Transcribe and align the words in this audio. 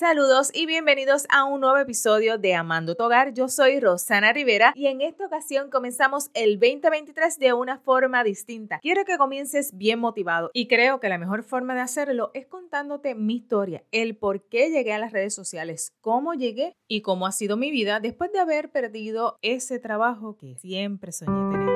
Saludos 0.00 0.50
y 0.52 0.66
bienvenidos 0.66 1.24
a 1.28 1.44
un 1.44 1.60
nuevo 1.60 1.78
episodio 1.78 2.36
de 2.36 2.56
Amando 2.56 2.96
tu 2.96 3.04
Hogar. 3.04 3.32
Yo 3.32 3.46
soy 3.48 3.78
Rosana 3.78 4.32
Rivera 4.32 4.72
y 4.74 4.88
en 4.88 5.00
esta 5.00 5.24
ocasión 5.24 5.70
comenzamos 5.70 6.30
el 6.34 6.58
2023 6.58 7.38
de 7.38 7.52
una 7.52 7.78
forma 7.78 8.24
distinta. 8.24 8.80
Quiero 8.80 9.04
que 9.04 9.16
comiences 9.16 9.70
bien 9.72 10.00
motivado 10.00 10.50
y 10.52 10.66
creo 10.66 10.98
que 10.98 11.08
la 11.08 11.16
mejor 11.16 11.44
forma 11.44 11.76
de 11.76 11.82
hacerlo 11.82 12.32
es 12.34 12.44
contándote 12.48 13.14
mi 13.14 13.36
historia, 13.36 13.84
el 13.92 14.16
por 14.16 14.42
qué 14.48 14.68
llegué 14.68 14.92
a 14.92 14.98
las 14.98 15.12
redes 15.12 15.32
sociales, 15.32 15.92
cómo 16.00 16.34
llegué 16.34 16.74
y 16.88 17.02
cómo 17.02 17.28
ha 17.28 17.32
sido 17.32 17.56
mi 17.56 17.70
vida 17.70 18.00
después 18.00 18.32
de 18.32 18.40
haber 18.40 18.72
perdido 18.72 19.38
ese 19.42 19.78
trabajo 19.78 20.36
que 20.36 20.56
siempre 20.56 21.12
soñé 21.12 21.56
tener. 21.56 21.74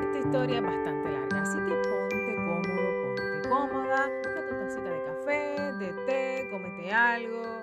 Esta 0.00 0.18
historia 0.20 0.62
algo, 6.94 7.53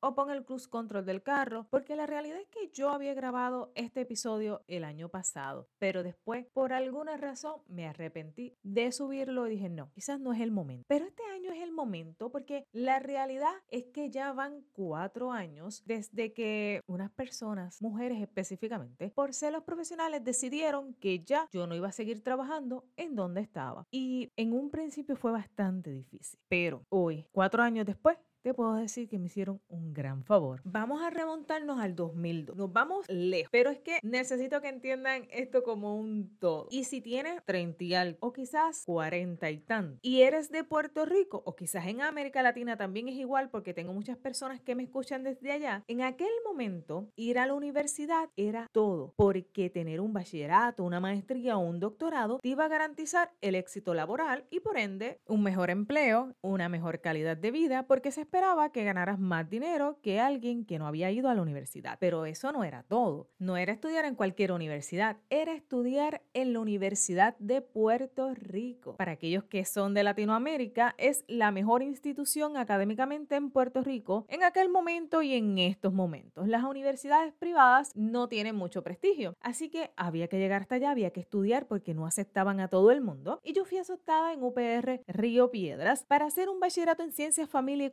o 0.00 0.14
pon 0.14 0.30
el 0.30 0.44
cruise 0.44 0.68
control 0.68 1.04
del 1.04 1.22
carro, 1.22 1.66
porque 1.70 1.96
la 1.96 2.06
realidad 2.06 2.38
es 2.38 2.48
que 2.48 2.70
yo 2.72 2.90
había 2.90 3.14
grabado 3.14 3.72
este 3.74 4.02
episodio 4.02 4.62
el 4.68 4.84
año 4.84 5.08
pasado, 5.08 5.68
pero 5.78 6.02
después 6.02 6.46
por 6.52 6.72
alguna 6.72 7.16
razón 7.16 7.56
me 7.66 7.86
arrepentí 7.86 8.56
de 8.62 8.92
subirlo 8.92 9.46
y 9.46 9.50
dije, 9.50 9.68
no, 9.68 9.90
quizás 9.92 10.20
no 10.20 10.32
es 10.32 10.40
el 10.40 10.52
momento. 10.52 10.84
Pero 10.88 11.06
este 11.06 11.22
año 11.34 11.52
es 11.52 11.62
el 11.62 11.72
momento 11.72 12.30
porque 12.30 12.66
la 12.72 12.98
realidad 13.00 13.52
es 13.68 13.86
que 13.86 14.10
ya 14.10 14.32
van 14.32 14.64
cuatro 14.72 15.32
años 15.32 15.82
desde 15.84 16.32
que 16.32 16.82
unas 16.86 17.10
personas, 17.10 17.82
mujeres 17.82 18.20
específicamente, 18.20 19.10
por 19.14 19.34
celos 19.34 19.64
profesionales 19.64 20.22
decidieron 20.22 20.94
que 20.94 21.24
ya 21.24 21.48
yo 21.52 21.66
no 21.66 21.74
iba 21.74 21.88
a 21.88 21.92
seguir 21.92 22.22
trabajando 22.22 22.84
en 22.96 23.16
donde 23.16 23.40
estaba. 23.40 23.86
Y 23.90 24.30
en 24.36 24.52
un 24.52 24.70
principio 24.70 25.16
fue 25.16 25.32
bastante 25.32 25.90
difícil, 25.90 26.38
pero 26.48 26.84
hoy, 26.88 27.26
cuatro 27.32 27.62
años 27.62 27.86
después, 27.86 28.18
puedo 28.54 28.74
decir 28.74 29.08
que 29.08 29.18
me 29.18 29.26
hicieron 29.26 29.60
un 29.68 29.92
gran 29.94 30.24
favor. 30.24 30.60
Vamos 30.64 31.02
a 31.02 31.10
remontarnos 31.10 31.80
al 31.80 31.94
2002. 31.94 32.56
Nos 32.56 32.72
vamos 32.72 33.06
lejos, 33.08 33.50
pero 33.50 33.70
es 33.70 33.78
que 33.78 33.98
necesito 34.02 34.60
que 34.60 34.68
entiendan 34.68 35.26
esto 35.30 35.62
como 35.62 35.96
un 35.96 36.36
todo. 36.38 36.68
Y 36.70 36.84
si 36.84 37.00
tienes 37.00 37.42
30 37.44 37.84
y 37.84 37.94
algo, 37.94 38.18
o 38.20 38.32
quizás 38.32 38.84
40 38.86 39.50
y 39.50 39.58
tanto, 39.58 39.98
y 40.02 40.22
eres 40.22 40.50
de 40.50 40.64
Puerto 40.64 41.04
Rico, 41.04 41.42
o 41.44 41.54
quizás 41.56 41.86
en 41.86 42.02
América 42.02 42.42
Latina 42.42 42.76
también 42.76 43.08
es 43.08 43.14
igual, 43.14 43.50
porque 43.50 43.74
tengo 43.74 43.92
muchas 43.92 44.16
personas 44.16 44.60
que 44.60 44.74
me 44.74 44.82
escuchan 44.82 45.22
desde 45.22 45.52
allá, 45.52 45.84
en 45.88 46.02
aquel 46.02 46.28
momento 46.44 47.08
ir 47.16 47.38
a 47.38 47.46
la 47.46 47.54
universidad 47.54 48.28
era 48.36 48.68
todo, 48.72 49.12
porque 49.16 49.70
tener 49.70 50.00
un 50.00 50.12
bachillerato, 50.12 50.84
una 50.84 51.00
maestría 51.00 51.56
o 51.56 51.60
un 51.60 51.80
doctorado 51.80 52.38
te 52.40 52.48
iba 52.48 52.64
a 52.64 52.68
garantizar 52.68 53.32
el 53.40 53.54
éxito 53.54 53.94
laboral 53.94 54.44
y 54.50 54.60
por 54.60 54.78
ende 54.78 55.20
un 55.26 55.42
mejor 55.42 55.70
empleo, 55.70 56.34
una 56.42 56.68
mejor 56.68 57.00
calidad 57.00 57.36
de 57.36 57.50
vida, 57.50 57.86
porque 57.86 58.10
se 58.10 58.26
esperaba 58.38 58.70
que 58.70 58.84
ganaras 58.84 59.18
más 59.18 59.50
dinero 59.50 59.98
que 60.00 60.20
alguien 60.20 60.64
que 60.64 60.78
no 60.78 60.86
había 60.86 61.10
ido 61.10 61.28
a 61.28 61.34
la 61.34 61.42
universidad. 61.42 61.98
Pero 61.98 62.24
eso 62.24 62.52
no 62.52 62.62
era 62.62 62.84
todo. 62.84 63.26
No 63.40 63.56
era 63.56 63.72
estudiar 63.72 64.04
en 64.04 64.14
cualquier 64.14 64.52
universidad, 64.52 65.16
era 65.28 65.54
estudiar 65.54 66.22
en 66.34 66.52
la 66.52 66.60
Universidad 66.60 67.36
de 67.40 67.62
Puerto 67.62 68.32
Rico. 68.34 68.94
Para 68.96 69.10
aquellos 69.10 69.42
que 69.42 69.64
son 69.64 69.92
de 69.92 70.04
Latinoamérica, 70.04 70.94
es 70.98 71.24
la 71.26 71.50
mejor 71.50 71.82
institución 71.82 72.56
académicamente 72.56 73.34
en 73.34 73.50
Puerto 73.50 73.82
Rico 73.82 74.24
en 74.28 74.44
aquel 74.44 74.68
momento 74.68 75.20
y 75.20 75.34
en 75.34 75.58
estos 75.58 75.92
momentos. 75.92 76.46
Las 76.46 76.62
universidades 76.62 77.34
privadas 77.34 77.90
no 77.96 78.28
tienen 78.28 78.54
mucho 78.54 78.84
prestigio, 78.84 79.34
así 79.40 79.68
que 79.68 79.90
había 79.96 80.28
que 80.28 80.38
llegar 80.38 80.62
hasta 80.62 80.76
allá, 80.76 80.92
había 80.92 81.10
que 81.10 81.18
estudiar 81.18 81.66
porque 81.66 81.92
no 81.92 82.06
aceptaban 82.06 82.60
a 82.60 82.68
todo 82.68 82.92
el 82.92 83.00
mundo. 83.00 83.40
Y 83.42 83.52
yo 83.52 83.64
fui 83.64 83.78
aceptada 83.78 84.32
en 84.32 84.44
UPR 84.44 85.00
Río 85.08 85.50
Piedras 85.50 86.04
para 86.04 86.26
hacer 86.26 86.48
un 86.48 86.60
bachillerato 86.60 87.02
en 87.02 87.10
ciencias, 87.10 87.50
familia 87.50 87.86
y 87.86 87.90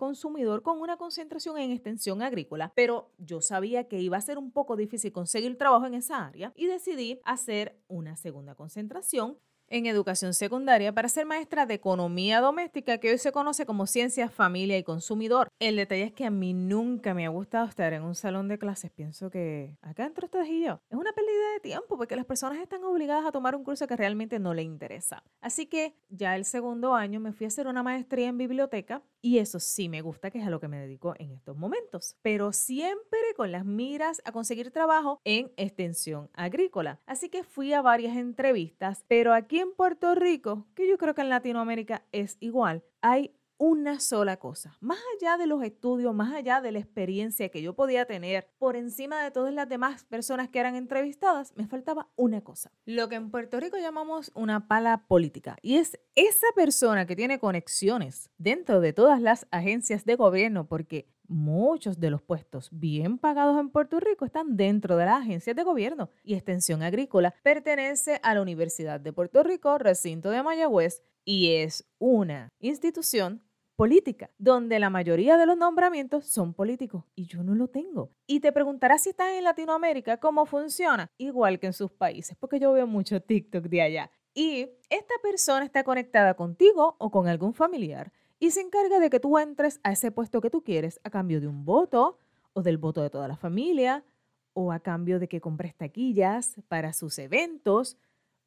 con 0.63 0.81
una 0.81 0.97
concentración 0.97 1.57
en 1.57 1.71
extensión 1.71 2.21
agrícola, 2.21 2.73
pero 2.75 3.11
yo 3.17 3.41
sabía 3.41 3.87
que 3.87 3.99
iba 3.99 4.17
a 4.17 4.21
ser 4.21 4.37
un 4.37 4.51
poco 4.51 4.75
difícil 4.75 5.11
conseguir 5.11 5.57
trabajo 5.57 5.85
en 5.85 5.93
esa 5.93 6.25
área 6.25 6.51
y 6.55 6.65
decidí 6.65 7.19
hacer 7.23 7.79
una 7.87 8.15
segunda 8.17 8.55
concentración 8.55 9.37
en 9.69 9.85
educación 9.85 10.33
secundaria 10.33 10.93
para 10.93 11.09
ser 11.09 11.25
maestra 11.25 11.65
de 11.65 11.75
economía 11.75 12.41
doméstica 12.41 12.97
que 12.97 13.11
hoy 13.11 13.17
se 13.17 13.31
conoce 13.31 13.65
como 13.65 13.87
ciencias, 13.87 14.33
familia 14.33 14.77
y 14.77 14.83
consumidor. 14.83 15.49
El 15.59 15.75
detalle 15.75 16.03
es 16.03 16.13
que 16.13 16.25
a 16.25 16.31
mí 16.31 16.53
nunca 16.53 17.13
me 17.13 17.25
ha 17.25 17.29
gustado 17.29 17.67
estar 17.67 17.93
en 17.93 18.03
un 18.03 18.15
salón 18.15 18.47
de 18.47 18.57
clases. 18.57 18.91
Pienso 18.91 19.29
que 19.29 19.77
acá 19.81 20.05
entre 20.05 20.25
ustedes 20.25 20.49
y 20.49 20.63
yo 20.63 20.79
es 20.89 20.97
una 20.97 21.13
pérdida 21.13 21.53
de 21.53 21.59
tiempo 21.61 21.97
porque 21.97 22.15
las 22.15 22.25
personas 22.25 22.59
están 22.59 22.83
obligadas 22.83 23.25
a 23.25 23.31
tomar 23.31 23.55
un 23.55 23.63
curso 23.63 23.87
que 23.87 23.95
realmente 23.95 24.39
no 24.39 24.53
les 24.53 24.65
interesa. 24.65 25.23
Así 25.41 25.65
que 25.65 25.95
ya 26.09 26.35
el 26.35 26.45
segundo 26.45 26.93
año 26.93 27.19
me 27.19 27.33
fui 27.33 27.45
a 27.45 27.47
hacer 27.47 27.67
una 27.67 27.83
maestría 27.83 28.27
en 28.27 28.37
biblioteca 28.37 29.03
y 29.21 29.39
eso 29.39 29.59
sí 29.59 29.89
me 29.89 30.01
gusta, 30.01 30.29
que 30.29 30.39
es 30.39 30.45
a 30.45 30.51
lo 30.51 30.59
que 30.59 30.67
me 30.67 30.79
dedico 30.79 31.15
en 31.17 31.31
estos 31.31 31.57
momentos. 31.57 32.15
Pero 32.21 32.53
siempre 32.53 33.19
con 33.35 33.51
las 33.51 33.65
miras 33.65 34.21
a 34.23 34.31
conseguir 34.31 34.71
trabajo 34.71 35.19
en 35.23 35.51
extensión 35.57 36.29
agrícola. 36.33 36.99
Así 37.07 37.29
que 37.29 37.43
fui 37.43 37.73
a 37.73 37.81
varias 37.81 38.17
entrevistas, 38.17 39.03
pero 39.07 39.33
aquí 39.33 39.54
en 39.59 39.73
Puerto 39.73 40.15
Rico, 40.15 40.67
que 40.75 40.87
yo 40.87 40.97
creo 40.97 41.13
que 41.13 41.21
en 41.21 41.29
Latinoamérica 41.29 42.05
es 42.11 42.37
igual, 42.39 42.83
hay 43.01 43.35
una 43.57 43.99
sola 43.99 44.37
cosa. 44.37 44.77
Más 44.81 44.99
allá 45.15 45.37
de 45.37 45.47
los 45.47 45.63
estudios, 45.63 46.13
más 46.13 46.33
allá 46.33 46.61
de 46.61 46.71
la 46.71 46.79
experiencia 46.79 47.49
que 47.49 47.61
yo 47.61 47.73
podía 47.73 48.05
tener, 48.05 48.49
por 48.57 48.75
encima 48.75 49.23
de 49.23 49.31
todas 49.31 49.53
las 49.53 49.69
demás 49.69 50.03
personas 50.05 50.49
que 50.49 50.59
eran 50.59 50.75
entrevistadas, 50.75 51.53
me 51.55 51.67
faltaba 51.67 52.09
una 52.15 52.41
cosa. 52.41 52.71
Lo 52.85 53.07
que 53.07 53.15
en 53.15 53.31
Puerto 53.31 53.59
Rico 53.59 53.77
llamamos 53.77 54.31
una 54.35 54.67
pala 54.67 55.05
política. 55.07 55.57
Y 55.61 55.77
es 55.77 55.97
esa 56.15 56.47
persona 56.55 57.05
que 57.05 57.15
tiene 57.15 57.39
conexiones 57.39 58.29
dentro 58.37 58.81
de 58.81 58.93
todas 58.93 59.21
las 59.21 59.47
agencias 59.51 60.05
de 60.05 60.15
gobierno, 60.15 60.67
porque 60.67 61.07
muchos 61.27 61.99
de 61.99 62.09
los 62.09 62.21
puestos 62.21 62.69
bien 62.71 63.17
pagados 63.17 63.59
en 63.59 63.69
Puerto 63.69 63.99
Rico 63.99 64.25
están 64.25 64.57
dentro 64.57 64.97
de 64.97 65.05
las 65.05 65.21
agencias 65.21 65.55
de 65.55 65.63
gobierno 65.63 66.09
y 66.23 66.35
Extensión 66.35 66.83
Agrícola 66.83 67.33
pertenece 67.43 68.19
a 68.23 68.33
la 68.33 68.41
Universidad 68.41 68.99
de 68.99 69.13
Puerto 69.13 69.43
Rico, 69.43 69.77
recinto 69.77 70.29
de 70.29 70.43
Mayagüez, 70.43 71.03
y 71.23 71.55
es 71.55 71.85
una 71.97 72.49
institución 72.59 73.41
política, 73.75 74.29
donde 74.37 74.79
la 74.79 74.89
mayoría 74.89 75.37
de 75.37 75.45
los 75.45 75.57
nombramientos 75.57 76.27
son 76.27 76.53
políticos 76.53 77.03
y 77.15 77.25
yo 77.25 77.43
no 77.43 77.55
lo 77.55 77.67
tengo. 77.67 78.11
Y 78.25 78.39
te 78.39 78.51
preguntarás 78.51 79.03
si 79.03 79.09
estás 79.09 79.33
en 79.33 79.43
Latinoamérica, 79.43 80.17
¿cómo 80.17 80.45
funciona? 80.45 81.11
Igual 81.17 81.59
que 81.59 81.67
en 81.67 81.73
sus 81.73 81.91
países, 81.91 82.37
porque 82.39 82.59
yo 82.59 82.71
veo 82.71 82.87
mucho 82.87 83.21
TikTok 83.21 83.65
de 83.65 83.81
allá. 83.81 84.11
Y 84.33 84.69
esta 84.89 85.13
persona 85.21 85.65
está 85.65 85.83
conectada 85.83 86.35
contigo 86.35 86.95
o 86.99 87.09
con 87.09 87.27
algún 87.27 87.53
familiar 87.53 88.11
y 88.45 88.51
se 88.51 88.61
encarga 88.61 88.99
de 88.99 89.09
que 89.09 89.19
tú 89.19 89.39
entres 89.39 89.79
a 89.81 89.91
ese 89.91 90.11
puesto 90.11 90.39
que 90.39 90.51
tú 90.51 90.63
quieres 90.63 90.99
a 91.03 91.09
cambio 91.09 91.41
de 91.41 91.47
un 91.47 91.65
voto 91.65 92.19
o 92.53 92.61
del 92.61 92.77
voto 92.77 93.01
de 93.01 93.09
toda 93.09 93.27
la 93.27 93.37
familia 93.37 94.05
o 94.53 94.71
a 94.71 94.79
cambio 94.81 95.17
de 95.17 95.27
que 95.27 95.41
compres 95.41 95.73
taquillas 95.73 96.55
para 96.67 96.93
sus 96.93 97.17
eventos 97.17 97.97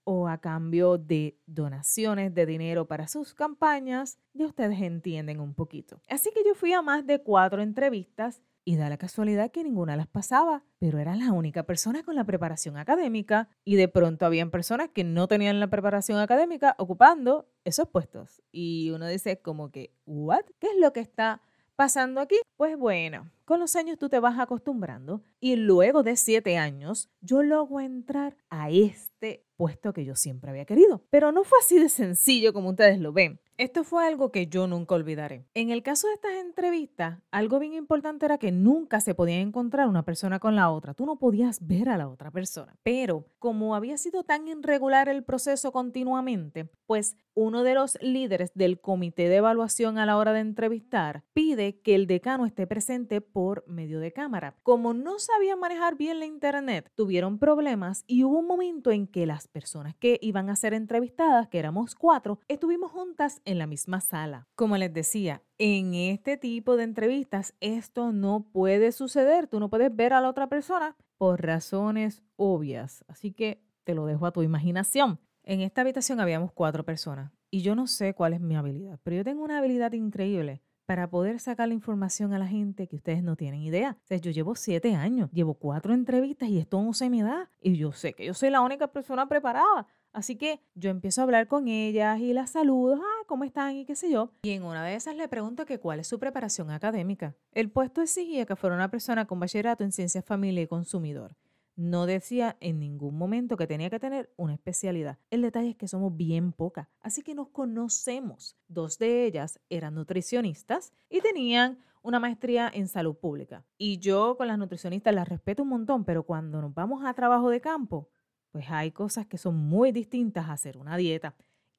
o 0.05 0.29
a 0.29 0.39
cambio 0.39 0.99
de 0.99 1.37
donaciones 1.47 2.33
de 2.33 2.47
dinero 2.47 2.87
para 2.87 3.09
sus 3.09 3.35
campañas, 3.35 4.21
ya 4.35 4.47
ustedes 4.47 4.81
entienden 4.81 5.41
un 5.41 5.53
poquito. 5.53 6.01
Así 6.09 6.31
que 6.33 6.45
yo 6.47 6.55
fui 6.55 6.73
a 6.73 6.81
más 6.81 7.05
de 7.05 7.21
cuatro 7.21 7.61
entrevistas 7.61 8.41
y 8.69 8.77
da 8.77 8.91
la 8.91 8.99
casualidad 8.99 9.51
que 9.51 9.65
ninguna 9.65 9.97
las 9.97 10.09
pasaba, 10.09 10.63
pero 10.79 10.99
era 10.99 11.17
la 11.17 11.33
única 11.33 11.63
persona 11.63 12.03
con 12.03 12.15
la 12.17 12.25
preparación 12.25 12.77
académica 12.77 13.49
y 13.65 13.77
de 13.77 13.89
pronto 13.89 14.27
habían 14.27 14.51
personas 14.51 14.91
que 14.91 15.05
no 15.05 15.27
tenían 15.27 15.59
la 15.59 15.69
preparación 15.69 16.19
académica 16.19 16.75
ocupando 16.77 17.49
esos 17.65 17.89
puestos. 17.89 18.43
Y 18.53 18.91
uno 18.91 19.07
dice 19.07 19.41
como 19.41 19.71
que, 19.71 19.95
¿what? 20.05 20.45
¿Qué 20.59 20.67
es 20.67 20.79
lo 20.79 20.93
que 20.93 21.01
está 21.01 21.41
pasando 21.77 22.21
aquí? 22.21 22.37
Pues 22.59 22.77
bueno, 22.77 23.31
con 23.47 23.59
los 23.59 23.75
años 23.75 23.97
tú 23.97 24.11
te 24.11 24.19
vas 24.19 24.39
acostumbrando 24.39 25.23
y 25.41 25.57
luego 25.57 26.03
de 26.03 26.17
siete 26.17 26.59
años 26.59 27.09
yo 27.23 27.43
logro 27.43 27.81
entrar 27.81 28.37
a 28.51 28.69
este 28.69 29.47
puesto 29.57 29.95
que 29.95 30.05
yo 30.05 30.15
siempre 30.15 30.51
había 30.51 30.67
querido. 30.67 31.07
Pero 31.09 31.33
no 31.33 31.43
fue 31.45 31.59
así 31.63 31.79
de 31.79 31.89
sencillo 31.89 32.53
como 32.53 32.69
ustedes 32.69 33.01
lo 33.01 33.15
ven. 33.15 33.41
Esto 33.59 33.83
fue 33.83 34.07
algo 34.07 34.31
que 34.31 34.47
yo 34.47 34.69
nunca 34.69 34.95
olvidaré. 34.95 35.45
En 35.53 35.71
el 35.71 35.83
caso 35.83 36.07
de 36.07 36.15
estas 36.15 36.37
entrevistas, 36.37 37.19
algo 37.33 37.59
bien 37.59 37.73
importante 37.73 38.25
era 38.25 38.39
que 38.39 38.53
nunca 38.53 39.01
se 39.01 39.17
podía 39.17 39.41
encontrar 39.41 39.89
una 39.89 40.05
persona 40.05 40.39
con 40.39 40.55
la 40.55 40.71
otra. 40.71 40.95
Tú 40.95 41.05
no 41.07 41.19
podías 41.19 41.67
ver 41.67 41.89
a 41.89 41.99
la 41.99 42.09
otra 42.09 42.31
persona. 42.31 42.79
Pero 42.85 43.27
como 43.41 43.75
había 43.75 43.99
sido 43.99 44.23
tan 44.23 44.47
irregular 44.47 45.09
el 45.09 45.25
proceso 45.25 45.73
continuamente, 45.73 46.71
pues 46.87 47.17
uno 47.35 47.63
de 47.63 47.75
los 47.75 47.99
líderes 48.01 48.53
del 48.55 48.81
comité 48.81 49.29
de 49.29 49.37
evaluación 49.37 49.99
a 49.99 50.07
la 50.07 50.17
hora 50.17 50.33
de 50.33 50.41
entrevistar 50.41 51.25
pide 51.33 51.81
que 51.81 51.95
el 51.95 52.07
decano 52.07 52.47
esté 52.47 52.67
presente 52.67 53.21
por 53.21 53.65
medio 53.69 54.01
de 54.01 54.13
cámara. 54.13 54.57
Como 54.63 54.95
no 54.95 55.19
sabían 55.19 55.61
manejar 55.61 55.97
bien 55.97 56.21
la 56.21 56.27
internet, 56.27 56.91
tuvieron 56.95 57.39
problemas 57.39 58.05
y 58.07 58.25
hubo 58.25 58.39
un 58.39 58.47
momento 58.47 58.91
en 58.93 59.07
que 59.07 59.27
las 59.27 59.47
personas 59.47 59.95
que 59.97 60.19
iban 60.23 60.49
a 60.49 60.57
ser 60.57 60.75
entrevistadas, 60.75 61.49
que 61.49 61.59
éramos 61.59 61.95
cuatro, 61.95 62.41
estuvimos 62.49 62.91
juntas 62.91 63.41
en 63.49 63.59
la 63.59 63.67
misma 63.67 64.01
sala. 64.01 64.47
Como 64.55 64.77
les 64.77 64.93
decía, 64.93 65.43
en 65.57 65.95
este 65.95 66.37
tipo 66.37 66.77
de 66.77 66.85
entrevistas 66.85 67.55
esto 67.61 68.13
no 68.13 68.47
puede 68.53 68.93
suceder. 68.93 69.47
Tú 69.47 69.59
no 69.59 69.71
puedes 69.71 69.95
ver 69.95 70.13
a 70.13 70.21
la 70.21 70.29
otra 70.29 70.49
persona 70.49 70.97
por 71.17 71.43
razones 71.43 72.23
obvias. 72.37 73.05
Así 73.09 73.33
que 73.33 73.63
te 73.85 73.95
lo 73.95 74.05
dejo 74.05 74.27
a 74.27 74.33
tu 74.33 74.43
imaginación. 74.43 75.19
En 75.43 75.63
esta 75.63 75.81
habitación 75.81 76.21
habíamos 76.21 76.53
cuatro 76.53 76.85
personas 76.85 77.33
y 77.51 77.63
yo 77.63 77.75
no 77.75 77.87
sé 77.87 78.13
cuál 78.13 78.35
es 78.35 78.41
mi 78.41 78.55
habilidad, 78.55 79.01
pero 79.03 79.17
yo 79.17 79.25
tengo 79.25 79.43
una 79.43 79.59
habilidad 79.59 79.93
increíble 79.93 80.63
para 80.85 81.11
poder 81.11 81.39
sacar 81.39 81.69
la 81.69 81.75
información 81.75 82.33
a 82.33 82.39
la 82.39 82.47
gente 82.47 82.87
que 82.87 82.97
ustedes 82.97 83.23
no 83.23 83.37
tienen 83.37 83.61
idea. 83.61 83.99
O 84.11 84.15
yo 84.15 84.31
llevo 84.31 84.55
siete 84.55 84.95
años, 84.95 85.31
llevo 85.33 85.53
cuatro 85.53 85.93
entrevistas 85.93 86.49
y 86.49 86.59
esto 86.59 86.83
no 86.83 86.95
se 86.95 87.11
me 87.11 87.23
da. 87.23 87.51
Y 87.61 87.77
yo 87.77 87.93
sé 87.93 88.15
que 88.15 88.25
yo 88.25 88.33
soy 88.33 88.49
la 88.49 88.63
única 88.63 88.89
persona 88.89 89.29
preparada. 89.29 89.87
Así 90.19 90.35
que 90.35 90.61
yo 90.75 90.91
empiezo 90.91 91.21
a 91.21 91.25
hablar 91.25 91.47
con 91.47 91.69
ellas 91.69 92.19
y 92.19 92.33
las 92.33 92.51
saludo, 92.51 92.97
ah, 93.01 93.25
¿cómo 93.29 93.45
están? 93.45 93.77
Y 93.77 93.85
qué 93.85 93.95
sé 93.95 94.11
yo. 94.11 94.33
Y 94.43 94.51
en 94.51 94.65
una 94.65 94.85
de 94.85 94.97
esas 94.97 95.15
le 95.15 95.29
pregunto 95.29 95.65
que 95.65 95.79
cuál 95.79 96.01
es 96.01 96.09
su 96.09 96.19
preparación 96.19 96.73
académica. 96.73 97.37
El 97.53 97.71
puesto 97.71 98.03
exigía 98.03 98.45
que 98.45 98.57
fuera 98.57 98.75
una 98.75 98.91
persona 98.91 99.29
con 99.29 99.39
bachillerato 99.39 99.85
en 99.85 99.93
ciencias 99.93 100.25
familia 100.25 100.61
y 100.61 100.67
consumidor. 100.67 101.37
No 101.77 102.05
decía 102.07 102.57
en 102.59 102.81
ningún 102.81 103.17
momento 103.17 103.57
que 103.57 103.69
tenía 103.69 103.91
que 103.91 104.01
tener 104.01 104.35
una 104.37 104.55
especialidad. 104.55 105.19
El 105.31 105.43
detalle 105.43 105.71
es 105.71 105.77
que 105.77 105.87
somos 105.87 106.17
bien 106.17 106.51
pocas, 106.51 106.89
así 107.01 107.23
que 107.23 107.37
nos 107.37 107.51
conocemos. 107.51 108.57
Dos 108.67 108.99
de 108.99 109.25
ellas 109.25 109.61
eran 109.71 109.95
nutricionistas 109.95 110.93
y 111.09 111.21
tenían 111.21 111.79
una 112.03 112.19
maestría 112.19 112.69
en 112.75 112.89
salud 112.89 113.15
pública. 113.15 113.65
Y 113.77 113.99
yo 113.99 114.37
con 114.37 114.49
las 114.49 114.59
nutricionistas 114.59 115.15
las 115.15 115.29
respeto 115.29 115.63
un 115.63 115.69
montón, 115.69 116.05
pero 116.05 116.25
cuando 116.25 116.61
nos 116.61 116.75
vamos 116.75 117.05
a 117.05 117.15
trabajo 117.15 117.51
de 117.51 117.61
campo, 117.61 118.09
pues 118.51 118.67
hay 118.71 118.91
cosas 118.93 119.27
que 119.27 119.39
son 119.39 119.57
muy 119.57 119.93
distintas 119.93 120.49
a 120.49 120.53
hacer 120.53 120.77
una 120.77 120.97
dieta. 120.97 121.35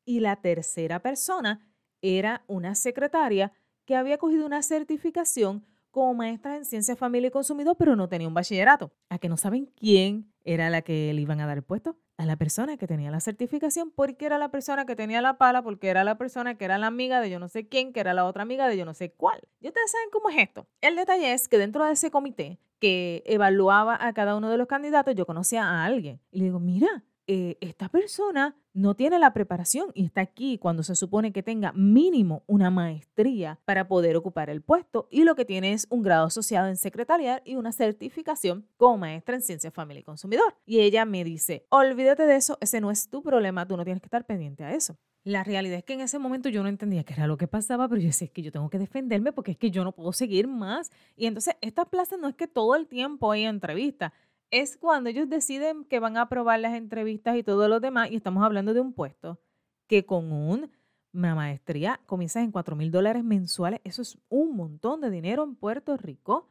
Y 0.05 0.19
la 0.19 0.37
tercera 0.37 1.01
persona 1.01 1.67
era 2.01 2.43
una 2.47 2.75
secretaria 2.75 3.51
que 3.85 3.95
había 3.95 4.17
cogido 4.17 4.45
una 4.45 4.63
certificación 4.63 5.65
como 5.91 6.13
maestra 6.13 6.55
en 6.55 6.65
ciencias, 6.65 6.97
familia 6.97 7.29
y 7.29 7.31
consumidor, 7.31 7.75
pero 7.77 7.95
no 7.95 8.07
tenía 8.07 8.27
un 8.27 8.33
bachillerato. 8.33 8.91
¿A 9.09 9.17
que 9.17 9.29
no 9.29 9.37
saben 9.37 9.65
quién 9.75 10.31
era 10.43 10.69
la 10.69 10.81
que 10.81 11.13
le 11.13 11.21
iban 11.21 11.41
a 11.41 11.47
dar 11.47 11.57
el 11.57 11.63
puesto? 11.63 11.97
A 12.19 12.25
la 12.25 12.35
persona 12.35 12.75
que 12.75 12.85
tenía 12.85 13.11
la 13.11 13.21
certificación, 13.21 13.91
porque 13.91 14.25
era 14.25 14.37
la 14.37 14.51
persona 14.51 14.85
que 14.85 14.97
tenía 14.97 15.21
la 15.21 15.37
pala, 15.37 15.61
porque 15.61 15.87
era 15.87 16.03
la 16.03 16.17
persona 16.17 16.55
que 16.57 16.65
era 16.65 16.77
la 16.77 16.87
amiga 16.87 17.21
de 17.21 17.29
yo 17.29 17.39
no 17.39 17.47
sé 17.47 17.69
quién, 17.69 17.93
que 17.93 18.01
era 18.01 18.13
la 18.13 18.25
otra 18.25 18.41
amiga 18.41 18.67
de 18.67 18.75
yo 18.75 18.83
no 18.83 18.93
sé 18.93 19.13
cuál. 19.13 19.39
Y 19.61 19.69
ustedes 19.69 19.89
saben 19.89 20.09
cómo 20.11 20.29
es 20.29 20.35
esto. 20.37 20.67
El 20.81 20.97
detalle 20.97 21.31
es 21.31 21.47
que 21.47 21.57
dentro 21.57 21.85
de 21.85 21.93
ese 21.93 22.11
comité 22.11 22.59
que 22.77 23.23
evaluaba 23.25 23.97
a 24.05 24.11
cada 24.11 24.35
uno 24.35 24.49
de 24.49 24.57
los 24.57 24.67
candidatos, 24.67 25.15
yo 25.15 25.25
conocía 25.25 25.63
a 25.63 25.85
alguien. 25.85 26.19
Y 26.29 26.39
le 26.39 26.45
digo, 26.45 26.59
mira, 26.59 27.05
eh, 27.31 27.59
esta 27.61 27.89
persona 27.89 28.55
no 28.73 28.95
tiene 28.95 29.19
la 29.19 29.33
preparación 29.33 29.91
y 29.93 30.03
está 30.03 30.21
aquí 30.21 30.57
cuando 30.57 30.81
se 30.81 30.95
supone 30.95 31.31
que 31.31 31.43
tenga 31.43 31.71
mínimo 31.73 32.41
una 32.47 32.71
maestría 32.71 33.59
para 33.65 33.87
poder 33.87 34.17
ocupar 34.17 34.49
el 34.49 34.63
puesto 34.63 35.07
y 35.11 35.25
lo 35.25 35.35
que 35.35 35.45
tiene 35.45 35.73
es 35.73 35.85
un 35.91 36.01
grado 36.01 36.25
asociado 36.25 36.69
en 36.69 36.75
secretarial 36.75 37.43
y 37.45 37.53
una 37.53 37.71
certificación 37.71 38.65
como 38.77 38.97
maestra 38.97 39.35
en 39.35 39.43
ciencia, 39.43 39.69
familia 39.69 40.01
y 40.01 40.05
consumidor. 40.05 40.55
Y 40.65 40.79
ella 40.79 41.05
me 41.05 41.23
dice, 41.23 41.67
olvídate 41.69 42.23
de 42.23 42.35
eso, 42.35 42.57
ese 42.61 42.81
no 42.81 42.89
es 42.89 43.11
tu 43.11 43.21
problema, 43.21 43.67
tú 43.67 43.77
no 43.77 43.83
tienes 43.83 44.01
que 44.01 44.07
estar 44.07 44.25
pendiente 44.25 44.63
a 44.63 44.73
eso. 44.73 44.97
La 45.23 45.43
realidad 45.43 45.77
es 45.77 45.83
que 45.83 45.93
en 45.93 46.01
ese 46.01 46.17
momento 46.17 46.49
yo 46.49 46.63
no 46.63 46.69
entendía 46.69 47.03
qué 47.03 47.13
era 47.13 47.27
lo 47.27 47.37
que 47.37 47.47
pasaba, 47.47 47.87
pero 47.87 48.01
yo 48.01 48.11
sé 48.11 48.29
que 48.29 48.41
yo 48.41 48.51
tengo 48.51 48.71
que 48.71 48.79
defenderme 48.79 49.33
porque 49.33 49.51
es 49.51 49.57
que 49.57 49.69
yo 49.69 49.83
no 49.83 49.91
puedo 49.91 50.13
seguir 50.13 50.47
más. 50.47 50.89
Y 51.15 51.27
entonces 51.27 51.55
esta 51.61 51.85
plaza 51.85 52.17
no 52.17 52.27
es 52.27 52.35
que 52.35 52.47
todo 52.47 52.75
el 52.75 52.87
tiempo 52.87 53.31
hay 53.31 53.43
entrevistas 53.43 54.13
es 54.51 54.77
cuando 54.77 55.09
ellos 55.09 55.29
deciden 55.29 55.85
que 55.85 55.99
van 55.99 56.17
a 56.17 56.21
aprobar 56.21 56.59
las 56.59 56.75
entrevistas 56.75 57.37
y 57.37 57.43
todo 57.43 57.67
lo 57.67 57.79
demás, 57.79 58.11
y 58.11 58.15
estamos 58.15 58.43
hablando 58.43 58.73
de 58.73 58.81
un 58.81 58.93
puesto 58.93 59.39
que 59.87 60.05
con 60.05 60.31
una 60.31 61.35
maestría 61.35 61.99
comienza 62.05 62.41
en 62.41 62.51
4 62.51 62.75
mil 62.75 62.91
dólares 62.91 63.23
mensuales, 63.23 63.81
eso 63.83 64.01
es 64.01 64.17
un 64.29 64.55
montón 64.55 65.01
de 65.01 65.09
dinero 65.09 65.43
en 65.43 65.55
Puerto 65.55 65.97
Rico, 65.97 66.47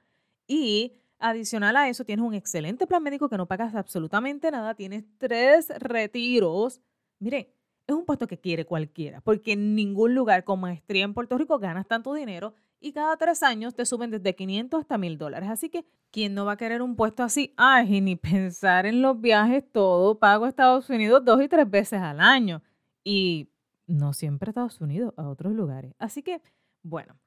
y 0.46 0.94
adicional 1.18 1.76
a 1.76 1.88
eso 1.88 2.04
tienes 2.04 2.24
un 2.24 2.34
excelente 2.34 2.86
plan 2.86 3.02
médico 3.02 3.28
que 3.28 3.36
no 3.36 3.46
pagas 3.46 3.74
absolutamente 3.74 4.50
nada, 4.50 4.74
tienes 4.74 5.04
tres 5.18 5.68
retiros. 5.78 6.80
Miren, 7.18 7.48
es 7.88 7.94
un 7.94 8.04
puesto 8.04 8.26
que 8.26 8.38
quiere 8.38 8.66
cualquiera, 8.66 9.22
porque 9.22 9.52
en 9.52 9.74
ningún 9.74 10.14
lugar 10.14 10.44
con 10.44 10.60
maestría 10.60 11.04
en 11.04 11.14
Puerto 11.14 11.38
Rico 11.38 11.58
ganas 11.58 11.86
tanto 11.88 12.12
dinero 12.12 12.54
y 12.80 12.92
cada 12.92 13.16
tres 13.16 13.42
años 13.42 13.74
te 13.74 13.86
suben 13.86 14.10
desde 14.10 14.36
500 14.36 14.80
hasta 14.80 14.98
1000 14.98 15.16
dólares. 15.16 15.48
Así 15.48 15.70
que, 15.70 15.86
¿quién 16.10 16.34
no 16.34 16.44
va 16.44 16.52
a 16.52 16.56
querer 16.58 16.82
un 16.82 16.96
puesto 16.96 17.22
así? 17.22 17.54
Ay, 17.56 18.00
ni 18.02 18.14
pensar 18.16 18.84
en 18.84 19.00
los 19.00 19.20
viajes, 19.20 19.64
todo 19.72 20.18
pago 20.18 20.44
a 20.44 20.48
Estados 20.48 20.88
Unidos 20.90 21.24
dos 21.24 21.42
y 21.42 21.48
tres 21.48 21.68
veces 21.68 22.00
al 22.00 22.20
año. 22.20 22.62
Y 23.02 23.50
no 23.86 24.12
siempre 24.12 24.48
a 24.48 24.50
Estados 24.50 24.80
Unidos, 24.82 25.14
a 25.16 25.26
otros 25.26 25.54
lugares. 25.54 25.94
Así 25.98 26.22
que, 26.22 26.42
bueno, 26.82 27.18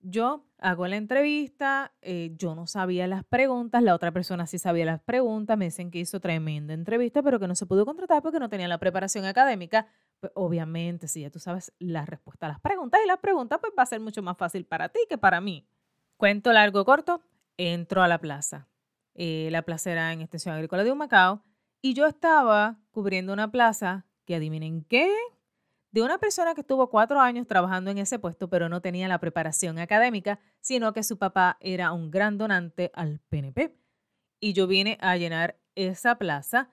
yo 0.00 0.44
hago 0.58 0.86
la 0.86 0.96
entrevista, 0.96 1.92
eh, 2.02 2.32
yo 2.36 2.54
no 2.54 2.66
sabía 2.66 3.06
las 3.06 3.24
preguntas, 3.24 3.82
la 3.82 3.94
otra 3.94 4.12
persona 4.12 4.46
sí 4.46 4.58
sabía 4.58 4.84
las 4.84 5.00
preguntas, 5.00 5.56
me 5.56 5.66
dicen 5.66 5.90
que 5.90 5.98
hizo 5.98 6.20
tremenda 6.20 6.74
entrevista, 6.74 7.22
pero 7.22 7.38
que 7.38 7.48
no 7.48 7.54
se 7.54 7.66
pudo 7.66 7.84
contratar 7.84 8.22
porque 8.22 8.38
no 8.38 8.48
tenía 8.48 8.68
la 8.68 8.78
preparación 8.78 9.24
académica. 9.24 9.86
Pues 10.20 10.32
obviamente, 10.34 11.08
si 11.08 11.22
ya 11.22 11.30
tú 11.30 11.38
sabes 11.38 11.72
la 11.78 12.04
respuesta 12.04 12.46
a 12.46 12.50
las 12.50 12.60
preguntas 12.60 13.00
y 13.04 13.06
las 13.06 13.18
preguntas, 13.18 13.58
pues 13.60 13.72
va 13.78 13.82
a 13.82 13.86
ser 13.86 14.00
mucho 14.00 14.22
más 14.22 14.36
fácil 14.36 14.64
para 14.64 14.88
ti 14.88 15.00
que 15.08 15.18
para 15.18 15.40
mí. 15.40 15.66
Cuento 16.16 16.52
largo 16.52 16.84
corto, 16.84 17.22
entro 17.56 18.02
a 18.02 18.08
la 18.08 18.18
plaza. 18.18 18.68
Eh, 19.14 19.48
la 19.50 19.62
plaza 19.62 19.90
era 19.90 20.12
en 20.12 20.20
Extensión 20.20 20.54
Agrícola 20.54 20.84
de 20.84 20.92
Humacao 20.92 21.42
y 21.80 21.94
yo 21.94 22.06
estaba 22.06 22.78
cubriendo 22.90 23.32
una 23.32 23.50
plaza 23.50 24.06
que 24.24 24.36
adivinen 24.36 24.84
qué, 24.84 25.12
de 25.90 26.02
una 26.02 26.18
persona 26.18 26.54
que 26.54 26.60
estuvo 26.60 26.90
cuatro 26.90 27.20
años 27.20 27.46
trabajando 27.46 27.90
en 27.90 27.98
ese 27.98 28.18
puesto, 28.18 28.48
pero 28.48 28.68
no 28.68 28.80
tenía 28.80 29.08
la 29.08 29.18
preparación 29.18 29.78
académica, 29.78 30.38
sino 30.60 30.92
que 30.92 31.02
su 31.02 31.18
papá 31.18 31.56
era 31.60 31.92
un 31.92 32.10
gran 32.10 32.36
donante 32.36 32.90
al 32.94 33.20
PNP. 33.28 33.74
Y 34.40 34.52
yo 34.52 34.66
vine 34.66 34.98
a 35.00 35.16
llenar 35.16 35.58
esa 35.74 36.16
plaza 36.16 36.70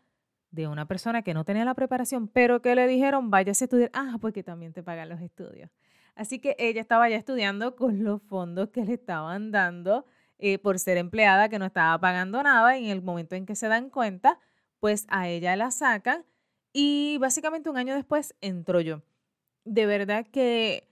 de 0.52 0.68
una 0.68 0.88
persona 0.88 1.22
que 1.22 1.34
no 1.34 1.46
tenía 1.46 1.66
la 1.66 1.74
preparación, 1.74 2.28
pero 2.28 2.62
que 2.62 2.76
le 2.76 2.88
dijeron, 2.88 3.30
váyase 3.30 3.64
a 3.64 3.68
estudiar. 3.68 3.92
Ah, 3.94 4.18
porque 4.20 4.44
también 4.44 4.74
te 4.74 4.84
pagan 4.84 5.10
los 5.10 5.22
estudios. 5.22 5.70
Así 6.16 6.40
que 6.40 6.56
ella 6.60 6.82
estaba 6.82 7.10
ya 7.10 7.18
estudiando 7.18 7.76
con 7.76 8.04
los 8.04 8.22
fondos 8.24 8.70
que 8.70 8.86
le 8.86 8.94
estaban 8.94 9.52
dando 9.52 10.06
eh, 10.38 10.60
por 10.60 10.80
ser 10.80 10.98
empleada, 10.98 11.50
que 11.50 11.60
no 11.60 11.66
estaba 11.66 12.00
pagando 12.00 12.42
nada. 12.42 12.78
Y 12.78 12.86
en 12.86 12.92
el 12.92 13.02
momento 13.02 13.36
en 13.36 13.46
que 13.46 13.56
se 13.56 13.68
dan 13.68 13.90
cuenta, 13.90 14.40
pues 14.80 15.06
a 15.10 15.28
ella 15.28 15.56
la 15.56 15.72
sacan. 15.72 16.26
Y 16.78 17.18
básicamente 17.20 17.70
un 17.70 17.78
año 17.78 17.96
después 17.96 18.36
entró 18.42 18.82
yo. 18.82 19.02
De 19.64 19.86
verdad 19.86 20.28
que 20.28 20.90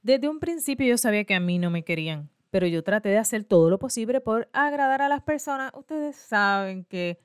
desde 0.00 0.26
un 0.26 0.40
principio 0.40 0.86
yo 0.86 0.96
sabía 0.96 1.24
que 1.24 1.34
a 1.34 1.40
mí 1.40 1.58
no 1.58 1.68
me 1.68 1.84
querían, 1.84 2.30
pero 2.48 2.66
yo 2.66 2.82
traté 2.82 3.10
de 3.10 3.18
hacer 3.18 3.44
todo 3.44 3.68
lo 3.68 3.78
posible 3.78 4.22
por 4.22 4.48
agradar 4.54 5.02
a 5.02 5.10
las 5.10 5.20
personas. 5.20 5.70
Ustedes 5.74 6.16
saben 6.16 6.86
que 6.86 7.20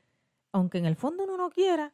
aunque 0.52 0.80
en 0.80 0.86
el 0.86 0.98
fondo 0.98 1.24
uno 1.24 1.38
no 1.38 1.50
quiera, 1.50 1.94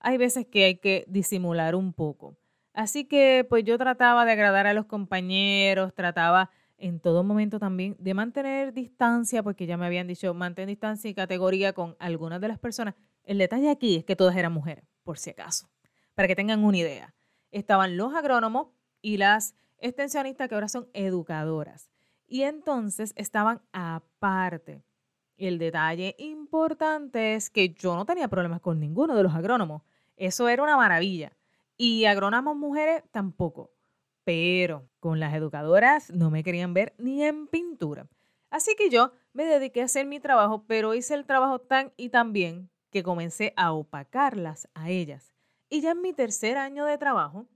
hay 0.00 0.16
veces 0.16 0.46
que 0.46 0.64
hay 0.64 0.76
que 0.78 1.04
disimular 1.08 1.74
un 1.74 1.92
poco. 1.92 2.38
Así 2.72 3.04
que 3.04 3.44
pues 3.46 3.64
yo 3.64 3.76
trataba 3.76 4.24
de 4.24 4.32
agradar 4.32 4.66
a 4.66 4.72
los 4.72 4.86
compañeros, 4.86 5.92
trataba 5.94 6.48
en 6.78 7.00
todo 7.00 7.22
momento 7.22 7.58
también 7.58 7.96
de 7.98 8.14
mantener 8.14 8.72
distancia, 8.72 9.42
porque 9.42 9.66
ya 9.66 9.76
me 9.76 9.84
habían 9.84 10.06
dicho 10.06 10.32
mantén 10.32 10.68
distancia 10.68 11.10
y 11.10 11.14
categoría 11.14 11.74
con 11.74 11.96
algunas 11.98 12.40
de 12.40 12.48
las 12.48 12.58
personas. 12.58 12.94
El 13.24 13.36
detalle 13.36 13.68
aquí 13.68 13.96
es 13.96 14.04
que 14.04 14.16
todas 14.16 14.34
eran 14.36 14.52
mujeres, 14.54 14.84
por 15.08 15.18
si 15.18 15.30
acaso, 15.30 15.70
para 16.14 16.28
que 16.28 16.36
tengan 16.36 16.62
una 16.62 16.76
idea. 16.76 17.14
Estaban 17.50 17.96
los 17.96 18.12
agrónomos 18.12 18.68
y 19.00 19.16
las 19.16 19.54
extensionistas 19.78 20.50
que 20.50 20.54
ahora 20.54 20.68
son 20.68 20.86
educadoras. 20.92 21.88
Y 22.26 22.42
entonces 22.42 23.14
estaban 23.16 23.62
aparte. 23.72 24.84
El 25.38 25.58
detalle 25.58 26.14
importante 26.18 27.36
es 27.36 27.48
que 27.48 27.70
yo 27.70 27.96
no 27.96 28.04
tenía 28.04 28.28
problemas 28.28 28.60
con 28.60 28.80
ninguno 28.80 29.16
de 29.16 29.22
los 29.22 29.34
agrónomos. 29.34 29.80
Eso 30.14 30.46
era 30.46 30.62
una 30.62 30.76
maravilla. 30.76 31.32
Y 31.78 32.04
agrónomos 32.04 32.54
mujeres 32.54 33.02
tampoco. 33.10 33.70
Pero 34.24 34.90
con 35.00 35.20
las 35.20 35.32
educadoras 35.32 36.10
no 36.10 36.30
me 36.30 36.44
querían 36.44 36.74
ver 36.74 36.94
ni 36.98 37.24
en 37.24 37.46
pintura. 37.46 38.08
Así 38.50 38.74
que 38.76 38.90
yo 38.90 39.12
me 39.32 39.46
dediqué 39.46 39.80
a 39.80 39.86
hacer 39.86 40.04
mi 40.04 40.20
trabajo, 40.20 40.64
pero 40.66 40.92
hice 40.92 41.14
el 41.14 41.24
trabajo 41.24 41.60
tan 41.60 41.94
y 41.96 42.10
tan 42.10 42.34
bien 42.34 42.68
que 42.90 43.02
comencé 43.02 43.52
a 43.56 43.72
opacarlas 43.72 44.68
a 44.74 44.90
ellas. 44.90 45.32
Y 45.68 45.80
ya 45.82 45.92
en 45.92 46.02
mi 46.02 46.12
tercer 46.12 46.56
año 46.56 46.84
de 46.84 46.98
trabajo, 46.98 47.46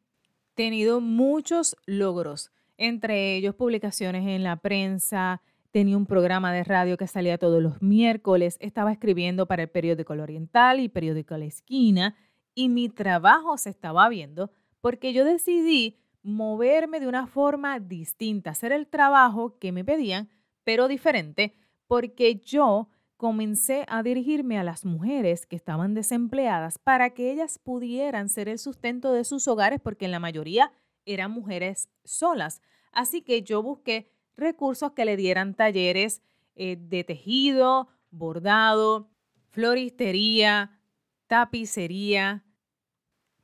tenido 0.55 1.01
muchos 1.01 1.77
logros, 1.87 2.53
entre 2.77 3.37
ellos 3.37 3.55
publicaciones 3.55 4.27
en 4.27 4.43
la 4.43 4.57
prensa, 4.57 5.41
tenía 5.71 5.97
un 5.97 6.07
programa 6.07 6.53
de 6.53 6.65
radio 6.65 6.97
que 6.97 7.07
salía 7.07 7.39
todos 7.39 7.63
los 7.63 7.81
miércoles, 7.81 8.59
estaba 8.61 8.93
escribiendo 8.93 9.47
para 9.47 9.63
el 9.63 9.69
periódico 9.69 10.13
Oriental 10.13 10.81
y 10.81 10.89
periódico 10.89 11.37
La 11.37 11.47
Esquina 11.47 12.15
y 12.55 12.69
mi 12.69 12.89
trabajo 12.89 13.57
se 13.57 13.71
estaba 13.71 14.09
viendo 14.09 14.51
porque 14.81 15.13
yo 15.13 15.25
decidí 15.25 15.99
moverme 16.23 17.01
de 17.01 17.09
una 17.09 17.27
forma 17.27 17.81
distinta, 17.81 18.51
hacer 18.51 18.73
el 18.73 18.87
trabajo 18.87 19.59
que 19.59 19.73
me 19.73 19.85
pedían, 19.85 20.29
pero 20.63 20.89
diferente, 20.89 21.55
porque 21.87 22.37
yo 22.37 22.89
comencé 23.23 23.85
a 23.87 24.03
dirigirme 24.03 24.59
a 24.59 24.65
las 24.65 24.85
mujeres 24.85 25.47
que 25.47 25.55
estaban 25.55 25.95
desempleadas 25.95 26.81
para 26.81 27.11
que 27.11 27.31
ellas 27.31 27.61
pudieran 27.61 28.29
ser 28.29 28.49
el 28.49 28.59
sustento 28.59 29.13
de 29.13 29.23
sus 29.23 29.47
hogares, 29.47 29.79
porque 29.81 30.07
en 30.07 30.11
la 30.11 30.19
mayoría 30.19 30.73
eran 31.07 31.31
mujeres 31.31 31.89
solas. 32.03 32.63
Así 32.91 33.23
que 33.23 33.43
yo 33.45 33.63
busqué 33.63 34.11
recursos 34.37 34.91
que 34.91 35.05
le 35.05 35.17
dieran 35.17 35.55
talleres 35.55 36.21
eh, 36.57 36.77
de 36.77 37.05
tejido, 37.05 37.87
bordado, 38.11 39.09
floristería, 39.51 40.81
tapicería, 41.29 42.45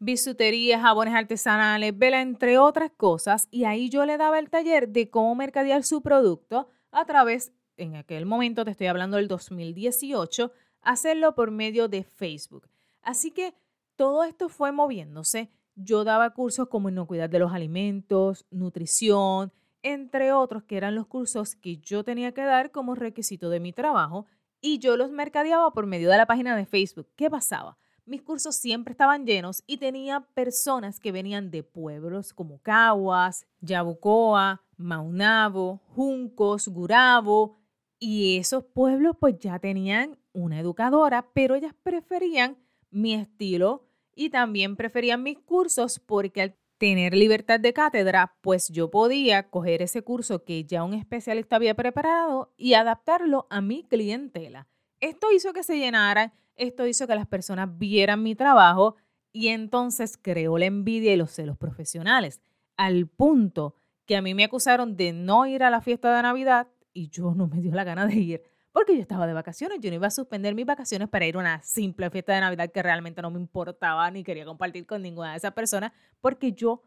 bisutería, 0.01 0.81
jabones 0.81 1.15
artesanales, 1.15 1.97
vela, 1.97 2.21
entre 2.21 2.59
otras 2.59 2.91
cosas. 2.97 3.47
Y 3.53 3.63
ahí 3.63 3.91
yo 3.91 4.05
le 4.07 4.17
daba 4.17 4.41
el 4.41 4.51
taller 4.51 4.89
de 4.89 5.09
cómo 5.09 5.37
mercadear 5.37 5.85
su 5.85 6.03
producto 6.03 6.69
a 6.91 7.05
través, 7.05 7.53
en 7.79 7.97
aquel 7.97 8.27
momento 8.27 8.65
te 8.65 8.73
estoy 8.73 8.89
hablando 8.89 9.17
del 9.17 9.29
2018, 9.29 10.53
hacerlo 10.83 11.35
por 11.35 11.51
medio 11.51 11.89
de 11.89 12.05
Facebook. 12.05 12.69
Así 13.03 13.31
que 13.31 13.55
todo 13.97 14.25
esto 14.25 14.49
fue 14.49 14.73
moviéndose. 14.73 15.51
Yo 15.75 16.05
daba 16.05 16.31
cursos 16.31 16.69
como 16.69 16.89
inocuidad 16.89 17.31
de 17.31 17.39
los 17.39 17.53
alimentos, 17.53 18.47
nutrición, 18.51 19.53
entre 19.83 20.33
otros 20.33 20.65
que 20.65 20.77
eran 20.77 20.95
los 20.95 21.07
cursos 21.07 21.55
que 21.55 21.79
yo 21.79 22.05
tenía 22.05 22.33
que 22.33 22.43
dar 22.43 22.71
como 22.71 22.95
requisito 22.95 23.49
de 23.49 23.61
mi 23.61 23.73
trabajo 23.73 24.27
y 24.61 24.79
yo 24.79 24.97
los 24.97 25.11
mercadeaba 25.11 25.73
por 25.73 25.87
medio 25.87 26.11
de 26.11 26.17
la 26.17 26.27
página 26.27 26.57
de 26.57 26.67
Facebook. 26.67 27.09
¿Qué 27.17 27.31
pasaba? 27.31 27.79
Mis 28.05 28.23
cursos 28.23 28.57
siempre 28.57 28.93
estaban 28.93 29.27
llenos 29.27 29.63
y 29.67 29.77
tenía 29.77 30.21
personas 30.21 30.99
que 30.99 31.13
venían 31.13 31.51
de 31.51 31.63
pueblos 31.63 32.33
como 32.33 32.59
Caguas, 32.61 33.47
Yabucoa, 33.61 34.63
Maunabo, 34.79 35.83
Juncos, 35.95 36.69
Gurabo, 36.69 37.58
y 37.99 38.39
esos 38.39 38.65
pueblos 38.65 39.17
pues 39.19 39.39
ya 39.39 39.59
tenían 39.59 40.19
una 40.33 40.61
educadora, 40.61 41.31
pero 41.33 41.55
ellas 41.55 41.75
preferían 41.83 42.57
mi 42.91 43.15
estilo 43.15 43.87
y 44.15 44.31
también 44.31 44.77
preferían 44.77 45.23
mis 45.23 45.39
cursos 45.39 45.99
porque 45.99 46.43
al 46.43 46.57
tener 46.79 47.15
libertad 47.15 47.59
de 47.59 47.73
cátedra, 47.73 48.37
pues 48.41 48.69
yo 48.69 48.91
podía 48.91 49.51
coger 49.51 49.83
ese 49.83 50.03
curso 50.03 50.45
que 50.45 50.65
ya 50.65 50.85
un 50.85 50.95
especialista 50.95 51.57
había 51.57 51.75
preparado 51.75 52.53
y 52.57 52.75
adaptarlo 52.75 53.47
a 53.51 53.61
mi 53.61 53.83
clientela. 53.83 54.69
Esto 55.01 55.33
hizo 55.33 55.53
que 55.53 55.65
se 55.65 55.77
llenaran, 55.77 56.33
esto 56.55 56.87
hizo 56.87 57.07
que 57.07 57.17
las 57.17 57.27
personas 57.27 57.79
vieran 57.79 58.23
mi 58.23 58.35
trabajo 58.35 58.97
y 59.33 59.49
entonces 59.49 60.17
creó 60.17 60.57
la 60.57 60.67
envidia 60.67 61.13
y 61.13 61.17
los 61.17 61.33
celos 61.33 61.59
profesionales, 61.59 62.41
al 62.77 63.07
punto 63.09 63.75
que 64.07 64.17
a 64.17 64.23
mí 64.23 64.35
me 64.35 64.45
acusaron 64.45 64.97
de 64.97 65.13
no 65.13 65.47
ir 65.47 65.63
a 65.63 65.71
la 65.71 65.81
fiesta 65.81 66.17
de 66.17 66.23
Navidad 66.23 66.69
y 66.93 67.09
yo 67.09 67.35
no 67.35 67.47
me 67.47 67.61
dio 67.61 67.73
la 67.73 67.85
gana 67.85 68.07
de 68.07 68.15
ir 68.15 68.43
porque 68.73 68.95
yo 68.95 69.01
estaba 69.01 69.27
de 69.27 69.33
vacaciones, 69.33 69.81
yo 69.81 69.91
no 69.91 69.97
iba 69.97 70.07
a 70.07 70.11
suspender 70.11 70.55
mis 70.55 70.67
vacaciones 70.67 71.09
para 71.09 71.27
ir 71.27 71.35
a 71.37 71.41
una 71.41 71.63
simple 71.63 72.11
fiesta 72.11 72.35
de 72.35 72.41
Navidad 72.41 72.71
que 72.71 72.83
realmente 72.83 73.23
no 73.23 73.31
me 73.31 73.41
importaba 73.41 74.11
ni 74.11 74.23
quería 74.23 74.45
compartir 74.45 74.87
con 74.87 75.03
ninguna 75.03 75.33
de 75.33 75.39
esas 75.39 75.53
personas, 75.53 75.93
porque 76.21 76.53
yo 76.53 76.85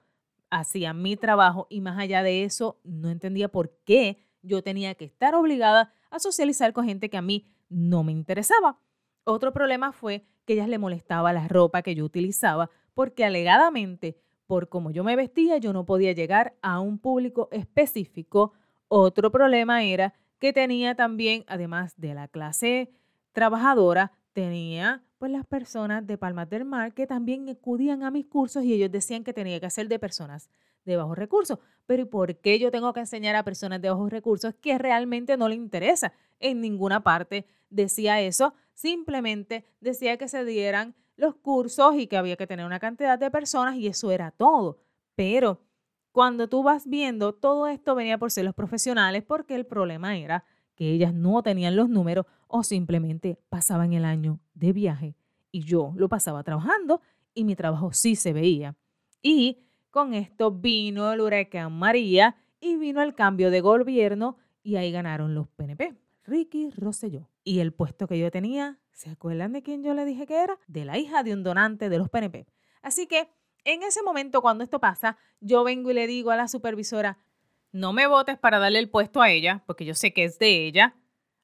hacía 0.49 0.93
mi 0.93 1.17
trabajo 1.17 1.67
y 1.69 1.81
más 1.81 1.99
allá 1.99 2.23
de 2.23 2.43
eso 2.43 2.79
no 2.83 3.09
entendía 3.09 3.49
por 3.49 3.77
qué 3.83 4.25
yo 4.41 4.63
tenía 4.63 4.95
que 4.95 5.05
estar 5.05 5.35
obligada 5.35 5.91
a 6.09 6.19
socializar 6.19 6.71
con 6.73 6.85
gente 6.85 7.09
que 7.09 7.17
a 7.17 7.21
mí 7.21 7.45
no 7.69 8.03
me 8.03 8.11
interesaba. 8.11 8.79
Otro 9.23 9.53
problema 9.53 9.91
fue 9.91 10.25
que 10.45 10.53
ellas 10.53 10.69
le 10.69 10.77
molestaba 10.77 11.33
la 11.33 11.47
ropa 11.47 11.81
que 11.81 11.95
yo 11.95 12.05
utilizaba 12.05 12.69
porque 12.93 13.25
alegadamente 13.25 14.17
por 14.47 14.67
cómo 14.67 14.91
yo 14.91 15.03
me 15.03 15.15
vestía 15.15 15.57
yo 15.57 15.71
no 15.73 15.85
podía 15.85 16.11
llegar 16.11 16.57
a 16.61 16.79
un 16.79 16.99
público 16.99 17.47
específico. 17.51 18.53
Otro 18.93 19.31
problema 19.31 19.85
era 19.85 20.13
que 20.37 20.51
tenía 20.51 20.95
también, 20.95 21.45
además 21.47 21.93
de 21.95 22.13
la 22.13 22.27
clase 22.27 22.91
trabajadora, 23.31 24.11
tenía 24.33 25.01
pues 25.17 25.31
las 25.31 25.45
personas 25.45 26.05
de 26.05 26.17
Palmas 26.17 26.49
del 26.49 26.65
Mar 26.65 26.93
que 26.93 27.07
también 27.07 27.47
acudían 27.47 28.03
a 28.03 28.11
mis 28.11 28.25
cursos 28.25 28.65
y 28.65 28.73
ellos 28.73 28.91
decían 28.91 29.23
que 29.23 29.31
tenía 29.31 29.61
que 29.61 29.65
hacer 29.65 29.87
de 29.87 29.97
personas 29.97 30.49
de 30.83 30.97
bajos 30.97 31.17
recursos. 31.17 31.59
Pero 31.85 32.01
¿y 32.01 32.05
por 32.05 32.35
qué 32.35 32.59
yo 32.59 32.69
tengo 32.69 32.91
que 32.91 32.99
enseñar 32.99 33.37
a 33.37 33.45
personas 33.45 33.81
de 33.81 33.89
bajos 33.89 34.11
recursos 34.11 34.53
que 34.55 34.77
realmente 34.77 35.37
no 35.37 35.47
le 35.47 35.55
interesa? 35.55 36.11
En 36.41 36.59
ninguna 36.59 37.01
parte 37.01 37.45
decía 37.69 38.19
eso, 38.19 38.55
simplemente 38.73 39.63
decía 39.79 40.17
que 40.17 40.27
se 40.27 40.43
dieran 40.43 40.95
los 41.15 41.35
cursos 41.35 41.95
y 41.95 42.07
que 42.07 42.17
había 42.17 42.35
que 42.35 42.45
tener 42.45 42.65
una 42.65 42.81
cantidad 42.81 43.17
de 43.17 43.31
personas 43.31 43.77
y 43.77 43.87
eso 43.87 44.11
era 44.11 44.31
todo. 44.31 44.79
Pero 45.15 45.61
cuando 46.11 46.49
tú 46.49 46.63
vas 46.63 46.87
viendo, 46.87 47.33
todo 47.33 47.67
esto 47.67 47.95
venía 47.95 48.17
por 48.17 48.31
ser 48.31 48.45
los 48.45 48.55
profesionales 48.55 49.23
porque 49.23 49.55
el 49.55 49.65
problema 49.65 50.17
era 50.17 50.43
que 50.75 50.91
ellas 50.91 51.13
no 51.13 51.41
tenían 51.43 51.75
los 51.75 51.89
números 51.89 52.25
o 52.47 52.63
simplemente 52.63 53.39
pasaban 53.49 53.93
el 53.93 54.03
año 54.05 54.39
de 54.53 54.73
viaje 54.73 55.15
y 55.51 55.61
yo 55.61 55.93
lo 55.95 56.09
pasaba 56.09 56.43
trabajando 56.43 57.01
y 57.33 57.43
mi 57.43 57.55
trabajo 57.55 57.93
sí 57.93 58.15
se 58.15 58.33
veía. 58.33 58.75
Y 59.21 59.63
con 59.89 60.13
esto 60.13 60.51
vino 60.51 61.11
el 61.11 61.21
huracán 61.21 61.71
María 61.73 62.35
y 62.59 62.77
vino 62.77 63.01
el 63.01 63.15
cambio 63.15 63.51
de 63.51 63.61
gobierno 63.61 64.37
y 64.63 64.75
ahí 64.75 64.91
ganaron 64.91 65.33
los 65.33 65.47
PNP, 65.49 65.95
Ricky 66.25 66.69
Rosselló. 66.71 67.29
Y 67.43 67.59
el 67.59 67.73
puesto 67.73 68.07
que 68.07 68.19
yo 68.19 68.29
tenía, 68.31 68.79
¿se 68.91 69.09
acuerdan 69.09 69.53
de 69.53 69.63
quién 69.63 69.83
yo 69.83 69.93
le 69.93 70.05
dije 70.05 70.27
que 70.27 70.43
era? 70.43 70.59
De 70.67 70.85
la 70.85 70.97
hija 70.97 71.23
de 71.23 71.33
un 71.33 71.43
donante 71.43 71.89
de 71.89 71.97
los 71.97 72.09
PNP. 72.09 72.47
Así 72.81 73.07
que 73.07 73.29
en 73.63 73.83
ese 73.83 74.01
momento, 74.03 74.41
cuando 74.41 74.63
esto 74.63 74.79
pasa, 74.79 75.17
yo 75.39 75.63
vengo 75.63 75.91
y 75.91 75.93
le 75.93 76.07
digo 76.07 76.31
a 76.31 76.35
la 76.35 76.47
supervisora, 76.47 77.17
no 77.71 77.93
me 77.93 78.07
votes 78.07 78.37
para 78.37 78.59
darle 78.59 78.79
el 78.79 78.89
puesto 78.89 79.21
a 79.21 79.29
ella, 79.29 79.63
porque 79.65 79.85
yo 79.85 79.93
sé 79.93 80.13
que 80.13 80.23
es 80.23 80.39
de 80.39 80.65
ella. 80.65 80.95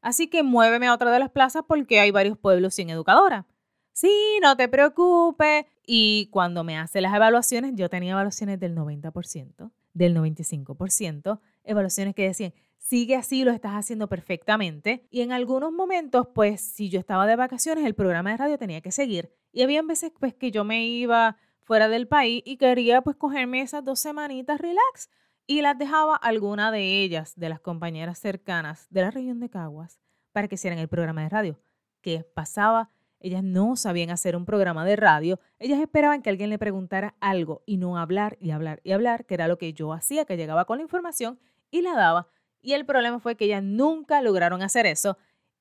Así 0.01 0.27
que 0.27 0.43
muéveme 0.43 0.87
a 0.87 0.93
otra 0.93 1.11
de 1.11 1.19
las 1.19 1.31
plazas 1.31 1.63
porque 1.67 1.99
hay 1.99 2.11
varios 2.11 2.37
pueblos 2.37 2.75
sin 2.75 2.89
educadora. 2.89 3.45
Sí, 3.93 4.37
no 4.41 4.55
te 4.55 4.67
preocupes. 4.67 5.65
Y 5.85 6.27
cuando 6.31 6.63
me 6.63 6.77
hace 6.77 7.01
las 7.01 7.15
evaluaciones, 7.15 7.73
yo 7.75 7.89
tenía 7.89 8.11
evaluaciones 8.11 8.59
del 8.59 8.75
90%, 8.75 9.71
del 9.93 10.15
95%, 10.15 11.39
evaluaciones 11.63 12.13
que 12.13 12.27
decían, 12.27 12.53
sigue 12.77 13.15
así, 13.15 13.43
lo 13.43 13.51
estás 13.51 13.73
haciendo 13.73 14.07
perfectamente. 14.07 15.07
Y 15.09 15.21
en 15.21 15.31
algunos 15.31 15.71
momentos, 15.71 16.27
pues, 16.35 16.61
si 16.61 16.89
yo 16.89 16.99
estaba 16.99 17.25
de 17.25 17.35
vacaciones, 17.35 17.85
el 17.85 17.95
programa 17.95 18.31
de 18.31 18.37
radio 18.37 18.57
tenía 18.57 18.81
que 18.81 18.91
seguir. 18.91 19.31
Y 19.51 19.63
había 19.63 19.81
veces, 19.81 20.11
pues, 20.19 20.33
que 20.33 20.51
yo 20.51 20.63
me 20.63 20.85
iba 20.85 21.37
fuera 21.67 21.89
del 21.89 22.07
país 22.07 22.41
y 22.45 22.55
quería 22.55 23.01
pues 23.01 23.17
cogerme 23.17 23.59
esas 23.59 23.83
dos 23.83 23.99
semanitas 23.99 24.61
relax 24.61 25.09
y 25.45 25.61
las 25.61 25.77
dejaba 25.77 26.15
alguna 26.15 26.71
de 26.71 27.03
ellas, 27.03 27.33
de 27.35 27.49
las 27.49 27.59
compañeras 27.59 28.19
cercanas 28.19 28.87
de 28.89 29.01
la 29.01 29.11
región 29.11 29.41
de 29.41 29.49
Caguas, 29.49 29.99
para 30.31 30.47
que 30.47 30.55
hicieran 30.55 30.79
el 30.79 30.87
programa 30.87 31.23
de 31.23 31.29
radio. 31.29 31.59
¿Qué 31.99 32.25
pasaba? 32.33 32.89
Ellas 33.19 33.43
no 33.43 33.75
sabían 33.75 34.11
hacer 34.11 34.37
un 34.37 34.45
programa 34.45 34.85
de 34.85 34.95
radio, 34.95 35.41
ellas 35.59 35.81
esperaban 35.81 36.21
que 36.21 36.29
alguien 36.29 36.49
le 36.49 36.57
preguntara 36.57 37.15
algo 37.19 37.63
y 37.65 37.75
no 37.75 37.97
hablar 37.97 38.37
y 38.39 38.51
hablar 38.51 38.79
y 38.85 38.93
hablar, 38.93 39.25
que 39.25 39.33
era 39.33 39.49
lo 39.49 39.57
que 39.57 39.73
yo 39.73 39.91
hacía, 39.91 40.23
que 40.23 40.37
llegaba 40.37 40.63
con 40.63 40.77
la 40.77 40.83
información 40.83 41.37
y 41.69 41.81
la 41.81 41.95
daba. 41.95 42.29
Y 42.61 42.73
el 42.73 42.85
problema 42.85 43.19
fue 43.19 43.35
que 43.35 43.43
ellas 43.43 43.63
nunca 43.63 44.21
lograron 44.21 44.61
hacer 44.61 44.85
eso 44.85 45.17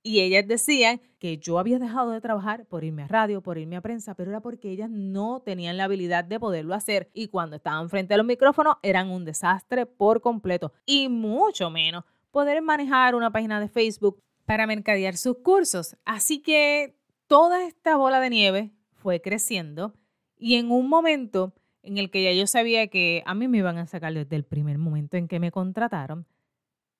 y 0.07 0.21
ellas 0.21 0.47
decían 0.47 1.01
que 1.19 1.39
yo 1.39 1.59
había 1.59 1.81
dejado 1.81 2.13
de 2.13 2.21
trabajar 2.21 2.65
por 2.67 2.85
irme 2.85 3.03
a 3.03 3.09
radio, 3.09 3.43
por 3.43 3.59
irme 3.59 3.75
a 3.75 3.81
prensa, 3.81 4.15
pero 4.15 4.31
era 4.31 4.41
porque 4.41 4.71
ellas 4.71 4.89
no 4.89 5.43
tenían 5.45 5.77
la 5.77 5.85
habilidad 5.85 6.23
de 6.23 6.39
poderlo 6.39 6.75
hacer 6.75 7.11
y 7.13 7.27
cuando 7.27 7.57
estaban 7.57 7.91
frente 7.91 8.15
a 8.15 8.17
los 8.17 8.25
micrófonos 8.25 8.77
eran 8.83 9.11
un 9.11 9.25
desastre 9.25 9.85
por 9.85 10.21
completo 10.21 10.73
y 10.85 11.09
mucho 11.09 11.71
menos 11.71 12.05
poder 12.31 12.63
manejar 12.63 13.17
una 13.17 13.33
página 13.33 13.59
de 13.59 13.67
Facebook 13.67 14.23
para 14.45 14.69
mercadear 14.69 15.17
sus 15.17 15.39
cursos. 15.39 15.97
Así 16.05 16.41
que 16.41 16.97
toda 17.27 17.67
esta 17.67 17.97
bola 17.97 18.21
de 18.21 18.31
nieve 18.31 18.71
fue 18.93 19.21
creciendo 19.21 19.93
y 20.39 20.55
en 20.55 20.71
un 20.71 20.89
momento 20.89 21.53
en 21.83 21.99
el 21.99 22.13
que 22.13 22.23
ya 22.23 22.33
yo 22.33 22.47
sabía 22.47 22.87
que 22.87 23.25
a 23.27 23.35
mí 23.35 23.49
me 23.49 23.59
iban 23.59 23.79
a 23.79 23.89
sacar 23.89 24.15
desde 24.15 24.37
el 24.37 24.45
primer 24.45 24.79
momento 24.79 25.17
en 25.17 25.27
que 25.27 25.41
me 25.41 25.51
contrataron, 25.51 26.29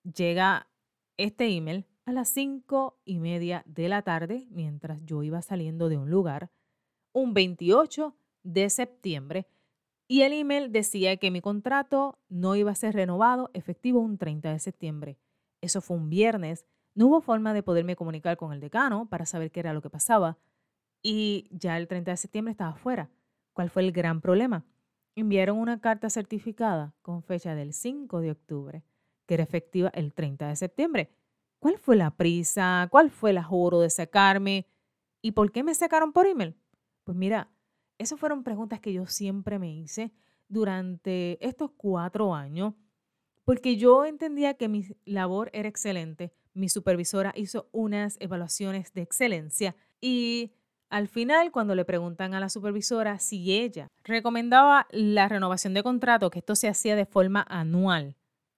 llega 0.03 0.67
este 1.15 1.47
email 1.47 1.85
a 2.07 2.13
las 2.13 2.29
cinco 2.29 2.97
y 3.03 3.19
media 3.19 3.63
de 3.65 3.89
la 3.89 4.01
tarde, 4.01 4.47
mientras 4.49 5.03
yo 5.03 5.23
iba 5.23 5.41
saliendo 5.41 5.89
de 5.89 5.97
un 5.97 6.09
lugar, 6.09 6.49
un 7.11 7.33
28 7.33 8.15
de 8.43 8.69
septiembre, 8.69 9.45
y 10.07 10.21
el 10.21 10.31
email 10.31 10.71
decía 10.71 11.17
que 11.17 11.31
mi 11.31 11.41
contrato 11.41 12.17
no 12.29 12.55
iba 12.55 12.71
a 12.71 12.75
ser 12.75 12.95
renovado 12.95 13.49
efectivo 13.53 13.99
un 13.99 14.17
30 14.17 14.53
de 14.53 14.59
septiembre. 14.59 15.17
Eso 15.59 15.81
fue 15.81 15.97
un 15.97 16.09
viernes. 16.09 16.65
No 16.95 17.07
hubo 17.07 17.19
forma 17.19 17.53
de 17.53 17.61
poderme 17.61 17.97
comunicar 17.97 18.37
con 18.37 18.53
el 18.53 18.61
decano 18.61 19.09
para 19.09 19.25
saber 19.25 19.51
qué 19.51 19.59
era 19.59 19.73
lo 19.73 19.81
que 19.81 19.89
pasaba. 19.89 20.37
Y 21.03 21.49
ya 21.51 21.75
el 21.75 21.89
30 21.89 22.11
de 22.11 22.17
septiembre 22.17 22.51
estaba 22.51 22.75
fuera. 22.75 23.09
¿Cuál 23.51 23.69
fue 23.69 23.81
el 23.81 23.91
gran 23.91 24.21
problema? 24.21 24.63
Enviaron 25.17 25.57
una 25.57 25.81
carta 25.81 26.09
certificada 26.09 26.95
con 27.01 27.21
fecha 27.21 27.53
del 27.53 27.73
5 27.73 28.21
de 28.21 28.31
octubre, 28.31 28.85
que 29.25 29.33
era 29.33 29.43
efectiva 29.43 29.89
el 29.89 30.13
30 30.13 30.47
de 30.47 30.55
septiembre. 30.55 31.16
¿Cuál 31.59 31.77
fue 31.77 31.95
la 31.95 32.11
prisa? 32.11 32.87
¿Cuál 32.91 33.09
fue 33.09 33.31
el 33.31 33.43
juro 33.43 33.79
de 33.79 33.89
sacarme? 33.89 34.67
¿Y 35.21 35.31
por 35.31 35.51
qué 35.51 35.63
me 35.63 35.73
sacaron 35.73 36.13
por 36.13 36.27
email? 36.27 36.55
Pues 37.03 37.17
mira, 37.17 37.49
esas 37.97 38.19
fueron 38.19 38.43
preguntas 38.43 38.79
que 38.79 38.93
yo 38.93 39.07
siempre 39.07 39.59
me 39.59 39.73
hice 39.73 40.11
durante 40.47 41.43
estos 41.45 41.71
cuatro 41.75 42.35
años, 42.35 42.73
porque 43.43 43.77
yo 43.77 44.05
entendía 44.05 44.53
que 44.53 44.67
mi 44.67 44.85
labor 45.05 45.49
era 45.53 45.67
excelente. 45.67 46.31
Mi 46.53 46.69
supervisora 46.69 47.33
hizo 47.35 47.69
unas 47.71 48.17
evaluaciones 48.19 48.93
de 48.93 49.01
excelencia 49.01 49.75
y 49.99 50.53
al 50.89 51.09
final, 51.09 51.51
cuando 51.51 51.75
le 51.75 51.83
preguntan 51.83 52.33
a 52.33 52.39
la 52.39 52.49
supervisora 52.49 53.19
si 53.19 53.51
ella 53.51 53.89
recomendaba 54.03 54.87
la 54.91 55.27
renovación 55.27 55.73
de 55.73 55.83
contrato, 55.83 56.29
que 56.29 56.39
esto 56.39 56.55
se 56.55 56.69
hacía 56.69 56.95
de 56.95 57.05
forma 57.05 57.45
anual, 57.49 58.15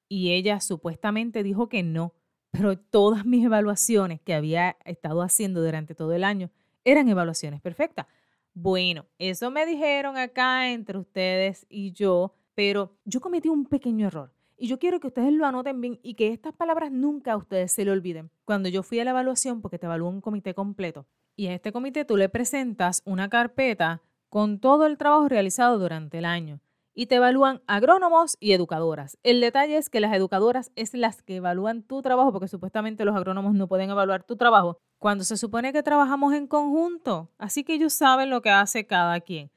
y 0.08 0.32
ella 0.32 0.60
supuestamente 0.60 1.42
dijo 1.42 1.70
que 1.70 1.82
no, 1.82 2.14
pero 2.52 2.78
todas 2.78 3.26
mis 3.26 3.46
evaluaciones 3.46 4.22
que 4.22 4.34
había 4.34 4.78
estado 4.86 5.22
haciendo 5.22 5.64
durante 5.64 5.96
todo 5.96 6.14
el 6.14 6.24
año 6.24 6.50
eran 6.84 7.08
evaluaciones 7.08 7.62
perfectas. 7.62 8.08
Bueno, 8.54 9.06
eso 9.18 9.52
me 9.52 9.66
dijeron 9.66 10.18
acá 10.18 10.72
entre 10.72 10.98
ustedes 10.98 11.66
y 11.70 11.92
yo, 11.94 12.34
pero 12.56 12.98
yo 13.06 13.22
cometí 13.22 13.50
un 13.50 13.66
pequeño 13.66 14.08
error. 14.08 14.34
Y 14.58 14.68
yo 14.68 14.80
quiero 14.80 15.00
que 15.00 15.08
ustedes 15.08 15.32
lo 15.32 15.46
anoten 15.46 15.80
bien 15.80 16.00
y 16.04 16.16
que 16.16 16.34
estas 16.34 16.54
palabras 16.54 16.92
nunca 16.92 17.34
a 17.34 17.38
ustedes 17.38 17.72
se 17.72 17.86
le 17.86 17.92
olviden. 17.92 18.30
Cuando 18.44 18.68
yo 18.68 18.84
fui 18.84 19.00
a 19.00 19.06
la 19.06 19.12
evaluación, 19.12 19.62
porque 19.62 19.80
te 19.80 19.86
evalúa 19.86 20.10
un 20.10 20.20
comité 20.20 20.54
completo, 20.54 21.06
y 21.38 21.48
a 21.48 21.54
este 21.54 21.72
comité 21.72 22.04
tú 22.04 22.18
le 22.18 22.28
presentas 22.28 23.02
una 23.06 23.30
carpeta 23.30 24.02
con 24.28 24.60
todo 24.60 24.86
el 24.86 24.98
trabajo 24.98 25.30
realizado 25.30 25.80
durante 25.80 26.18
el 26.18 26.26
año 26.26 26.60
y 27.00 27.06
te 27.06 27.16
evalúan 27.16 27.62
agrónomos 27.66 28.36
y 28.42 28.52
educadoras. 28.52 29.18
El 29.24 29.40
detalle 29.40 29.78
es 29.78 29.90
que 29.90 30.02
las 30.02 30.14
educadoras 30.14 30.70
es 30.76 30.94
las 30.94 31.22
que 31.22 31.38
evalúan 31.38 31.82
tu 31.82 32.02
trabajo 32.02 32.34
porque 32.34 32.50
supuestamente 32.50 33.06
los 33.06 33.16
agrónomos 33.16 33.54
no 33.54 33.70
pueden 33.70 33.90
evaluar 33.90 34.24
tu 34.24 34.36
trabajo 34.36 34.82
cuando 34.98 35.24
se 35.24 35.38
supone 35.38 35.72
que 35.72 35.82
trabajamos 35.82 36.34
en 36.34 36.46
conjunto. 36.46 37.30
Así 37.38 37.64
que 37.64 37.76
ellos 37.76 37.94
saben 37.94 38.30
lo 38.30 38.42
que 38.42 38.50
hace 38.50 38.86
cada 38.86 39.22
quien. 39.22 39.50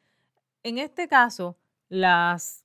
En 0.63 0.79
este 0.79 1.09
caso, 1.09 1.57
las 1.89 2.65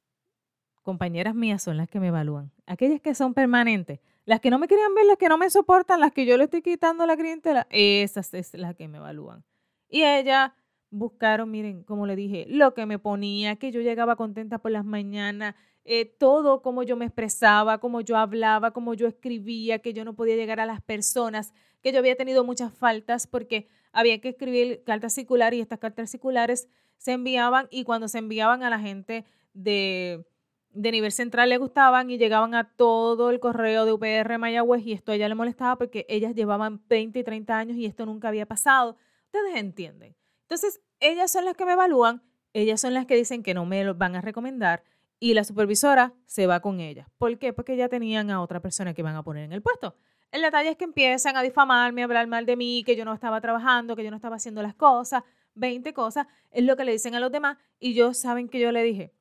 compañeras 0.83 1.33
mías 1.33 1.63
son 1.63 1.77
las 1.77 1.89
que 1.89 1.99
me 1.99 2.09
evalúan. 2.09 2.51
Aquellas 2.67 3.01
que 3.01 3.15
son 3.15 3.33
permanentes. 3.33 3.99
Las 4.25 4.41
que 4.41 4.51
no 4.51 4.59
me 4.59 4.67
querían 4.67 4.93
ver, 4.93 5.07
las 5.07 5.17
que 5.17 5.27
no 5.27 5.39
me 5.39 5.49
soportan, 5.49 6.01
las 6.01 6.11
que 6.11 6.27
yo 6.27 6.37
le 6.37 6.43
estoy 6.43 6.61
quitando 6.61 7.07
la 7.07 7.17
clientela, 7.17 7.65
esas 7.71 8.31
es 8.35 8.53
las 8.53 8.75
que 8.75 8.87
me 8.87 8.99
evalúan. 8.99 9.43
Y 9.89 10.03
ella 10.03 10.53
buscaron, 10.89 11.51
miren, 11.51 11.83
como 11.83 12.05
le 12.05 12.15
dije, 12.15 12.45
lo 12.49 12.73
que 12.73 12.85
me 12.85 12.99
ponía, 12.99 13.57
que 13.57 13.71
yo 13.71 13.81
llegaba 13.81 14.15
contenta 14.15 14.57
por 14.59 14.71
las 14.71 14.85
mañanas, 14.85 15.55
eh, 15.83 16.05
todo 16.05 16.61
como 16.61 16.83
yo 16.83 16.97
me 16.97 17.05
expresaba, 17.05 17.77
como 17.79 18.01
yo 18.01 18.17
hablaba, 18.17 18.71
como 18.71 18.93
yo 18.93 19.07
escribía, 19.07 19.79
que 19.79 19.93
yo 19.93 20.03
no 20.03 20.15
podía 20.15 20.35
llegar 20.35 20.59
a 20.59 20.65
las 20.65 20.81
personas, 20.81 21.53
que 21.81 21.91
yo 21.91 21.99
había 21.99 22.15
tenido 22.15 22.43
muchas 22.43 22.73
faltas 22.73 23.27
porque 23.27 23.67
había 23.93 24.19
que 24.19 24.29
escribir 24.29 24.83
cartas 24.83 25.13
circulares 25.13 25.57
y 25.57 25.61
estas 25.61 25.79
cartas 25.79 26.09
circulares 26.11 26.67
se 26.97 27.13
enviaban 27.13 27.67
y 27.71 27.83
cuando 27.83 28.07
se 28.07 28.17
enviaban 28.17 28.63
a 28.63 28.69
la 28.69 28.79
gente 28.79 29.25
de, 29.53 30.25
de 30.71 30.91
nivel 30.91 31.11
central 31.11 31.49
le 31.49 31.57
gustaban 31.57 32.09
y 32.09 32.17
llegaban 32.17 32.53
a 32.53 32.69
todo 32.75 33.29
el 33.29 33.39
correo 33.39 33.85
de 33.85 33.93
UPR 33.93 34.37
Mayagüez 34.37 34.85
y 34.85 34.93
esto 34.93 35.11
a 35.11 35.15
ella 35.15 35.29
le 35.29 35.35
molestaba 35.35 35.77
porque 35.77 36.05
ellas 36.09 36.35
llevaban 36.35 36.81
20 36.87 37.19
y 37.19 37.23
30 37.23 37.57
años 37.57 37.77
y 37.77 37.85
esto 37.85 38.05
nunca 38.05 38.27
había 38.27 38.45
pasado. 38.45 38.97
Ustedes 39.25 39.55
entienden. 39.55 40.15
Entonces, 40.49 40.79
ellas 41.01 41.29
son 41.29 41.43
las 41.43 41.55
que 41.55 41.65
me 41.65 41.73
evalúan, 41.73 42.23
ellas 42.53 42.79
son 42.79 42.93
las 42.93 43.05
que 43.05 43.15
dicen 43.15 43.43
que 43.43 43.53
no 43.53 43.65
me 43.65 43.83
lo 43.83 43.95
van 43.95 44.15
a 44.15 44.21
recomendar 44.21 44.81
y 45.19 45.33
la 45.33 45.43
supervisora 45.43 46.13
se 46.25 46.47
va 46.47 46.61
con 46.61 46.79
ellas. 46.79 47.07
¿Por 47.17 47.37
qué? 47.37 47.51
Porque 47.51 47.75
ya 47.75 47.89
tenían 47.89 48.31
a 48.31 48.41
otra 48.41 48.61
persona 48.61 48.93
que 48.93 49.03
van 49.03 49.15
a 49.15 49.23
poner 49.23 49.43
en 49.43 49.51
el 49.51 49.61
puesto. 49.61 49.95
El 50.31 50.41
detalle 50.41 50.69
es 50.69 50.77
que 50.77 50.85
empiezan 50.85 51.35
a 51.35 51.41
difamarme, 51.41 52.01
a 52.01 52.05
hablar 52.05 52.27
mal 52.27 52.45
de 52.45 52.55
mí, 52.55 52.83
que 52.85 52.95
yo 52.95 53.03
no 53.03 53.13
estaba 53.13 53.41
trabajando, 53.41 53.95
que 53.95 54.03
yo 54.03 54.09
no 54.09 54.15
estaba 54.15 54.37
haciendo 54.37 54.61
las 54.61 54.73
cosas, 54.73 55.23
20 55.55 55.93
cosas, 55.93 56.27
es 56.51 56.63
lo 56.63 56.77
que 56.77 56.85
le 56.85 56.93
dicen 56.93 57.15
a 57.15 57.19
los 57.19 57.31
demás 57.31 57.57
y 57.79 57.93
yo 57.93 58.13
saben 58.13 58.47
que 58.47 58.59
yo 58.59 58.71
le 58.71 58.83
dije. 58.83 59.13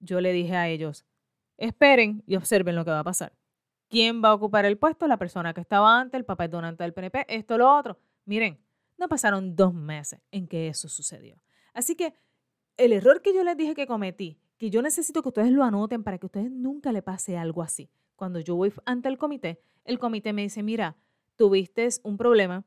Yo 0.00 0.20
le 0.20 0.32
dije 0.32 0.56
a 0.56 0.68
ellos, 0.68 1.06
esperen 1.56 2.24
y 2.26 2.36
observen 2.36 2.74
lo 2.74 2.84
que 2.84 2.90
va 2.90 3.00
a 3.00 3.04
pasar. 3.04 3.32
¿Quién 3.88 4.24
va 4.24 4.30
a 4.30 4.34
ocupar 4.34 4.64
el 4.64 4.78
puesto? 4.78 5.06
La 5.06 5.18
persona 5.18 5.52
que 5.52 5.60
estaba 5.60 6.00
antes, 6.00 6.18
el 6.18 6.24
papá 6.24 6.48
donante 6.48 6.82
del 6.82 6.94
PNP, 6.94 7.26
esto, 7.28 7.58
lo 7.58 7.72
otro. 7.76 7.98
Miren, 8.24 8.58
no 8.98 9.08
pasaron 9.08 9.56
dos 9.56 9.74
meses 9.74 10.20
en 10.30 10.46
que 10.46 10.68
eso 10.68 10.88
sucedió. 10.88 11.40
Así 11.72 11.96
que 11.96 12.14
el 12.76 12.92
error 12.92 13.22
que 13.22 13.34
yo 13.34 13.44
les 13.44 13.56
dije 13.56 13.74
que 13.74 13.86
cometí, 13.86 14.38
que 14.58 14.70
yo 14.70 14.82
necesito 14.82 15.22
que 15.22 15.28
ustedes 15.28 15.50
lo 15.50 15.64
anoten 15.64 16.02
para 16.02 16.18
que 16.18 16.26
a 16.26 16.28
ustedes 16.28 16.50
nunca 16.50 16.92
le 16.92 17.02
pase 17.02 17.36
algo 17.36 17.62
así. 17.62 17.90
Cuando 18.16 18.40
yo 18.40 18.54
voy 18.56 18.72
ante 18.84 19.08
el 19.08 19.18
comité, 19.18 19.60
el 19.84 19.98
comité 19.98 20.32
me 20.32 20.42
dice, 20.42 20.62
mira, 20.62 20.96
tuviste 21.36 21.88
un 22.04 22.16
problema, 22.16 22.64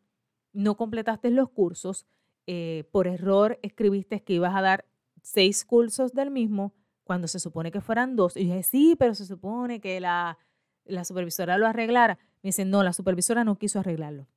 no 0.51 0.75
completaste 0.75 1.29
los 1.31 1.49
cursos, 1.49 2.05
eh, 2.47 2.83
por 2.91 3.07
error 3.07 3.59
escribiste 3.63 4.23
que 4.23 4.33
ibas 4.33 4.55
a 4.55 4.61
dar 4.61 4.85
seis 5.21 5.65
cursos 5.65 6.13
del 6.13 6.29
mismo 6.31 6.73
cuando 7.03 7.27
se 7.27 7.39
supone 7.39 7.71
que 7.71 7.81
fueran 7.81 8.15
dos. 8.15 8.37
Y 8.37 8.47
yo 8.47 8.53
dije, 8.53 8.63
sí, 8.63 8.95
pero 8.97 9.15
se 9.15 9.25
supone 9.25 9.79
que 9.79 9.99
la, 9.99 10.37
la 10.85 11.05
supervisora 11.05 11.57
lo 11.57 11.67
arreglara. 11.67 12.19
Me 12.43 12.49
dice, 12.49 12.65
no, 12.65 12.83
la 12.83 12.93
supervisora 12.93 13.43
no 13.43 13.57
quiso 13.57 13.79
arreglarlo. 13.79 14.27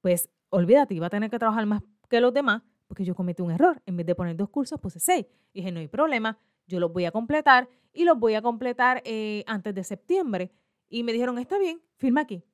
Pues 0.00 0.28
olvídate, 0.54 0.94
iba 0.94 1.06
a 1.06 1.10
tener 1.10 1.30
que 1.30 1.38
trabajar 1.38 1.66
más 1.66 1.82
que 2.08 2.20
los 2.20 2.32
demás 2.32 2.62
porque 2.86 3.04
yo 3.04 3.14
cometí 3.14 3.42
un 3.42 3.50
error. 3.50 3.82
En 3.86 3.96
vez 3.96 4.06
de 4.06 4.14
poner 4.14 4.36
dos 4.36 4.48
cursos, 4.50 4.80
puse 4.80 5.00
seis. 5.00 5.26
Y 5.52 5.60
dije, 5.60 5.72
no 5.72 5.80
hay 5.80 5.88
problema, 5.88 6.38
yo 6.66 6.80
los 6.80 6.92
voy 6.92 7.04
a 7.04 7.10
completar 7.10 7.68
y 7.92 8.04
los 8.04 8.18
voy 8.18 8.34
a 8.34 8.42
completar 8.42 9.02
eh, 9.04 9.44
antes 9.46 9.74
de 9.74 9.84
septiembre. 9.84 10.52
Y 10.88 11.02
me 11.02 11.12
dijeron, 11.12 11.38
está 11.38 11.58
bien, 11.58 11.80
firma 11.96 12.22
aquí. 12.22 12.44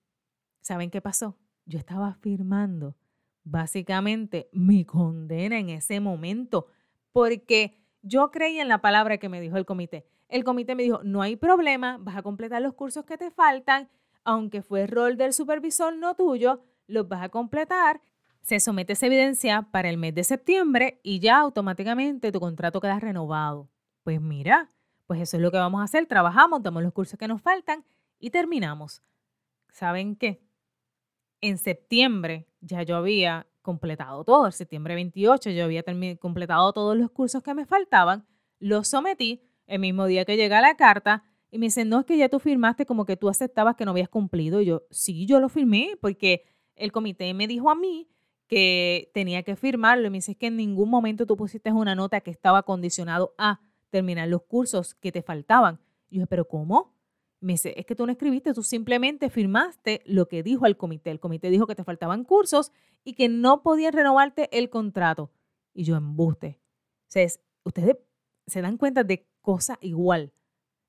¿Saben 0.61 0.91
qué 0.91 1.01
pasó? 1.01 1.37
Yo 1.67 1.79
estaba 1.79 2.15
firmando 2.15 2.97
básicamente 3.45 4.49
mi 4.53 4.85
condena 4.85 5.59
en 5.59 5.71
ese 5.71 6.01
momento 6.01 6.67
porque 7.13 7.79
yo 8.03 8.31
creí 8.31 8.59
en 8.59 8.69
la 8.69 8.81
palabra 8.81 9.19
que 9.19 9.29
me 9.29 9.41
dijo 9.41 9.57
el 9.57 9.67
comité. 9.67 10.07
El 10.29 10.45
comité 10.45 10.75
me 10.75 10.85
dijo, 10.85 11.01
no 11.03 11.23
hay 11.23 11.37
problema, 11.37 11.99
vas 12.01 12.17
a 12.17 12.23
completar 12.23 12.63
los 12.63 12.75
cursos 12.75 13.05
que 13.05 13.19
te 13.19 13.31
faltan, 13.31 13.89
aunque 14.25 14.63
fue 14.63 14.87
rol 14.87 15.17
del 15.17 15.33
supervisor, 15.33 15.97
no 15.97 16.15
tuyo, 16.15 16.63
los 16.90 17.09
vas 17.09 17.22
a 17.22 17.29
completar, 17.29 18.00
se 18.42 18.61
somete 18.61 18.94
esa 18.94 19.07
evidencia 19.07 19.62
para 19.70 19.88
el 19.88 19.96
mes 19.96 20.14
de 20.14 20.24
septiembre 20.24 21.00
y 21.03 21.20
ya 21.20 21.38
automáticamente 21.38 22.33
tu 22.33 22.40
contrato 22.40 22.81
queda 22.81 22.98
renovado. 22.98 23.68
Pues 24.03 24.20
mira, 24.20 24.68
pues 25.07 25.20
eso 25.20 25.37
es 25.37 25.42
lo 25.42 25.50
que 25.50 25.59
vamos 25.59 25.81
a 25.81 25.85
hacer, 25.85 26.07
trabajamos, 26.07 26.62
damos 26.62 26.83
los 26.83 26.92
cursos 26.92 27.18
que 27.18 27.29
nos 27.29 27.42
faltan 27.42 27.85
y 28.18 28.31
terminamos. 28.31 29.03
¿Saben 29.70 30.16
qué? 30.16 30.42
En 31.40 31.59
septiembre 31.59 32.46
ya 32.61 32.83
yo 32.83 32.96
había 32.96 33.46
completado 33.62 34.24
todo, 34.24 34.46
en 34.46 34.53
septiembre 34.53 34.94
28 34.94 35.50
yo 35.50 35.64
había 35.64 35.85
completado 36.18 36.72
todos 36.72 36.96
los 36.96 37.11
cursos 37.11 37.42
que 37.42 37.55
me 37.55 37.66
faltaban, 37.66 38.26
los 38.59 38.88
sometí 38.88 39.42
el 39.66 39.81
mismo 39.81 40.07
día 40.07 40.24
que 40.24 40.37
llega 40.37 40.61
la 40.61 40.76
carta 40.76 41.24
y 41.50 41.59
me 41.59 41.66
dicen, 41.66 41.88
no, 41.88 42.00
es 42.00 42.07
que 42.07 42.16
ya 42.16 42.29
tú 42.29 42.38
firmaste 42.38 42.87
como 42.87 43.05
que 43.05 43.16
tú 43.16 43.29
aceptabas 43.29 43.76
que 43.76 43.85
no 43.85 43.90
habías 43.90 44.09
cumplido. 44.09 44.61
Y 44.61 44.66
yo, 44.66 44.83
sí, 44.90 45.26
yo 45.26 45.40
lo 45.40 45.48
firmé 45.48 45.98
porque 46.00 46.44
el 46.81 46.93
comité 46.93 47.33
me 47.35 47.47
dijo 47.47 47.71
a 47.71 47.75
mí 47.75 48.09
que 48.47 49.11
tenía 49.14 49.45
que 49.45 49.55
firmarlo 49.55 50.09
y 50.09 50.11
me 50.11 50.19
dice 50.19 50.35
que 50.35 50.49
en 50.49 50.57
ningún 50.57 50.90
momento 50.90 51.25
tú 51.25 51.37
pusiste 51.37 51.71
una 51.71 51.95
nota 51.95 52.21
que 52.21 52.33
estaba 52.33 52.64
condicionado 52.64 53.35
a 53.38 53.61
terminar 53.90 54.27
los 54.29 54.43
cursos 54.43 54.95
que 54.95 55.12
te 55.12 55.23
faltaban. 55.23 55.77
Yo 56.09 56.16
dije, 56.16 56.27
pero 56.27 56.49
¿cómo? 56.49 56.97
Me 57.40 57.53
dice, 57.53 57.75
es 57.77 57.87
que 57.87 57.95
tú 57.95 58.07
no 58.07 58.12
escribiste, 58.12 58.53
tú 58.53 58.62
simplemente 58.62 59.31
firmaste 59.31 60.03
lo 60.05 60.27
que 60.27 60.43
dijo 60.43 60.66
el 60.66 60.77
comité. 60.77 61.11
El 61.11 61.21
comité 61.21 61.49
dijo 61.49 61.66
que 61.66 61.75
te 61.75 61.85
faltaban 61.85 62.25
cursos 62.25 62.73
y 63.05 63.14
que 63.14 63.29
no 63.29 63.62
podían 63.62 63.93
renovarte 63.93 64.49
el 64.57 64.69
contrato. 64.69 65.31
Y 65.73 65.85
yo 65.85 65.97
embuste. 65.97 66.61
O 67.03 67.12
sea, 67.12 67.27
ustedes 67.64 67.97
se 68.47 68.62
dan 68.62 68.77
cuenta 68.77 69.05
de 69.05 69.29
cosa 69.40 69.79
igual. 69.81 70.33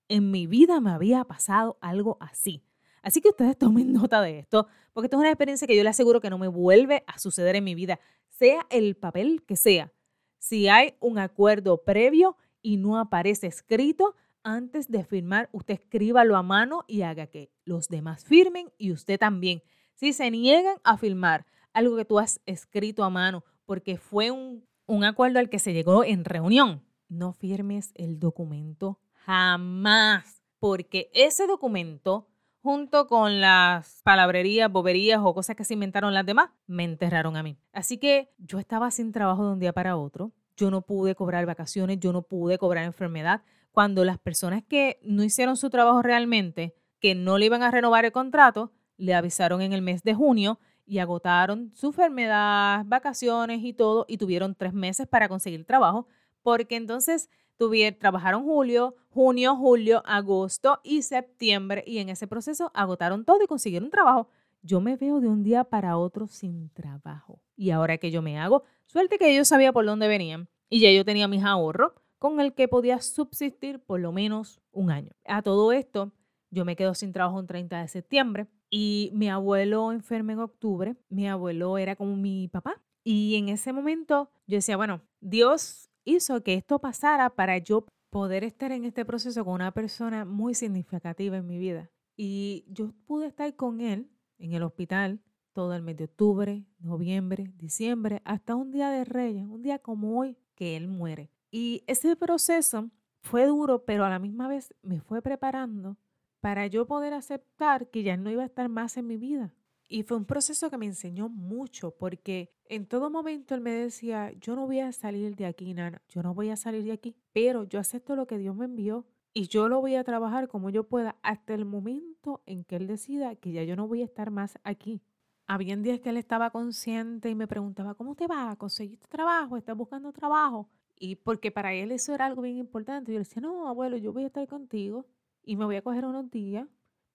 En 0.08 0.32
mi 0.32 0.48
vida 0.48 0.82
me 0.82 0.92
había 0.92 1.24
pasado 1.26 1.78
algo 1.80 2.18
así. 2.20 2.64
Así 3.02 3.22
que 3.22 3.30
ustedes 3.30 3.58
tomen 3.58 3.94
nota 3.94 4.22
de 4.22 4.40
esto, 4.40 4.68
porque 4.94 5.08
esto 5.08 5.18
es 5.18 5.22
una 5.22 5.30
experiencia 5.30 5.68
que 5.68 5.76
yo 5.76 5.84
le 5.84 5.90
aseguro 5.90 6.22
que 6.22 6.30
no 6.30 6.38
me 6.38 6.48
vuelve 6.48 7.04
a 7.08 7.20
suceder 7.20 7.56
en 7.56 7.64
mi 7.64 7.76
vida, 7.76 8.00
sea 8.30 8.66
el 8.70 8.96
papel 8.96 9.44
que 9.46 9.56
sea. 9.56 9.92
Si 10.38 10.68
hay 10.68 10.96
un 11.00 11.20
acuerdo 11.20 11.84
previo 11.84 12.36
y 12.62 12.78
no 12.78 12.98
aparece 13.00 13.48
escrito, 13.48 14.16
antes 14.44 14.90
de 14.90 15.04
firmar, 15.04 15.50
usted 15.52 15.76
escríbalo 15.76 16.36
a 16.36 16.42
mano 16.42 16.84
y 16.88 17.04
haga 17.04 17.28
que 17.28 17.52
los 17.64 17.90
demás 17.90 18.26
firmen 18.26 18.72
y 18.78 18.92
usted 18.92 19.20
también. 19.20 19.62
Si 19.94 20.14
se 20.14 20.32
niegan 20.32 20.78
a 20.84 20.98
firmar 20.98 21.46
algo 21.74 21.96
que 21.96 22.06
tú 22.06 22.18
has 22.18 22.42
escrito 22.48 23.04
a 23.04 23.12
mano 23.12 23.44
porque 23.66 23.98
fue 23.98 24.32
un, 24.32 24.66
un 24.88 25.04
acuerdo 25.04 25.38
al 25.38 25.50
que 25.50 25.60
se 25.60 25.74
llegó 25.74 26.04
en 26.04 26.26
reunión, 26.26 26.84
no 27.08 27.34
firmes 27.34 27.92
el 27.96 28.20
documento 28.20 29.00
jamás, 29.26 30.42
porque 30.60 31.12
ese 31.14 31.46
documento 31.46 32.31
junto 32.62 33.08
con 33.08 33.42
las 33.42 34.02
palabrerías, 34.04 34.72
boberías 34.72 35.20
o 35.24 35.34
cosas 35.34 35.56
que 35.56 35.64
se 35.64 35.74
inventaron 35.74 36.14
las 36.14 36.26
demás, 36.26 36.50
me 36.68 36.84
enterraron 36.84 37.36
a 37.36 37.44
mí. 37.44 37.58
Así 37.74 37.98
que 37.98 38.32
yo 38.38 38.60
estaba 38.60 38.92
sin 38.92 39.12
trabajo 39.12 39.46
de 39.46 39.54
un 39.54 39.60
día 39.60 39.74
para 39.74 39.98
otro, 39.98 40.32
yo 40.56 40.70
no 40.70 40.82
pude 40.82 41.16
cobrar 41.16 41.46
vacaciones, 41.46 42.00
yo 42.00 42.14
no 42.14 42.22
pude 42.22 42.58
cobrar 42.58 42.86
enfermedad, 42.86 43.42
cuando 43.72 44.06
las 44.06 44.20
personas 44.20 44.64
que 44.64 45.00
no 45.04 45.24
hicieron 45.24 45.58
su 45.58 45.70
trabajo 45.70 46.02
realmente, 46.02 46.76
que 47.00 47.16
no 47.16 47.38
le 47.38 47.46
iban 47.46 47.64
a 47.64 47.72
renovar 47.72 48.06
el 48.06 48.12
contrato, 48.12 48.72
le 48.98 49.16
avisaron 49.16 49.62
en 49.62 49.74
el 49.74 49.82
mes 49.82 50.04
de 50.04 50.14
junio 50.14 50.60
y 50.86 51.00
agotaron 51.00 51.72
su 51.74 51.88
enfermedad, 51.88 52.84
vacaciones 52.86 53.62
y 53.64 53.74
todo, 53.74 54.06
y 54.08 54.18
tuvieron 54.18 54.56
tres 54.56 54.74
meses 54.74 55.08
para 55.08 55.30
conseguir 55.30 55.66
trabajo, 55.66 56.06
porque 56.44 56.76
entonces 56.76 57.30
tuvieron, 57.58 58.00
trabajaron 58.00 58.44
julio, 58.44 58.96
junio, 59.10 59.56
julio, 59.56 60.02
agosto 60.06 60.80
y 60.84 61.02
septiembre 61.04 61.84
y 61.86 62.00
en 62.00 62.10
ese 62.10 62.28
proceso 62.28 62.72
agotaron 62.74 63.26
todo 63.26 63.44
y 63.44 63.48
consiguieron 63.48 63.90
trabajo. 63.90 64.30
Yo 64.64 64.80
me 64.80 64.96
veo 64.96 65.20
de 65.20 65.28
un 65.28 65.44
día 65.44 65.64
para 65.64 65.98
otro 65.98 66.28
sin 66.28 66.70
trabajo. 66.70 67.42
Y 67.56 67.72
ahora 67.72 67.98
que 67.98 68.12
yo 68.12 68.22
me 68.22 68.40
hago, 68.40 68.64
suerte 68.86 69.18
que 69.18 69.36
yo 69.36 69.46
sabía 69.46 69.74
por 69.74 69.86
dónde 69.86 70.08
venían 70.08 70.50
y 70.70 70.80
ya 70.80 70.92
yo 70.92 71.06
tenía 71.06 71.28
mis 71.28 71.44
ahorros 71.44 71.92
con 72.18 72.40
el 72.40 72.54
que 72.54 72.68
podía 72.68 73.00
subsistir 73.02 73.80
por 73.80 74.00
lo 74.00 74.12
menos 74.12 74.62
un 74.72 74.92
año. 74.92 75.12
A 75.26 75.42
todo 75.42 75.72
esto, 75.72 76.12
yo 76.52 76.66
me 76.66 76.76
quedo 76.76 76.94
sin 76.94 77.14
trabajo 77.14 77.40
el 77.40 77.48
30 77.48 77.82
de 77.82 77.88
septiembre 77.88 78.48
y 78.70 79.12
mi 79.14 79.30
abuelo 79.30 79.92
enfermo 79.92 80.32
en 80.32 80.40
octubre. 80.40 80.96
Mi 81.10 81.28
abuelo 81.28 81.78
era 81.78 81.96
como 81.96 82.16
mi 82.16 82.48
papá. 82.48 82.82
Y 83.04 83.36
en 83.36 83.50
ese 83.50 83.74
momento 83.74 84.32
yo 84.48 84.58
decía, 84.58 84.78
bueno, 84.78 85.02
Dios 85.20 85.91
hizo 86.06 86.44
que 86.44 86.54
esto 86.54 86.80
pasara 86.80 87.30
para 87.30 87.58
yo 87.58 87.86
poder 88.10 88.44
estar 88.44 88.72
en 88.72 88.86
este 88.86 89.06
proceso 89.06 89.44
con 89.46 89.56
una 89.56 89.72
persona 89.72 90.26
muy 90.26 90.54
significativa 90.54 91.38
en 91.38 91.48
mi 91.48 91.58
vida. 91.58 91.90
Y 92.18 92.66
yo 92.68 92.92
pude 93.06 93.28
estar 93.28 93.56
con 93.56 93.82
él 93.82 94.10
en 94.38 94.54
el 94.54 94.64
hospital 94.64 95.22
todo 95.54 95.74
el 95.74 95.82
mes 95.82 95.98
de 95.98 96.06
octubre, 96.06 96.66
noviembre, 96.80 97.52
diciembre, 97.56 98.22
hasta 98.26 98.56
un 98.56 98.72
día 98.72 98.90
de 98.90 99.06
Reyes, 99.06 99.48
un 99.48 99.62
día 99.62 99.80
como 99.80 100.20
hoy, 100.20 100.38
que 100.56 100.78
él 100.78 100.88
muere. 100.88 101.32
Y 101.50 101.84
ese 101.88 102.16
proceso 102.16 102.90
fue 103.22 103.46
duro, 103.46 103.84
pero 103.86 104.06
a 104.06 104.10
la 104.10 104.20
misma 104.20 104.48
vez 104.48 104.74
me 104.82 105.02
fue 105.02 105.22
preparando 105.22 105.98
para 106.40 106.68
yo 106.68 106.88
poder 106.88 107.14
aceptar 107.14 107.90
que 107.90 108.04
ya 108.04 108.18
no 108.18 108.30
iba 108.30 108.44
a 108.44 108.48
estar 108.48 108.70
más 108.70 108.98
en 108.98 109.08
mi 109.08 109.18
vida. 109.18 109.54
Y 109.94 110.04
fue 110.04 110.16
un 110.16 110.24
proceso 110.24 110.70
que 110.70 110.78
me 110.78 110.86
enseñó 110.86 111.28
mucho 111.28 111.92
porque 111.92 112.50
en 112.70 112.86
todo 112.86 113.10
momento 113.10 113.56
él 113.56 113.60
me 113.60 113.72
decía, 113.72 114.32
yo 114.40 114.56
no 114.56 114.66
voy 114.66 114.80
a 114.80 114.94
salir 114.94 115.36
de 115.36 115.46
aquí, 115.46 115.74
Nana, 115.74 116.02
yo 116.08 116.24
no 116.24 116.34
voy 116.34 116.50
a 116.50 116.56
salir 116.56 116.86
de 116.86 116.94
aquí, 116.94 117.14
pero 117.34 117.66
yo 117.66 117.78
acepto 117.78 118.16
lo 118.16 118.26
que 118.26 118.38
Dios 118.38 118.56
me 118.56 118.64
envió 118.64 119.06
y 119.34 119.50
yo 119.50 119.68
lo 119.68 119.82
voy 119.82 119.96
a 119.96 120.06
trabajar 120.06 120.48
como 120.48 120.70
yo 120.70 120.88
pueda 120.88 121.18
hasta 121.24 121.54
el 121.54 121.66
momento 121.66 122.42
en 122.46 122.64
que 122.64 122.78
él 122.78 122.88
decida 122.88 123.36
que 123.36 123.52
ya 123.52 123.66
yo 123.66 123.76
no 123.76 123.86
voy 123.86 124.02
a 124.02 124.06
estar 124.06 124.32
más 124.32 124.58
aquí. 124.64 125.02
Habían 125.46 125.84
días 125.84 126.00
que 126.00 126.12
él 126.12 126.16
estaba 126.16 126.52
consciente 126.52 127.30
y 127.30 127.36
me 127.36 127.46
preguntaba, 127.46 127.94
¿cómo 127.94 128.16
te 128.16 128.28
va? 128.28 128.56
¿Conseguiste 128.56 129.10
trabajo? 129.10 129.58
¿Estás 129.58 129.76
buscando 129.76 130.14
trabajo? 130.14 130.70
Y 130.96 131.18
porque 131.18 131.52
para 131.52 131.74
él 131.74 131.92
eso 131.92 132.14
era 132.14 132.28
algo 132.28 132.44
bien 132.44 132.56
importante. 132.56 133.12
Yo 133.12 133.18
le 133.18 133.26
decía, 133.26 133.42
no, 133.42 133.68
abuelo, 133.68 133.98
yo 133.98 134.14
voy 134.14 134.24
a 134.24 134.28
estar 134.28 134.48
contigo 134.48 135.06
y 135.44 135.58
me 135.58 135.66
voy 135.66 135.76
a 135.76 135.82
coger 135.82 136.06
unos 136.06 136.32
días, 136.32 136.66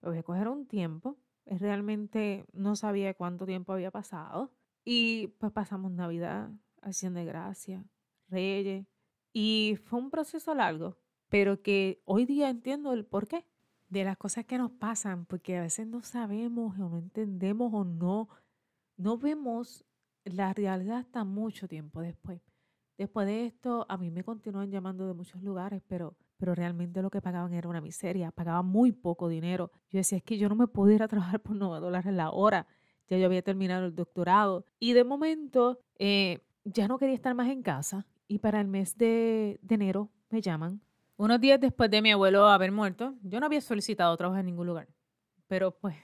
me 0.03 0.11
voy 0.11 0.19
a 0.19 0.23
coger 0.23 0.49
un 0.49 0.67
tiempo 0.67 1.17
Realmente 1.47 2.45
no 2.53 2.77
sabía 2.77 3.15
cuánto 3.15 3.47
tiempo 3.47 3.73
había 3.73 3.91
pasado. 3.91 4.53
Y 4.85 5.29
pues 5.39 5.53
pasamos 5.53 5.93
Navidad, 5.93 6.51
Acción 6.83 7.15
de 7.15 7.25
Gracia, 7.25 7.85
Reyes. 8.29 8.87
Y 9.33 9.79
fue 9.85 9.99
un 9.99 10.11
proceso 10.11 10.55
largo, 10.55 10.99
pero 11.29 11.63
que 11.63 12.03
hoy 12.05 12.25
día 12.25 12.49
entiendo 12.49 12.93
el 12.93 13.05
porqué 13.05 13.47
de 13.89 14.05
las 14.05 14.17
cosas 14.17 14.45
que 14.45 14.59
nos 14.59 14.73
pasan, 14.73 15.27
porque 15.27 15.57
a 15.57 15.63
veces 15.63 15.87
no 15.87 16.03
sabemos 16.03 16.75
o 16.79 16.89
no 16.89 16.99
entendemos 16.99 17.73
o 17.73 17.85
no, 17.85 18.29
no 18.97 19.19
vemos 19.19 19.85
la 20.25 20.53
realidad 20.53 20.99
hasta 20.99 21.25
mucho 21.25 21.69
tiempo 21.69 22.01
después. 22.01 22.41
Después 22.97 23.27
de 23.27 23.47
esto, 23.47 23.87
a 23.89 23.97
mí 23.97 24.11
me 24.11 24.25
continúan 24.25 24.71
llamando 24.71 25.07
de 25.07 25.15
muchos 25.15 25.43
lugares, 25.43 25.83
pero 25.87 26.17
pero 26.37 26.55
realmente 26.55 27.03
lo 27.03 27.11
que 27.11 27.21
pagaban 27.21 27.53
era 27.53 27.69
una 27.69 27.81
miseria, 27.81 28.31
pagaban 28.31 28.67
muy 28.67 28.93
poco 28.93 29.29
dinero. 29.29 29.71
Yo 29.91 29.99
decía, 29.99 30.19
es 30.19 30.25
que 30.25 30.39
yo 30.39 30.49
no 30.49 30.57
me 30.57 30.67
puedo 30.67 30.91
ir 30.93 31.03
a 31.03 31.09
trabajar 31.09 31.41
por 31.43 31.57
9 31.57 31.81
dólares 31.81 32.13
la 32.13 32.31
hora. 32.31 32.67
Ya 33.09 33.19
yo 33.19 33.27
había 33.27 33.43
terminado 33.43 33.87
el 33.87 33.95
doctorado 33.95 34.65
y 34.81 34.93
de 34.93 35.05
momento 35.05 35.81
eh, 35.99 36.41
ya 36.65 36.89
no 36.89 36.99
quería 36.99 37.15
estar 37.15 37.35
más 37.35 37.49
en 37.49 37.63
casa 37.63 38.07
y 38.27 38.39
para 38.39 38.61
el 38.61 38.67
mes 38.67 38.99
de, 38.99 39.61
de 39.63 39.75
enero 39.75 40.11
me 40.31 40.41
llaman. 40.41 40.81
Unos 41.17 41.41
días 41.41 41.61
después 41.61 41.91
de 41.91 42.03
mi 42.03 42.11
abuelo 42.11 42.47
haber 42.47 42.73
muerto, 42.73 43.15
yo 43.23 43.41
no 43.41 43.47
había 43.47 43.61
solicitado 43.61 44.17
trabajo 44.17 44.39
en 44.39 44.47
ningún 44.47 44.67
lugar, 44.67 44.89
pero 45.47 45.71
pues 45.71 45.97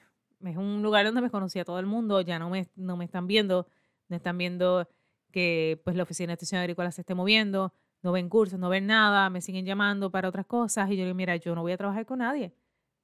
es 0.51 0.57
un 0.57 0.83
lugar 0.83 1.05
donde 1.05 1.21
me 1.21 1.31
conocía 1.31 1.65
todo 1.65 1.79
el 1.79 1.87
mundo, 1.87 2.21
ya 2.21 2.39
no 2.39 2.49
me, 2.49 2.69
no 2.77 2.97
me 2.97 3.05
están 3.05 3.27
viendo, 3.27 3.67
no 4.09 4.17
están 4.17 4.39
viendo 4.39 4.89
que 5.31 5.81
pues 5.85 5.97
la 5.97 6.05
oficina 6.05 6.29
de 6.29 6.35
extensión 6.35 6.61
agrícola 6.61 6.93
se 6.93 7.03
esté 7.03 7.15
moviendo, 7.15 7.75
no 8.03 8.13
ven 8.13 8.29
cursos, 8.29 8.59
no 8.59 8.69
ven 8.69 8.87
nada, 8.87 9.31
me 9.31 9.41
siguen 9.41 9.65
llamando 9.65 10.11
para 10.11 10.29
otras 10.29 10.47
cosas 10.47 10.91
y 10.91 10.97
yo 10.97 11.05
digo, 11.05 11.15
mira, 11.15 11.37
yo 11.37 11.55
no 11.55 11.63
voy 11.63 11.73
a 11.73 11.77
trabajar 11.77 12.05
con 12.05 12.19
nadie. 12.19 12.53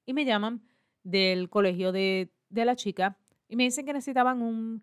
Y 0.04 0.12
me 0.12 0.24
llaman 0.24 0.62
del 1.04 1.48
colegio 1.48 1.92
de, 1.92 2.32
de 2.48 2.64
la 2.64 2.76
chica 2.76 3.16
y 3.48 3.56
me 3.56 3.64
dicen 3.64 3.86
que 3.86 3.92
necesitaban 3.92 4.42
un 4.42 4.82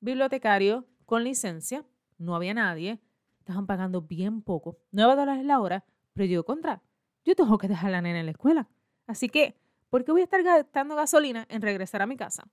bibliotecario 0.00 0.86
con 1.04 1.24
licencia, 1.24 1.84
no 2.18 2.36
había 2.36 2.54
nadie, 2.54 3.00
estaban 3.40 3.66
pagando 3.66 4.02
bien 4.02 4.42
poco, 4.42 4.78
9 4.92 5.16
dólares 5.16 5.44
la 5.44 5.60
hora, 5.60 5.84
pero 6.12 6.26
yo 6.26 6.44
contra, 6.44 6.82
yo 7.24 7.34
tengo 7.34 7.58
que 7.58 7.68
dejar 7.68 7.88
a 7.88 7.92
la 7.92 8.02
nena 8.02 8.20
en 8.20 8.26
la 8.26 8.32
escuela. 8.32 8.68
Así 9.06 9.28
que, 9.28 9.56
¿por 9.88 10.04
qué 10.04 10.12
voy 10.12 10.20
a 10.20 10.24
estar 10.24 10.42
gastando 10.42 10.94
gasolina 10.94 11.46
en 11.48 11.62
regresar 11.62 12.02
a 12.02 12.06
mi 12.06 12.16
casa 12.16 12.48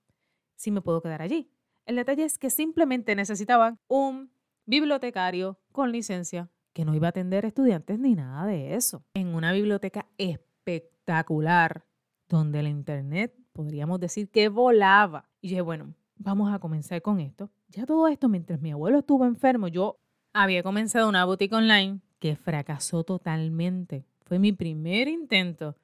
si 0.56 0.70
me 0.70 0.80
puedo 0.80 1.02
quedar 1.02 1.22
allí? 1.22 1.50
El 1.84 1.96
detalle 1.96 2.24
es 2.24 2.38
que 2.38 2.50
simplemente 2.50 3.14
necesitaban 3.14 3.78
un 3.86 4.32
bibliotecario 4.64 5.60
con 5.70 5.92
licencia 5.92 6.50
que 6.76 6.84
no 6.84 6.94
iba 6.94 7.06
a 7.06 7.08
atender 7.08 7.46
estudiantes 7.46 7.98
ni 7.98 8.14
nada 8.14 8.44
de 8.44 8.74
eso. 8.74 9.02
En 9.14 9.28
una 9.28 9.50
biblioteca 9.52 10.04
espectacular, 10.18 11.86
donde 12.28 12.60
el 12.60 12.68
internet 12.68 13.34
podríamos 13.54 13.98
decir 13.98 14.28
que 14.28 14.50
volaba. 14.50 15.24
Y 15.40 15.48
dije, 15.48 15.62
bueno, 15.62 15.94
vamos 16.16 16.52
a 16.52 16.58
comenzar 16.58 17.00
con 17.00 17.18
esto. 17.18 17.50
Ya 17.70 17.86
todo 17.86 18.08
esto, 18.08 18.28
mientras 18.28 18.60
mi 18.60 18.72
abuelo 18.72 18.98
estuvo 18.98 19.24
enfermo, 19.24 19.68
yo 19.68 19.98
había 20.34 20.62
comenzado 20.62 21.08
una 21.08 21.24
boutique 21.24 21.54
online 21.54 22.00
que 22.18 22.36
fracasó 22.36 23.04
totalmente. 23.04 24.04
Fue 24.26 24.38
mi 24.38 24.52
primer 24.52 25.08
intento 25.08 25.76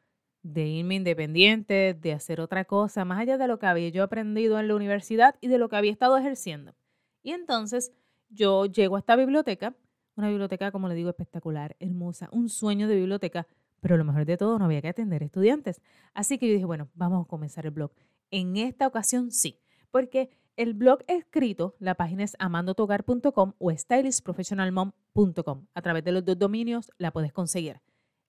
de 0.42 0.66
irme 0.66 0.96
independiente, 0.96 1.94
de 1.94 2.12
hacer 2.12 2.38
otra 2.38 2.66
cosa, 2.66 3.06
más 3.06 3.18
allá 3.18 3.38
de 3.38 3.48
lo 3.48 3.58
que 3.58 3.64
había 3.64 3.88
yo 3.88 4.02
aprendido 4.02 4.60
en 4.60 4.68
la 4.68 4.74
universidad 4.74 5.36
y 5.40 5.48
de 5.48 5.56
lo 5.56 5.70
que 5.70 5.76
había 5.76 5.92
estado 5.92 6.18
ejerciendo. 6.18 6.74
Y 7.22 7.30
entonces 7.30 7.92
yo 8.28 8.66
llego 8.66 8.96
a 8.96 8.98
esta 8.98 9.16
biblioteca 9.16 9.74
una 10.16 10.28
biblioteca, 10.28 10.70
como 10.70 10.88
le 10.88 10.94
digo, 10.94 11.10
espectacular, 11.10 11.76
hermosa, 11.80 12.28
un 12.32 12.48
sueño 12.48 12.88
de 12.88 12.96
biblioteca, 12.96 13.46
pero 13.80 13.96
lo 13.96 14.04
mejor 14.04 14.24
de 14.24 14.36
todo, 14.36 14.58
no 14.58 14.66
había 14.66 14.80
que 14.80 14.88
atender 14.88 15.22
estudiantes. 15.22 15.80
Así 16.14 16.38
que 16.38 16.46
yo 16.46 16.54
dije, 16.54 16.64
bueno, 16.64 16.88
vamos 16.94 17.24
a 17.24 17.28
comenzar 17.28 17.66
el 17.66 17.72
blog. 17.72 17.92
En 18.30 18.56
esta 18.56 18.86
ocasión 18.86 19.30
sí, 19.30 19.58
porque 19.90 20.30
el 20.56 20.74
blog 20.74 21.00
escrito, 21.08 21.74
la 21.78 21.94
página 21.94 22.24
es 22.24 22.36
amandotogar.com 22.38 23.54
o 23.58 23.70
stylistprofessionalmom.com. 23.70 25.66
A 25.74 25.82
través 25.82 26.04
de 26.04 26.12
los 26.12 26.24
dos 26.24 26.38
dominios 26.38 26.90
la 26.98 27.10
puedes 27.10 27.32
conseguir. 27.32 27.80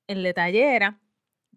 El 0.08 0.24
detalle 0.24 0.76
era 0.76 1.02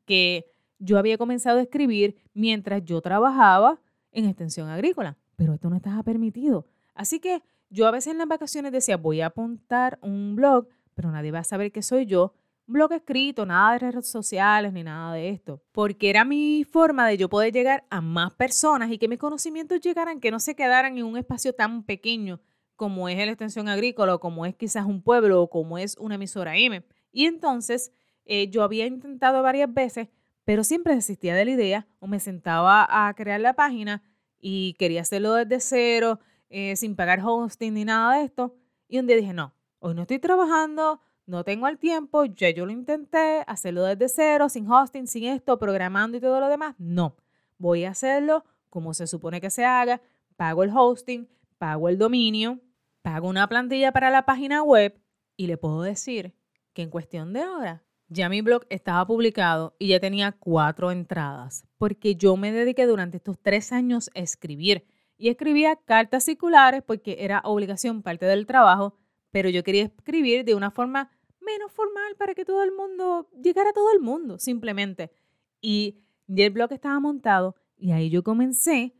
que 0.05 0.53
yo 0.79 0.99
había 0.99 1.19
comenzado 1.19 1.59
a 1.59 1.63
escribir 1.63 2.17
mientras 2.35 2.85
yo 2.85 3.01
trabajaba 3.01 3.81
en 4.13 4.27
extensión 4.27 4.69
agrícola, 4.69 5.17
pero 5.37 5.55
esto 5.55 5.71
no 5.71 5.77
estaba 5.77 6.03
permitido. 6.03 6.67
Así 6.95 7.21
que 7.21 7.43
yo 7.69 7.87
a 7.87 7.91
veces 7.91 8.13
en 8.13 8.19
las 8.19 8.29
vacaciones 8.29 8.73
decía, 8.73 8.97
voy 8.97 9.21
a 9.21 9.27
apuntar 9.27 9.99
un 10.03 10.37
blog, 10.37 10.69
pero 10.95 11.11
nadie 11.11 11.31
va 11.31 11.41
a 11.41 11.45
saber 11.45 11.73
que 11.73 11.83
soy 11.83 12.07
yo. 12.07 12.35
Un 12.67 12.75
blog 12.75 12.93
escrito, 12.93 13.47
nada 13.47 13.73
de 13.73 13.79
redes 13.79 14.09
sociales 14.09 14.73
ni 14.73 14.83
nada 14.83 15.15
de 15.15 15.29
esto. 15.29 15.63
Porque 15.73 16.11
era 16.11 16.25
mi 16.25 16.65
forma 16.65 17.07
de 17.07 17.17
yo 17.17 17.29
poder 17.29 17.53
llegar 17.53 17.85
a 17.91 18.01
más 18.01 18.35
personas 18.35 18.91
y 18.91 18.99
que 18.99 19.09
mis 19.09 19.19
conocimientos 19.19 19.81
llegaran, 19.81 20.21
que 20.21 20.31
no 20.31 20.41
se 20.41 20.57
quedaran 20.57 20.99
en 20.99 21.05
un 21.05 21.17
espacio 21.17 21.53
tan 21.53 21.85
pequeño 21.85 22.41
como 22.77 23.09
es 23.09 23.17
la 23.17 23.25
extensión 23.25 23.69
agrícola 23.69 24.15
o 24.15 24.21
como 24.21 24.47
es 24.47 24.55
quizás 24.55 24.85
un 24.85 25.03
pueblo 25.03 25.43
o 25.43 25.51
como 25.51 25.79
es 25.79 25.97
una 25.97 26.17
emisora 26.17 26.57
M. 26.57 26.85
Y 27.11 27.27
entonces 27.27 27.93
eh, 28.25 28.49
yo 28.51 28.63
había 28.63 28.87
intentado 28.87 29.43
varias 29.43 29.73
veces, 29.73 30.09
pero 30.45 30.63
siempre 30.63 30.95
desistía 30.95 31.35
de 31.35 31.45
la 31.45 31.51
idea 31.53 31.87
o 31.99 32.07
me 32.07 32.21
sentaba 32.21 32.87
a 32.89 33.13
crear 33.15 33.41
la 33.41 33.55
página 33.55 34.03
y 34.39 34.75
quería 34.75 35.01
hacerlo 35.01 35.35
desde 35.35 35.61
cero 35.61 36.21
eh, 36.49 36.77
sin 36.77 36.97
pagar 36.97 37.21
hosting 37.25 37.75
ni 37.75 37.85
nada 37.85 38.19
de 38.19 38.25
esto. 38.25 38.55
Y 38.89 38.99
un 38.99 39.07
día 39.07 39.17
dije, 39.17 39.33
no, 39.33 39.55
hoy 39.79 39.95
no 39.95 40.03
estoy 40.03 40.19
trabajando, 40.19 41.01
no 41.27 41.43
tengo 41.45 41.67
el 41.69 41.79
tiempo, 41.79 42.25
ya 42.25 42.51
yo 42.51 42.67
lo 42.67 42.73
intenté, 42.73 43.43
hacerlo 43.47 43.83
desde 43.85 44.09
cero, 44.09 44.49
sin 44.49 44.71
hosting, 44.71 45.07
sin 45.07 45.25
esto, 45.25 45.59
programando 45.59 46.17
y 46.17 46.21
todo 46.21 46.41
lo 46.41 46.49
demás. 46.49 46.75
No, 46.79 47.17
voy 47.59 47.85
a 47.85 47.91
hacerlo 47.91 48.45
como 48.71 48.95
se 48.95 49.07
supone 49.07 49.41
que 49.41 49.51
se 49.51 49.65
haga, 49.65 50.01
pago 50.37 50.63
el 50.63 50.71
hosting, 50.75 51.29
pago 51.59 51.89
el 51.89 51.99
dominio, 51.99 52.61
pago 53.03 53.29
una 53.29 53.49
plantilla 53.49 53.93
para 53.93 54.11
la 54.11 54.25
página 54.25 54.63
web 54.63 55.01
y 55.37 55.47
le 55.47 55.57
puedo 55.57 55.83
decir 55.83 56.35
que 56.73 56.83
en 56.83 56.91
cuestión 56.91 57.33
de 57.33 57.47
horas 57.47 57.81
ya 58.09 58.29
mi 58.29 58.41
blog 58.41 58.67
estaba 58.69 59.07
publicado 59.07 59.75
y 59.79 59.89
ya 59.89 60.01
tenía 60.01 60.33
cuatro 60.33 60.91
entradas, 60.93 61.65
porque 61.79 62.15
yo 62.15 62.37
me 62.37 62.53
dediqué 62.53 62.87
durante 62.87 63.17
estos 63.17 63.39
tres 63.41 63.73
años 63.73 64.11
a 64.15 64.21
escribir 64.21 64.87
y 65.17 65.29
escribía 65.29 65.77
cartas 65.77 66.25
circulares 66.25 66.83
porque 66.83 67.17
era 67.21 67.41
obligación 67.45 68.03
parte 68.03 68.27
del 68.27 68.47
trabajo, 68.47 68.95
pero 69.31 69.49
yo 69.49 69.63
quería 69.63 69.85
escribir 69.85 70.45
de 70.45 70.55
una 70.55 70.71
forma 70.71 71.11
menos 71.41 71.73
formal 71.73 72.17
para 72.17 72.35
que 72.35 72.45
todo 72.45 72.63
el 72.63 72.73
mundo 72.73 73.31
llegara 73.43 73.71
a 73.71 73.73
todo 73.73 73.91
el 73.93 74.01
mundo, 74.01 74.39
simplemente. 74.39 75.11
Y 75.61 76.03
el 76.29 76.51
blog 76.51 76.73
estaba 76.73 77.01
montado 77.01 77.57
y 77.77 77.93
ahí 77.93 78.11
yo 78.11 78.23
comencé 78.23 78.95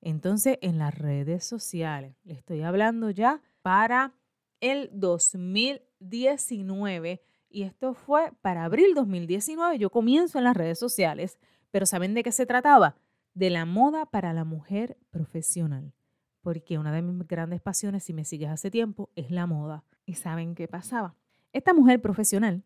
entonces 0.00 0.58
en 0.62 0.78
las 0.78 0.96
redes 0.98 1.44
sociales. 1.44 2.16
Le 2.24 2.34
estoy 2.34 2.62
hablando 2.62 3.10
ya 3.10 3.42
para 3.62 4.14
el 4.60 4.90
2019 4.92 7.22
y 7.48 7.62
esto 7.62 7.94
fue 7.94 8.32
para 8.40 8.64
abril 8.64 8.94
2019. 8.94 9.78
Yo 9.78 9.90
comienzo 9.90 10.38
en 10.38 10.44
las 10.44 10.56
redes 10.56 10.78
sociales, 10.78 11.38
pero 11.70 11.86
¿saben 11.86 12.14
de 12.14 12.22
qué 12.22 12.32
se 12.32 12.46
trataba? 12.46 12.96
De 13.34 13.50
la 13.50 13.64
moda 13.64 14.06
para 14.06 14.32
la 14.32 14.44
mujer 14.44 14.98
profesional. 15.10 15.94
Porque 16.40 16.78
una 16.78 16.92
de 16.92 17.02
mis 17.02 17.26
grandes 17.26 17.60
pasiones, 17.60 18.04
si 18.04 18.12
me 18.12 18.24
sigues 18.24 18.50
hace 18.50 18.70
tiempo, 18.70 19.10
es 19.14 19.30
la 19.30 19.46
moda. 19.46 19.84
¿Y 20.04 20.14
saben 20.14 20.54
qué 20.54 20.68
pasaba? 20.68 21.14
Esta 21.52 21.72
mujer 21.72 22.00
profesional 22.00 22.64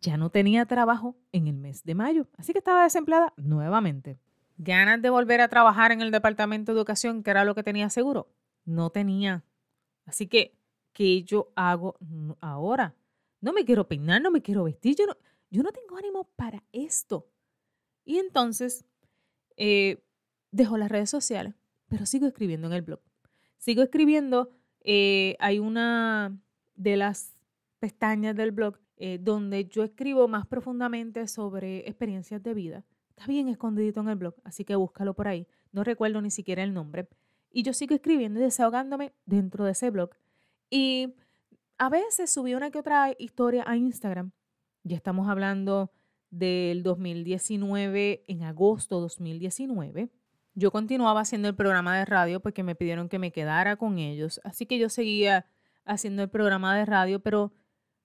ya 0.00 0.16
no 0.16 0.30
tenía 0.30 0.66
trabajo 0.66 1.16
en 1.30 1.46
el 1.46 1.56
mes 1.56 1.84
de 1.84 1.94
mayo, 1.94 2.26
así 2.36 2.52
que 2.52 2.58
estaba 2.58 2.82
desempleada 2.82 3.32
nuevamente. 3.36 4.18
¿Ganas 4.58 5.00
de 5.00 5.10
volver 5.10 5.40
a 5.40 5.48
trabajar 5.48 5.92
en 5.92 6.02
el 6.02 6.10
departamento 6.10 6.72
de 6.72 6.78
educación, 6.78 7.22
que 7.22 7.30
era 7.30 7.44
lo 7.44 7.54
que 7.54 7.62
tenía 7.62 7.88
seguro? 7.88 8.28
No 8.64 8.90
tenía. 8.90 9.44
Así 10.04 10.26
que, 10.26 10.58
¿qué 10.92 11.22
yo 11.22 11.52
hago 11.54 11.96
ahora? 12.40 12.96
No 13.40 13.52
me 13.52 13.64
quiero 13.64 13.88
peinar, 13.88 14.20
no 14.20 14.30
me 14.30 14.42
quiero 14.42 14.64
vestir, 14.64 14.96
yo 14.96 15.06
no, 15.06 15.16
yo 15.50 15.62
no 15.62 15.70
tengo 15.70 15.96
ánimo 15.96 16.24
para 16.36 16.62
esto. 16.72 17.28
Y 18.04 18.18
entonces, 18.18 18.84
eh, 19.56 20.02
dejo 20.50 20.76
las 20.76 20.90
redes 20.90 21.10
sociales, 21.10 21.54
pero 21.88 22.06
sigo 22.06 22.26
escribiendo 22.26 22.66
en 22.68 22.72
el 22.74 22.82
blog. 22.82 23.00
Sigo 23.58 23.82
escribiendo, 23.82 24.50
eh, 24.80 25.36
hay 25.38 25.58
una 25.58 26.36
de 26.74 26.96
las 26.96 27.34
pestañas 27.78 28.34
del 28.34 28.52
blog 28.52 28.78
eh, 28.96 29.18
donde 29.20 29.64
yo 29.66 29.82
escribo 29.82 30.28
más 30.28 30.46
profundamente 30.46 31.26
sobre 31.26 31.80
experiencias 31.88 32.42
de 32.42 32.54
vida. 32.54 32.84
Está 33.10 33.26
bien 33.26 33.48
escondidito 33.48 34.00
en 34.00 34.08
el 34.08 34.16
blog, 34.16 34.34
así 34.44 34.64
que 34.64 34.76
búscalo 34.76 35.14
por 35.14 35.28
ahí. 35.28 35.46
No 35.72 35.84
recuerdo 35.84 36.20
ni 36.20 36.30
siquiera 36.30 36.62
el 36.62 36.72
nombre. 36.72 37.08
Y 37.50 37.62
yo 37.62 37.72
sigo 37.72 37.94
escribiendo 37.94 38.40
y 38.40 38.44
desahogándome 38.44 39.12
dentro 39.26 39.64
de 39.64 39.72
ese 39.72 39.90
blog. 39.90 40.10
Y 40.70 41.14
a 41.78 41.88
veces 41.88 42.30
subí 42.30 42.54
una 42.54 42.70
que 42.70 42.78
otra 42.78 43.14
historia 43.18 43.64
a 43.66 43.76
Instagram. 43.76 44.30
Ya 44.84 44.96
estamos 44.96 45.28
hablando 45.28 45.90
del 46.32 46.82
2019, 46.82 48.24
en 48.26 48.42
agosto 48.42 49.00
2019. 49.00 50.10
Yo 50.54 50.70
continuaba 50.72 51.20
haciendo 51.20 51.48
el 51.48 51.54
programa 51.54 51.96
de 51.96 52.04
radio 52.04 52.40
porque 52.40 52.62
me 52.62 52.74
pidieron 52.74 53.08
que 53.08 53.18
me 53.18 53.32
quedara 53.32 53.76
con 53.76 53.98
ellos. 53.98 54.40
Así 54.42 54.66
que 54.66 54.78
yo 54.78 54.88
seguía 54.88 55.46
haciendo 55.84 56.22
el 56.22 56.30
programa 56.30 56.76
de 56.76 56.86
radio, 56.86 57.20
pero, 57.20 57.52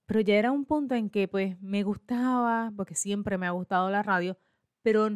pero 0.06 0.20
ya 0.20 0.34
era 0.36 0.52
un 0.52 0.66
punto 0.66 0.94
en 0.94 1.10
que 1.10 1.26
pues 1.26 1.60
me 1.60 1.82
gustaba, 1.82 2.72
porque 2.76 2.94
siempre 2.94 3.38
me 3.38 3.46
ha 3.46 3.50
gustado 3.50 3.90
la 3.90 4.02
radio, 4.02 4.36
pero 4.82 5.08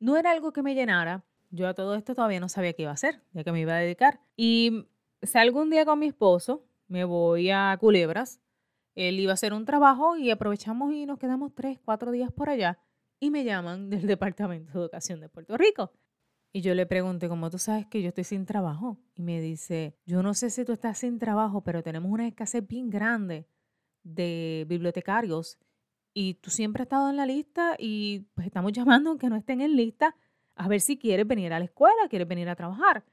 no 0.00 0.16
era 0.16 0.32
algo 0.32 0.52
que 0.52 0.62
me 0.62 0.74
llenara. 0.74 1.24
Yo 1.50 1.68
a 1.68 1.74
todo 1.74 1.94
esto 1.94 2.14
todavía 2.14 2.40
no 2.40 2.48
sabía 2.48 2.72
qué 2.72 2.82
iba 2.82 2.90
a 2.90 2.94
hacer, 2.94 3.22
ya 3.32 3.44
que 3.44 3.52
me 3.52 3.60
iba 3.60 3.74
a 3.74 3.78
dedicar. 3.78 4.20
Y 4.36 4.88
salgo 5.22 5.62
un 5.62 5.70
día 5.70 5.84
con 5.84 6.00
mi 6.00 6.06
esposo, 6.06 6.66
me 6.88 7.04
voy 7.04 7.50
a 7.50 7.76
Culebras, 7.80 8.40
él 8.96 9.20
iba 9.20 9.30
a 9.30 9.34
hacer 9.34 9.52
un 9.52 9.64
trabajo 9.64 10.16
y 10.16 10.30
aprovechamos 10.30 10.92
y 10.92 11.06
nos 11.06 11.18
quedamos 11.18 11.54
tres, 11.54 11.78
cuatro 11.84 12.10
días 12.10 12.32
por 12.32 12.48
allá 12.50 12.78
y 13.20 13.30
me 13.30 13.44
llaman 13.44 13.88
del 13.90 14.06
Departamento 14.06 14.72
de 14.72 14.80
Educación 14.80 15.20
de 15.20 15.28
Puerto 15.28 15.56
Rico. 15.56 15.92
Y 16.52 16.62
yo 16.62 16.74
le 16.74 16.86
pregunté, 16.86 17.28
¿cómo 17.28 17.50
tú 17.50 17.58
sabes 17.58 17.86
que 17.86 18.00
yo 18.00 18.08
estoy 18.08 18.24
sin 18.24 18.46
trabajo? 18.46 18.98
Y 19.14 19.22
me 19.22 19.40
dice, 19.40 19.94
yo 20.06 20.22
no 20.22 20.32
sé 20.32 20.48
si 20.48 20.64
tú 20.64 20.72
estás 20.72 20.98
sin 20.98 21.18
trabajo, 21.18 21.62
pero 21.62 21.82
tenemos 21.82 22.10
una 22.10 22.26
escasez 22.26 22.66
bien 22.66 22.88
grande 22.88 23.46
de 24.02 24.64
bibliotecarios 24.66 25.58
y 26.14 26.34
tú 26.34 26.50
siempre 26.50 26.82
has 26.82 26.86
estado 26.86 27.10
en 27.10 27.16
la 27.16 27.26
lista 27.26 27.76
y 27.78 28.20
pues 28.34 28.46
estamos 28.46 28.72
llamando 28.74 29.10
aunque 29.10 29.28
no 29.28 29.36
estén 29.36 29.60
en 29.60 29.76
lista 29.76 30.16
a 30.54 30.68
ver 30.68 30.80
si 30.80 30.96
quieres 30.96 31.26
venir 31.26 31.52
a 31.52 31.58
la 31.58 31.66
escuela, 31.66 32.08
quieres 32.08 32.26
venir 32.26 32.48
a 32.48 32.56
trabajar. 32.56 33.04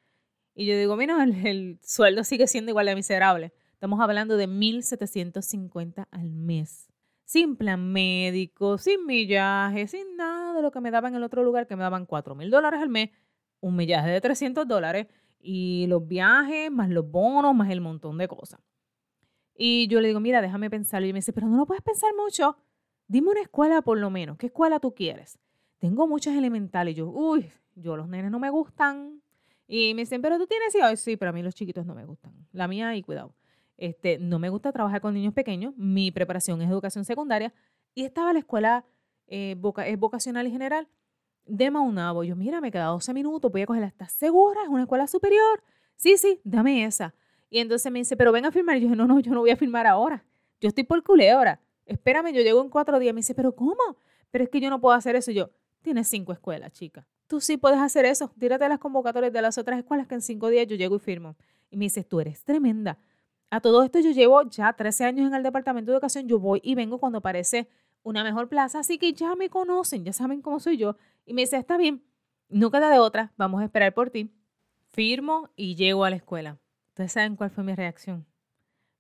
Y 0.56 0.66
yo 0.66 0.78
digo, 0.78 0.96
mira, 0.96 1.22
el, 1.24 1.80
sueldo 1.84 2.24
sigue 2.24 2.48
siendo 2.48 2.72
igual 2.72 2.86
de 2.86 2.96
miserable. 2.96 3.54
Estamos 3.84 4.00
hablando 4.00 4.38
de 4.38 4.48
1.750 4.48 6.08
al 6.10 6.36
mes. 6.36 6.90
Sin 7.26 7.58
plan 7.58 7.92
médico, 7.92 8.78
sin 8.78 9.06
millaje, 9.06 9.90
sin 9.90 10.16
nada 10.16 10.54
de 10.54 10.62
lo 10.62 10.72
que 10.72 10.80
me 10.80 10.90
daban 10.90 11.12
en 11.12 11.18
el 11.18 11.24
otro 11.24 11.44
lugar, 11.44 11.68
que 11.68 11.76
me 11.76 11.84
daban 11.84 12.06
4 12.06 12.34
mil 12.34 12.50
dólares 12.50 12.80
al 12.82 12.88
mes, 12.88 13.10
un 13.60 13.76
millaje 13.76 14.10
de 14.10 14.22
300 14.22 14.66
dólares 14.70 15.08
y 15.38 15.86
los 15.88 16.08
viajes, 16.08 16.72
más 16.72 16.90
los 16.90 17.12
bonos, 17.12 17.54
más 17.54 17.70
el 17.72 17.82
montón 17.82 18.18
de 18.18 18.30
cosas. 18.30 18.62
Y 19.54 19.90
yo 19.90 20.00
le 20.00 20.08
digo, 20.08 20.22
mira, 20.22 20.42
déjame 20.42 20.70
pensar. 20.70 21.04
Y 21.04 21.12
me 21.12 21.20
dice, 21.20 21.34
pero 21.34 21.50
no 21.50 21.58
lo 21.58 21.66
puedes 21.66 21.84
pensar 21.84 22.12
mucho. 22.16 22.56
Dime 23.10 23.32
una 23.32 23.42
escuela 23.42 23.82
por 23.82 23.98
lo 23.98 24.10
menos. 24.10 24.38
¿Qué 24.38 24.46
escuela 24.46 24.80
tú 24.80 24.96
quieres? 24.96 25.38
Tengo 25.80 26.08
muchas 26.08 26.38
elementales. 26.38 26.96
Yo, 26.96 27.10
uy, 27.10 27.52
yo 27.76 27.98
los 27.98 28.08
nenes 28.08 28.32
no 28.32 28.40
me 28.40 28.50
gustan. 28.50 29.22
Y 29.68 29.94
me 29.94 30.04
dicen, 30.04 30.22
pero 30.22 30.38
tú 30.38 30.48
tienes 30.48 30.74
hijos. 30.74 31.02
Sí, 31.02 31.18
pero 31.18 31.32
a 31.32 31.34
mí 31.34 31.44
los 31.44 31.54
chiquitos 31.54 31.86
no 31.86 31.94
me 31.94 32.06
gustan. 32.06 32.32
La 32.54 32.70
mía, 32.70 32.96
y 32.96 33.02
cuidado. 33.02 33.36
Este, 33.78 34.18
no 34.18 34.40
me 34.40 34.50
gusta 34.50 34.72
trabajar 34.72 35.02
con 35.02 35.14
niños 35.14 35.34
pequeños. 35.34 35.74
Mi 35.78 36.12
preparación 36.12 36.62
es 36.62 36.70
educación 36.70 37.06
secundaria. 37.06 37.54
Y 37.96 38.04
estaba 38.06 38.34
la 38.34 38.40
escuela 38.40 38.86
eh, 39.28 39.56
es 39.86 40.00
vocacional 40.00 40.48
y 40.48 40.52
general 40.52 40.88
de 41.46 41.72
Maunabo. 41.72 42.24
Yo, 42.24 42.36
mira, 42.36 42.62
me 42.62 42.72
queda 42.72 42.86
12 42.86 43.14
minutos, 43.14 43.52
voy 43.52 43.62
a 43.62 43.66
cogerla. 43.66 43.88
¿Estás 43.88 44.12
segura? 44.12 44.62
¿Es 44.64 44.70
una 44.70 44.84
escuela 44.84 45.08
superior? 45.08 45.64
Sí, 45.96 46.18
sí, 46.18 46.40
dame 46.44 46.86
esa. 46.86 47.14
Y 47.50 47.60
entonces 47.60 47.92
me 47.92 48.00
dice, 48.00 48.18
pero 48.18 48.32
ven 48.32 48.46
a 48.46 48.52
firmar. 48.52 48.78
Y 48.78 48.82
yo 48.82 48.96
no, 48.96 49.06
no, 49.08 49.20
yo 49.20 49.32
no 49.34 49.42
voy 49.42 49.52
a 49.52 49.56
firmar 49.56 49.88
ahora. 49.88 50.24
Yo 50.60 50.70
estoy 50.70 50.84
por 50.84 51.04
culebra. 51.04 51.60
Espérame, 51.86 52.34
yo 52.34 52.42
llego 52.42 52.62
en 52.62 52.70
cuatro 52.70 53.00
días. 53.00 53.14
Me 53.14 53.20
dice, 53.20 53.36
pero 53.36 53.56
¿cómo? 53.56 53.98
Pero 54.32 54.46
es 54.46 54.50
que 54.50 54.60
yo 54.60 54.70
no 54.70 54.80
puedo 54.80 54.96
hacer 54.96 55.16
eso. 55.16 55.32
Y 55.32 55.36
yo, 55.36 55.52
tienes 55.82 56.08
cinco 56.08 56.34
escuelas, 56.34 56.72
chica. 56.72 57.06
Tú 57.28 57.40
sí 57.42 57.58
puedes 57.58 57.80
hacer 57.80 58.06
eso. 58.06 58.32
Tírate 58.40 58.68
las 58.68 58.80
convocatorias 58.80 59.32
de 59.32 59.42
las 59.42 59.58
otras 59.58 59.80
escuelas 59.80 60.08
que 60.08 60.16
en 60.16 60.22
cinco 60.22 60.50
días 60.50 60.68
yo 60.68 60.76
llego 60.76 60.96
y 60.96 61.00
firmo. 61.00 61.36
Y 61.70 61.78
me 61.78 61.86
dice, 61.86 62.04
tú 62.04 62.20
eres 62.20 62.44
tremenda. 62.44 62.98
A 63.54 63.62
todo 63.62 63.84
esto 63.84 64.00
yo 64.00 64.10
llevo 64.10 64.42
ya 64.50 64.74
13 64.74 65.06
años 65.06 65.28
en 65.28 65.36
el 65.36 65.44
Departamento 65.44 65.92
de 65.92 65.98
Educación. 65.98 66.28
Yo 66.28 66.40
voy 66.40 66.60
y 66.64 66.74
vengo 66.74 66.98
cuando 66.98 67.22
parece 67.22 67.70
una 68.02 68.24
mejor 68.24 68.50
plaza. 68.50 68.80
Así 68.80 68.98
que 68.98 69.14
ya 69.14 69.36
me 69.36 69.48
conocen, 69.48 70.04
ya 70.04 70.12
saben 70.12 70.42
cómo 70.42 70.60
soy 70.60 70.78
yo. 70.78 70.98
Y 71.24 71.36
me 71.36 71.44
dice, 71.44 71.58
está 71.58 71.78
bien, 71.78 72.04
no 72.50 72.72
queda 72.72 72.90
de 72.90 72.98
otra, 72.98 73.32
vamos 73.38 73.62
a 73.62 73.66
esperar 73.66 73.94
por 73.94 74.10
ti. 74.10 74.32
Firmo 74.90 75.52
y 75.56 75.76
llego 75.76 76.04
a 76.04 76.10
la 76.10 76.16
escuela. 76.16 76.58
Ustedes 76.88 77.12
saben 77.12 77.36
cuál 77.36 77.52
fue 77.52 77.64
mi 77.64 77.76
reacción. 77.76 78.26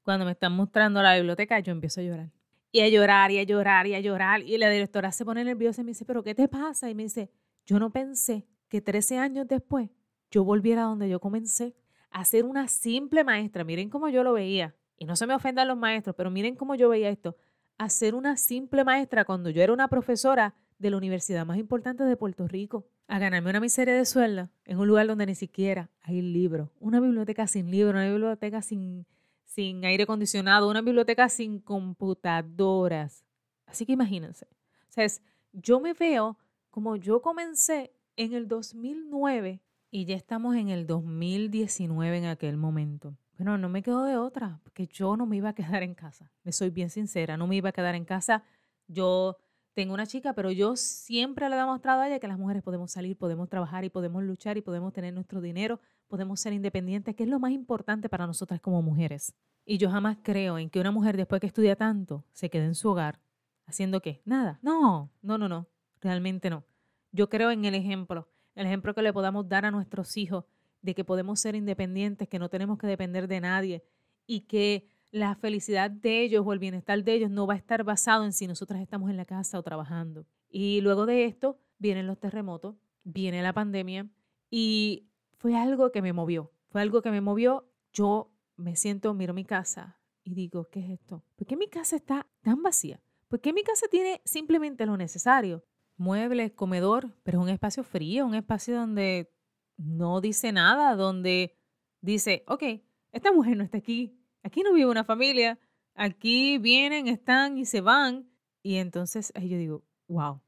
Cuando 0.04 0.24
me 0.24 0.34
están 0.34 0.56
mostrando 0.56 1.02
la 1.02 1.16
biblioteca, 1.16 1.60
yo 1.60 1.72
empiezo 1.72 2.02
a 2.02 2.04
llorar. 2.04 2.30
Y 2.72 2.82
a 2.82 2.89
llorar, 2.89 3.32
y 3.32 3.39
a 3.39 3.44
llorar, 3.44 3.88
y 3.88 3.96
a 3.96 4.02
llorar. 4.02 4.44
Y 4.44 4.56
la 4.60 4.70
directora 4.70 5.12
se 5.12 5.26
pone 5.26 5.44
nerviosa 5.44 5.82
y 5.82 5.84
me 5.84 5.92
dice, 5.94 6.06
¿pero 6.06 6.22
qué 6.22 6.36
te 6.36 6.48
pasa? 6.48 6.92
Y 6.92 6.94
me 6.94 7.02
dice, 7.02 7.32
yo 7.66 7.80
no 7.80 7.89
pensé 7.89 8.46
que 8.70 8.82
13 8.82 9.18
años 9.18 9.48
después 9.48 9.89
yo 10.30 10.44
volviera 10.44 10.84
a 10.84 10.86
donde 10.86 11.10
yo 11.10 11.20
comencé 11.20 11.74
a 12.13 12.23
ser 12.26 12.45
una 12.45 12.67
simple 12.67 13.23
maestra. 13.23 13.63
Miren 13.63 13.89
cómo 13.89 14.08
yo 14.08 14.23
lo 14.23 14.34
veía. 14.34 14.76
Y 14.97 15.06
no 15.06 15.15
se 15.15 15.28
me 15.28 15.34
ofendan 15.34 15.67
los 15.67 15.78
maestros, 15.78 16.15
pero 16.15 16.30
miren 16.30 16.56
cómo 16.56 16.76
yo 16.76 16.88
veía 16.89 17.10
esto. 17.10 17.36
A 17.78 17.89
ser 17.89 18.15
una 18.15 18.38
simple 18.38 18.84
maestra 18.84 19.26
cuando 19.26 19.49
yo 19.49 19.62
era 19.62 19.73
una 19.73 19.88
profesora 19.88 20.56
de 20.78 20.91
la 20.91 20.97
universidad 20.97 21.45
más 21.45 21.58
importante 21.58 22.04
de 22.04 22.15
Puerto 22.15 22.47
Rico, 22.47 22.86
a 23.08 23.19
ganarme 23.19 23.49
una 23.49 23.60
miseria 23.60 23.95
de 23.95 24.06
sueldo 24.06 24.49
en 24.65 24.78
un 24.80 24.88
lugar 24.88 25.08
donde 25.08 25.26
ni 25.26 25.36
siquiera 25.36 25.89
hay 26.02 26.21
libros, 26.21 26.69
una 26.80 26.99
biblioteca 26.99 27.47
sin 27.47 27.71
libros, 27.71 27.93
una 27.93 28.10
biblioteca 28.10 28.62
sin, 28.62 29.06
sin 29.45 29.84
aire 29.86 30.04
acondicionado, 30.04 30.69
una 30.69 30.82
biblioteca 30.82 31.30
sin 31.30 31.60
computadoras. 31.60 33.23
Así 33.65 33.86
que 33.86 33.93
imagínense. 33.93 34.45
O 34.45 34.91
sea, 34.91 35.08
yo 35.54 35.80
me 35.80 35.93
veo 35.93 36.38
como 36.69 36.95
yo 36.95 37.21
comencé 37.21 37.93
en 38.15 38.34
el 38.34 38.47
2009 38.47 39.62
y 39.95 40.06
ya 40.06 40.15
estamos 40.15 40.56
en 40.56 40.69
el 40.69 40.88
2019 40.88 42.17
en 42.17 42.25
aquel 42.25 42.58
momento. 42.58 43.15
Bueno, 43.38 43.60
no 43.60 43.69
me 43.69 43.84
quedo 43.84 44.06
de 44.06 44.17
otra, 44.17 44.60
porque 44.63 44.88
yo 44.88 45.15
no 45.15 45.27
me 45.27 45.38
iba 45.38 45.49
a 45.49 45.53
quedar 45.53 45.84
en 45.84 45.93
casa. 45.93 46.32
Me 46.43 46.51
soy 46.51 46.71
bien 46.71 46.89
sincera, 46.89 47.38
no 47.38 47.45
me 47.45 47.58
iba 47.58 47.69
a 47.69 47.73
quedar 47.73 47.93
en 47.93 48.03
casa. 48.03 48.43
Yo 48.88 49.38
tengo 49.75 49.93
una 49.93 50.08
chica, 50.08 50.34
pero 50.34 50.49
yo 50.49 50.75
siempre 50.77 51.47
le 51.47 51.56
he 51.56 51.60
demostrado 51.60 52.01
a 52.01 52.08
ella 52.08 52.17
que 52.17 52.27
las 52.27 52.39
mujeres 52.39 52.63
podemos 52.63 52.91
salir, 52.91 53.15
podemos 53.15 53.49
trabajar 53.49 53.86
y 53.86 53.91
podemos 53.91 54.23
luchar 54.23 54.58
y 54.58 54.62
podemos 54.62 54.93
tener 54.93 55.13
nuestro 55.13 55.41
dinero, 55.41 55.79
podemos 56.08 56.39
ser 56.39 56.53
independientes, 56.53 57.15
que 57.15 57.21
es 57.21 57.29
lo 57.29 57.38
más 57.38 57.51
importante 57.51 58.10
para 58.10 58.25
nosotras 58.25 58.60
como 58.62 58.82
mujeres. 58.82 59.36
Y 59.63 59.77
yo 59.77 59.91
jamás 59.91 60.17
creo 60.23 60.58
en 60.58 60.71
que 60.71 60.79
una 60.79 60.89
mujer 60.89 61.17
después 61.17 61.39
que 61.39 61.45
estudia 61.45 61.75
tanto 61.75 62.25
se 62.34 62.49
quede 62.49 62.65
en 62.65 62.73
su 62.73 62.89
hogar 62.89 63.19
haciendo 63.67 64.01
qué? 64.01 64.23
Nada. 64.25 64.58
No, 64.63 65.12
no, 65.21 65.38
no, 65.38 65.47
no. 65.47 65.67
Realmente 66.01 66.49
no. 66.49 66.63
Yo 67.12 67.29
creo 67.29 67.51
en 67.51 67.63
el 67.65 67.75
ejemplo, 67.75 68.27
el 68.56 68.66
ejemplo 68.66 68.94
que 68.94 69.02
le 69.02 69.13
podamos 69.13 69.48
dar 69.48 69.66
a 69.66 69.72
nuestros 69.72 70.18
hijos 70.18 70.46
de 70.82 70.94
que 70.94 71.04
podemos 71.04 71.39
ser 71.39 71.56
independientes, 71.56 72.28
que 72.28 72.39
no 72.39 72.50
tenemos 72.50 72.78
que 72.78 72.88
depender 72.88 73.28
de 73.28 73.42
nadie 73.42 73.84
y 74.28 74.42
que 74.42 74.88
la 75.12 75.36
felicidad 75.36 75.92
de 75.92 76.22
ellos 76.22 76.44
o 76.46 76.54
el 76.54 76.60
bienestar 76.60 77.04
de 77.04 77.13
ellos 77.13 77.30
no 77.30 77.46
va 77.46 77.54
a 77.54 77.58
estar 77.58 77.84
basado 77.84 78.26
en 78.26 78.34
si 78.34 78.48
nosotras 78.48 78.82
estamos 78.82 79.10
en 79.10 79.18
la 79.18 79.26
casa 79.26 79.60
o 79.60 79.63
trabajando. 79.63 80.26
Y 80.50 80.82
luego 80.82 81.06
de 81.06 81.26
esto 81.26 81.60
vienen 81.78 82.08
los 82.08 82.20
terremotos, 82.20 82.76
viene 83.04 83.42
la 83.42 83.54
pandemia 83.54 84.10
y 84.50 85.08
fue 85.38 85.56
algo 85.56 85.92
que 85.92 86.02
me 86.02 86.13
movió. 86.13 86.52
Fue 86.70 86.82
algo 86.82 87.02
que 87.02 87.12
me 87.12 87.22
movió. 87.22 87.70
Yo 87.92 88.32
me 88.56 88.76
siento, 88.76 89.13
miro 89.13 89.34
mi 89.34 89.46
casa 89.46 90.00
y 90.24 90.34
digo, 90.34 90.68
¿qué 90.70 90.80
es 90.80 90.89
esto? 91.00 91.24
¿Por 91.36 91.46
qué 91.46 91.56
mi 91.56 91.68
casa 91.68 91.96
está 91.96 92.28
tan 92.42 92.63
vacía? 92.63 93.00
¿Por 93.28 93.39
qué 93.39 93.54
mi 93.54 93.63
casa 93.63 93.88
tiene 93.89 94.22
simplemente 94.26 94.86
lo 94.86 94.98
necesario? 94.98 95.63
Muebles, 96.04 96.52
comedor, 96.52 97.16
pero 97.24 97.39
es 97.39 97.44
un 97.44 97.50
espacio 97.50 97.84
frío, 97.84 98.26
un 98.26 98.36
espacio 98.36 98.76
donde 98.76 99.34
no 99.78 100.22
dice 100.22 100.52
nada, 100.52 100.96
donde 100.96 101.56
dice, 102.02 102.44
ok, 102.48 102.63
esta 103.12 103.32
mujer 103.32 103.58
no 103.58 103.63
está 103.63 103.78
aquí, 103.78 104.24
Aquí 104.44 104.62
no 104.62 104.74
vive 104.74 104.89
una 104.89 105.06
familia, 105.06 105.58
aquí 105.96 106.58
vienen, 106.58 107.08
están 107.08 107.58
y 107.58 107.66
se 107.66 107.80
van. 107.80 108.30
Y 108.62 108.76
entonces 108.76 109.32
yo 109.36 109.58
digo, 109.58 109.84
wow, 110.08 110.42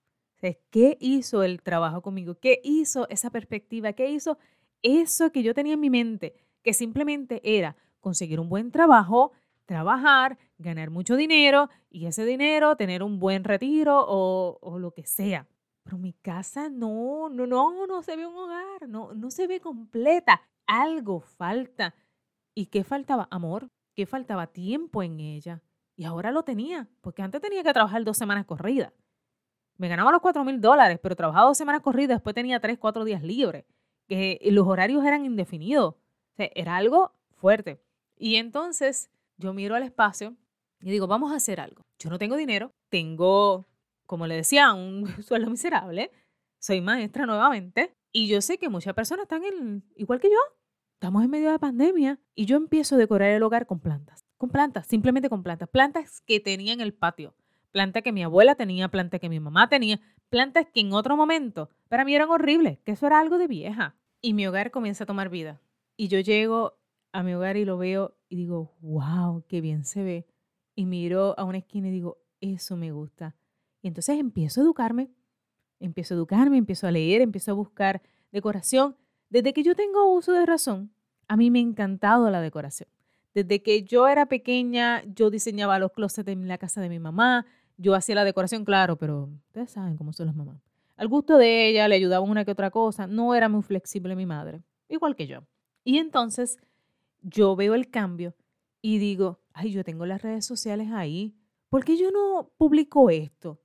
¿qué 0.70 0.98
hizo 1.00 1.44
el 1.44 1.64
trabajo 1.64 2.02
conmigo? 2.02 2.36
¿Qué 2.36 2.60
hizo 2.64 3.08
esa 3.10 3.30
perspectiva? 3.30 3.94
¿Qué 3.94 4.10
hizo 4.10 4.38
eso 4.82 5.32
que 5.32 5.44
yo 5.44 5.54
tenía 5.54 5.74
en 5.74 5.80
mi 5.80 5.90
mente? 5.90 6.36
Que 6.62 6.74
simplemente 6.74 7.42
era 7.44 7.78
conseguir 8.02 8.40
un 8.40 8.50
buen 8.50 8.70
trabajo, 8.70 9.32
trabajar, 9.66 10.38
ganar 10.58 10.90
mucho 10.90 11.16
dinero 11.16 11.70
y 11.90 12.06
ese 12.06 12.26
dinero 12.26 12.76
tener 12.76 13.04
un 13.04 13.20
buen 13.20 13.44
retiro 13.44 14.06
o, 14.08 14.80
lo 14.80 14.92
que 14.92 15.06
sea. 15.06 15.48
Pero 15.84 15.98
mi 15.98 16.14
casa 16.14 16.70
no, 16.70 17.30
no, 17.30 17.46
no, 17.46 17.86
no 17.86 18.02
se 18.02 18.16
ve 18.16 18.26
un 18.26 18.36
hogar, 18.36 18.88
no, 18.88 19.14
no 19.14 19.30
se 19.32 19.48
ve 19.48 19.60
completa. 19.60 20.42
Algo 20.66 21.20
falta 21.20 21.94
¿Y 22.58 22.68
qué 22.68 22.86
faltaba? 22.86 23.28
Amor, 23.32 23.70
¿qué 23.96 24.06
faltaba? 24.06 24.48
Tiempo 24.48 25.04
en 25.04 25.20
ella. 25.20 25.62
Y 25.98 26.06
ahora 26.06 26.32
lo 26.32 26.44
tenía, 26.44 26.88
porque 27.02 27.22
antes 27.22 27.42
tenía 27.42 27.64
que 27.64 27.74
trabajar 27.74 28.04
dos 28.06 28.18
semanas 28.18 28.46
corridas. 28.46 28.94
Me 29.78 29.90
ganaba 29.90 30.12
los 30.12 30.22
cuatro 30.22 30.46
mil 30.46 30.62
dólares, 30.62 31.00
pero 31.04 31.18
trabajaba 31.18 31.48
dos 31.48 31.58
semanas 31.58 31.82
corridas, 31.82 32.18
después 32.18 32.34
tenía 32.34 32.62
tres, 32.62 32.78
cuatro 32.80 33.04
días 33.04 33.22
libres. 33.22 33.66
Que 34.08 34.40
los 34.52 34.66
horarios 34.66 35.04
eran 35.04 35.26
indefinidos. 35.26 35.96
Era 36.38 36.78
algo 36.78 37.12
fuerte. 37.36 37.82
Y 38.18 38.38
entonces 38.38 39.10
yo 39.38 39.54
miro 39.54 39.76
al 39.76 39.84
espacio 39.84 40.36
y 40.86 40.92
digo, 40.92 41.08
vamos 41.08 41.32
a 41.32 41.38
hacer 41.38 41.60
algo. 41.60 41.82
Yo 41.98 42.12
no 42.12 42.20
tengo 42.20 42.38
dinero, 42.38 42.72
tengo, 42.90 43.66
como 44.06 44.28
le 44.28 44.36
decía, 44.36 44.72
un 44.72 45.08
sueldo 45.24 45.50
miserable, 45.50 46.12
soy 46.60 46.80
maestra 46.80 47.26
nuevamente 47.26 47.96
y 48.12 48.28
yo 48.28 48.40
sé 48.40 48.60
que 48.60 48.70
muchas 48.70 48.94
personas 48.94 49.24
están 49.24 49.44
en, 49.44 49.84
igual 49.96 50.20
que 50.20 50.30
yo. 50.30 50.38
Estamos 50.94 51.24
en 51.24 51.32
medio 51.32 51.52
de 51.52 51.58
pandemia 51.58 52.20
y 52.36 52.46
yo 52.46 52.58
empiezo 52.58 52.96
a 52.96 52.98
decorar 53.00 53.32
el 53.32 53.42
hogar 53.42 53.66
con 53.66 53.80
plantas. 53.80 54.24
Con 54.38 54.52
plantas, 54.52 54.86
simplemente 54.86 55.28
con 55.28 55.42
plantas. 55.42 55.68
Plantas 55.70 56.22
que 56.22 56.40
tenía 56.40 56.72
en 56.72 56.82
el 56.82 56.94
patio. 56.94 57.34
Plantas 57.72 58.04
que 58.04 58.12
mi 58.12 58.24
abuela 58.24 58.54
tenía, 58.54 58.88
plantas 58.90 59.20
que 59.20 59.28
mi 59.28 59.40
mamá 59.40 59.68
tenía, 59.70 60.00
plantas 60.30 60.68
que 60.72 60.82
en 60.82 60.94
otro 60.94 61.18
momento 61.18 61.72
para 61.90 62.06
mí 62.06 62.14
eran 62.14 62.30
horribles, 62.30 62.78
que 62.86 62.92
eso 62.92 63.08
era 63.08 63.20
algo 63.20 63.40
de 63.40 63.48
vieja. 63.48 63.96
Y 64.22 64.36
mi 64.36 64.46
hogar 64.46 64.70
comienza 64.70 65.06
a 65.06 65.08
tomar 65.08 65.30
vida. 65.30 65.60
Y 65.98 66.10
yo 66.10 66.20
llego 66.20 66.78
a 67.12 67.24
mi 67.24 67.34
hogar 67.34 67.58
y 67.58 67.66
lo 67.66 67.80
veo 67.80 68.16
y 68.30 68.36
digo, 68.36 68.76
wow, 68.82 69.44
qué 69.48 69.62
bien 69.62 69.84
se 69.84 70.04
ve. 70.04 70.28
Y 70.76 70.86
miro 70.86 71.38
a 71.40 71.44
una 71.44 71.60
esquina 71.60 71.88
y 71.88 71.92
digo, 71.92 72.18
eso 72.42 72.76
me 72.76 72.92
gusta. 72.92 73.36
Y 73.82 73.88
entonces 73.88 74.20
empiezo 74.20 74.62
a 74.62 74.64
educarme, 74.64 75.10
empiezo 75.80 76.14
a 76.14 76.18
educarme, 76.18 76.58
empiezo 76.58 76.88
a 76.88 76.92
leer, 76.92 77.22
empiezo 77.22 77.52
a 77.52 77.54
buscar 77.56 78.02
decoración. 78.32 78.96
Desde 79.30 79.54
que 79.54 79.64
yo 79.64 79.76
tengo 79.76 80.14
uso 80.14 80.34
de 80.34 80.46
razón, 80.46 80.92
a 81.28 81.38
mí 81.38 81.50
me 81.50 81.60
ha 81.60 81.62
encantado 81.62 82.30
la 82.30 82.42
decoración. 82.42 82.90
Desde 83.34 83.62
que 83.62 83.84
yo 83.84 84.08
era 84.08 84.28
pequeña, 84.28 85.04
yo 85.14 85.30
diseñaba 85.30 85.80
los 85.80 85.92
closets 85.92 86.30
en 86.30 86.48
la 86.48 86.58
casa 86.58 86.82
de 86.82 86.90
mi 86.90 87.00
mamá, 87.00 87.46
yo 87.78 87.94
hacía 87.94 88.16
la 88.16 88.24
decoración, 88.24 88.64
claro, 88.64 88.96
pero 88.96 89.30
ustedes 89.48 89.72
saben 89.72 89.98
cómo 89.98 90.14
son 90.14 90.28
las 90.28 90.36
mamás. 90.36 90.62
Al 90.96 91.10
gusto 91.10 91.38
de 91.38 91.68
ella, 91.68 91.88
le 91.88 91.96
ayudaba 91.96 92.24
una 92.24 92.46
que 92.46 92.52
otra 92.52 92.72
cosa, 92.72 93.08
no 93.08 93.36
era 93.36 93.50
muy 93.50 93.62
flexible 93.62 94.16
mi 94.16 94.26
madre, 94.26 94.62
igual 94.88 95.16
que 95.16 95.28
yo. 95.28 95.44
Y 95.84 95.98
entonces 95.98 96.58
yo 97.22 97.56
veo 97.56 97.76
el 97.76 97.90
cambio 97.90 98.34
y 98.82 98.98
digo, 99.00 99.40
ay, 99.56 99.72
yo 99.72 99.84
tengo 99.84 100.06
las 100.06 100.22
redes 100.22 100.46
sociales 100.46 100.90
ahí, 100.92 101.34
¿por 101.70 101.84
qué 101.84 101.98
yo 101.98 102.12
no 102.12 102.52
publico 102.58 103.10
esto? 103.10 103.62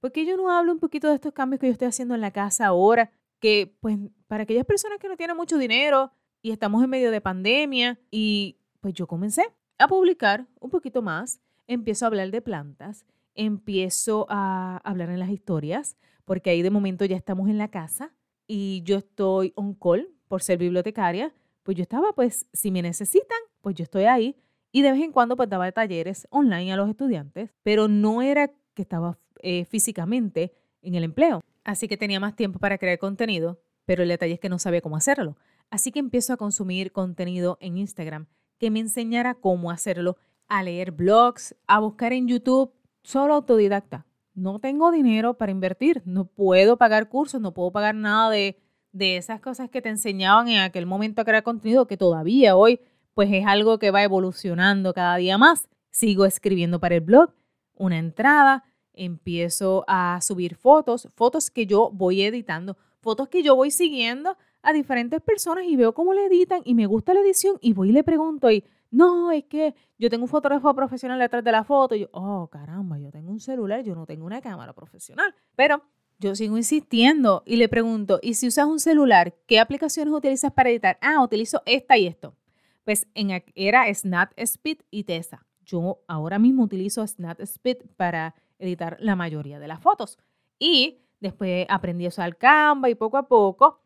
¿Por 0.00 0.10
qué 0.10 0.26
yo 0.26 0.36
no 0.36 0.50
hablo 0.50 0.72
un 0.72 0.80
poquito 0.80 1.08
de 1.08 1.14
estos 1.14 1.32
cambios 1.32 1.60
que 1.60 1.66
yo 1.66 1.72
estoy 1.72 1.88
haciendo 1.88 2.14
en 2.14 2.22
la 2.22 2.30
casa 2.30 2.66
ahora? 2.66 3.10
Que 3.40 3.76
pues 3.80 3.98
para 4.26 4.42
aquellas 4.42 4.64
personas 4.64 4.98
que 4.98 5.08
no 5.08 5.16
tienen 5.16 5.36
mucho 5.36 5.58
dinero 5.58 6.12
y 6.42 6.50
estamos 6.50 6.82
en 6.82 6.90
medio 6.90 7.10
de 7.10 7.20
pandemia 7.20 8.00
y 8.10 8.58
pues 8.80 8.94
yo 8.94 9.06
comencé 9.06 9.44
a 9.78 9.86
publicar 9.86 10.46
un 10.60 10.70
poquito 10.70 11.02
más, 11.02 11.40
empiezo 11.66 12.04
a 12.04 12.08
hablar 12.08 12.30
de 12.30 12.40
plantas, 12.40 13.06
empiezo 13.34 14.26
a 14.30 14.78
hablar 14.78 15.10
en 15.10 15.18
las 15.18 15.30
historias, 15.30 15.96
porque 16.24 16.50
ahí 16.50 16.62
de 16.62 16.70
momento 16.70 17.04
ya 17.04 17.16
estamos 17.16 17.50
en 17.50 17.58
la 17.58 17.68
casa 17.68 18.14
y 18.46 18.82
yo 18.84 18.96
estoy 18.96 19.52
on 19.56 19.74
call 19.74 20.08
por 20.28 20.42
ser 20.42 20.58
bibliotecaria, 20.58 21.34
pues 21.62 21.76
yo 21.76 21.82
estaba, 21.82 22.14
pues 22.14 22.46
si 22.52 22.70
me 22.70 22.82
necesitan, 22.82 23.38
pues 23.60 23.74
yo 23.74 23.82
estoy 23.82 24.04
ahí 24.04 24.36
y 24.74 24.82
de 24.82 24.90
vez 24.90 25.02
en 25.02 25.12
cuando 25.12 25.36
pues 25.36 25.48
daba 25.48 25.70
talleres 25.70 26.26
online 26.30 26.72
a 26.72 26.76
los 26.76 26.90
estudiantes, 26.90 27.48
pero 27.62 27.86
no 27.86 28.22
era 28.22 28.50
que 28.74 28.82
estaba 28.82 29.20
eh, 29.40 29.66
físicamente 29.66 30.52
en 30.82 30.96
el 30.96 31.04
empleo. 31.04 31.44
Así 31.62 31.86
que 31.86 31.96
tenía 31.96 32.18
más 32.18 32.34
tiempo 32.34 32.58
para 32.58 32.76
crear 32.76 32.98
contenido, 32.98 33.60
pero 33.84 34.02
el 34.02 34.08
detalle 34.08 34.34
es 34.34 34.40
que 34.40 34.48
no 34.48 34.58
sabía 34.58 34.80
cómo 34.80 34.96
hacerlo. 34.96 35.36
Así 35.70 35.92
que 35.92 36.00
empiezo 36.00 36.32
a 36.32 36.36
consumir 36.36 36.90
contenido 36.90 37.56
en 37.60 37.78
Instagram 37.78 38.26
que 38.58 38.72
me 38.72 38.80
enseñara 38.80 39.34
cómo 39.34 39.70
hacerlo, 39.70 40.16
a 40.48 40.64
leer 40.64 40.90
blogs, 40.90 41.54
a 41.68 41.78
buscar 41.78 42.12
en 42.12 42.26
YouTube, 42.26 42.72
solo 43.04 43.34
autodidacta. 43.34 44.06
No 44.34 44.58
tengo 44.58 44.90
dinero 44.90 45.34
para 45.34 45.52
invertir, 45.52 46.02
no 46.04 46.24
puedo 46.24 46.78
pagar 46.78 47.08
cursos, 47.08 47.40
no 47.40 47.54
puedo 47.54 47.70
pagar 47.70 47.94
nada 47.94 48.28
de, 48.28 48.58
de 48.90 49.18
esas 49.18 49.40
cosas 49.40 49.70
que 49.70 49.80
te 49.80 49.90
enseñaban 49.90 50.48
en 50.48 50.58
aquel 50.58 50.84
momento 50.84 51.22
a 51.22 51.24
crear 51.24 51.44
contenido, 51.44 51.86
que 51.86 51.96
todavía 51.96 52.56
hoy 52.56 52.80
pues 53.14 53.30
es 53.32 53.46
algo 53.46 53.78
que 53.78 53.90
va 53.90 54.02
evolucionando 54.02 54.92
cada 54.92 55.16
día 55.16 55.38
más. 55.38 55.68
Sigo 55.90 56.24
escribiendo 56.24 56.80
para 56.80 56.96
el 56.96 57.00
blog, 57.00 57.30
una 57.74 57.98
entrada, 57.98 58.64
empiezo 58.92 59.84
a 59.86 60.20
subir 60.20 60.56
fotos, 60.56 61.08
fotos 61.14 61.50
que 61.50 61.66
yo 61.66 61.90
voy 61.92 62.22
editando, 62.22 62.76
fotos 63.00 63.28
que 63.28 63.42
yo 63.42 63.56
voy 63.56 63.70
siguiendo 63.70 64.36
a 64.62 64.72
diferentes 64.72 65.20
personas 65.20 65.64
y 65.66 65.76
veo 65.76 65.94
cómo 65.94 66.14
le 66.14 66.26
editan 66.26 66.62
y 66.64 66.74
me 66.74 66.86
gusta 66.86 67.14
la 67.14 67.20
edición 67.20 67.58
y 67.60 67.72
voy 67.72 67.90
y 67.90 67.92
le 67.92 68.02
pregunto 68.02 68.50
y 68.50 68.64
no, 68.90 69.32
es 69.32 69.44
que 69.44 69.74
yo 69.98 70.08
tengo 70.08 70.24
un 70.24 70.28
fotógrafo 70.28 70.72
profesional 70.74 71.18
detrás 71.18 71.42
de 71.42 71.50
la 71.50 71.64
foto 71.64 71.96
y 71.96 72.00
yo, 72.00 72.08
oh, 72.12 72.46
caramba, 72.46 72.96
yo 72.98 73.10
tengo 73.10 73.30
un 73.30 73.40
celular, 73.40 73.82
yo 73.82 73.94
no 73.94 74.06
tengo 74.06 74.24
una 74.24 74.40
cámara 74.40 74.72
profesional, 74.72 75.34
pero 75.56 75.82
yo 76.20 76.34
sigo 76.36 76.56
insistiendo 76.56 77.42
y 77.44 77.56
le 77.56 77.68
pregunto, 77.68 78.20
¿y 78.22 78.34
si 78.34 78.46
usas 78.46 78.66
un 78.66 78.78
celular, 78.78 79.34
qué 79.46 79.58
aplicaciones 79.58 80.14
utilizas 80.14 80.52
para 80.52 80.70
editar? 80.70 80.96
Ah, 81.00 81.22
utilizo 81.22 81.62
esta 81.66 81.98
y 81.98 82.06
esto. 82.06 82.36
Pues 82.84 83.06
en, 83.14 83.42
era 83.54 83.92
SnapSpeed 83.92 84.78
y 84.90 85.04
Tesa. 85.04 85.46
Yo 85.64 86.02
ahora 86.06 86.38
mismo 86.38 86.62
utilizo 86.64 87.06
SnapSpeed 87.06 87.78
para 87.96 88.34
editar 88.58 88.96
la 89.00 89.16
mayoría 89.16 89.58
de 89.58 89.68
las 89.68 89.80
fotos. 89.80 90.18
Y 90.58 91.00
después 91.20 91.66
aprendí 91.68 92.04
a 92.04 92.08
usar 92.08 92.36
Canva 92.36 92.90
y 92.90 92.94
poco 92.94 93.16
a 93.16 93.26
poco. 93.26 93.80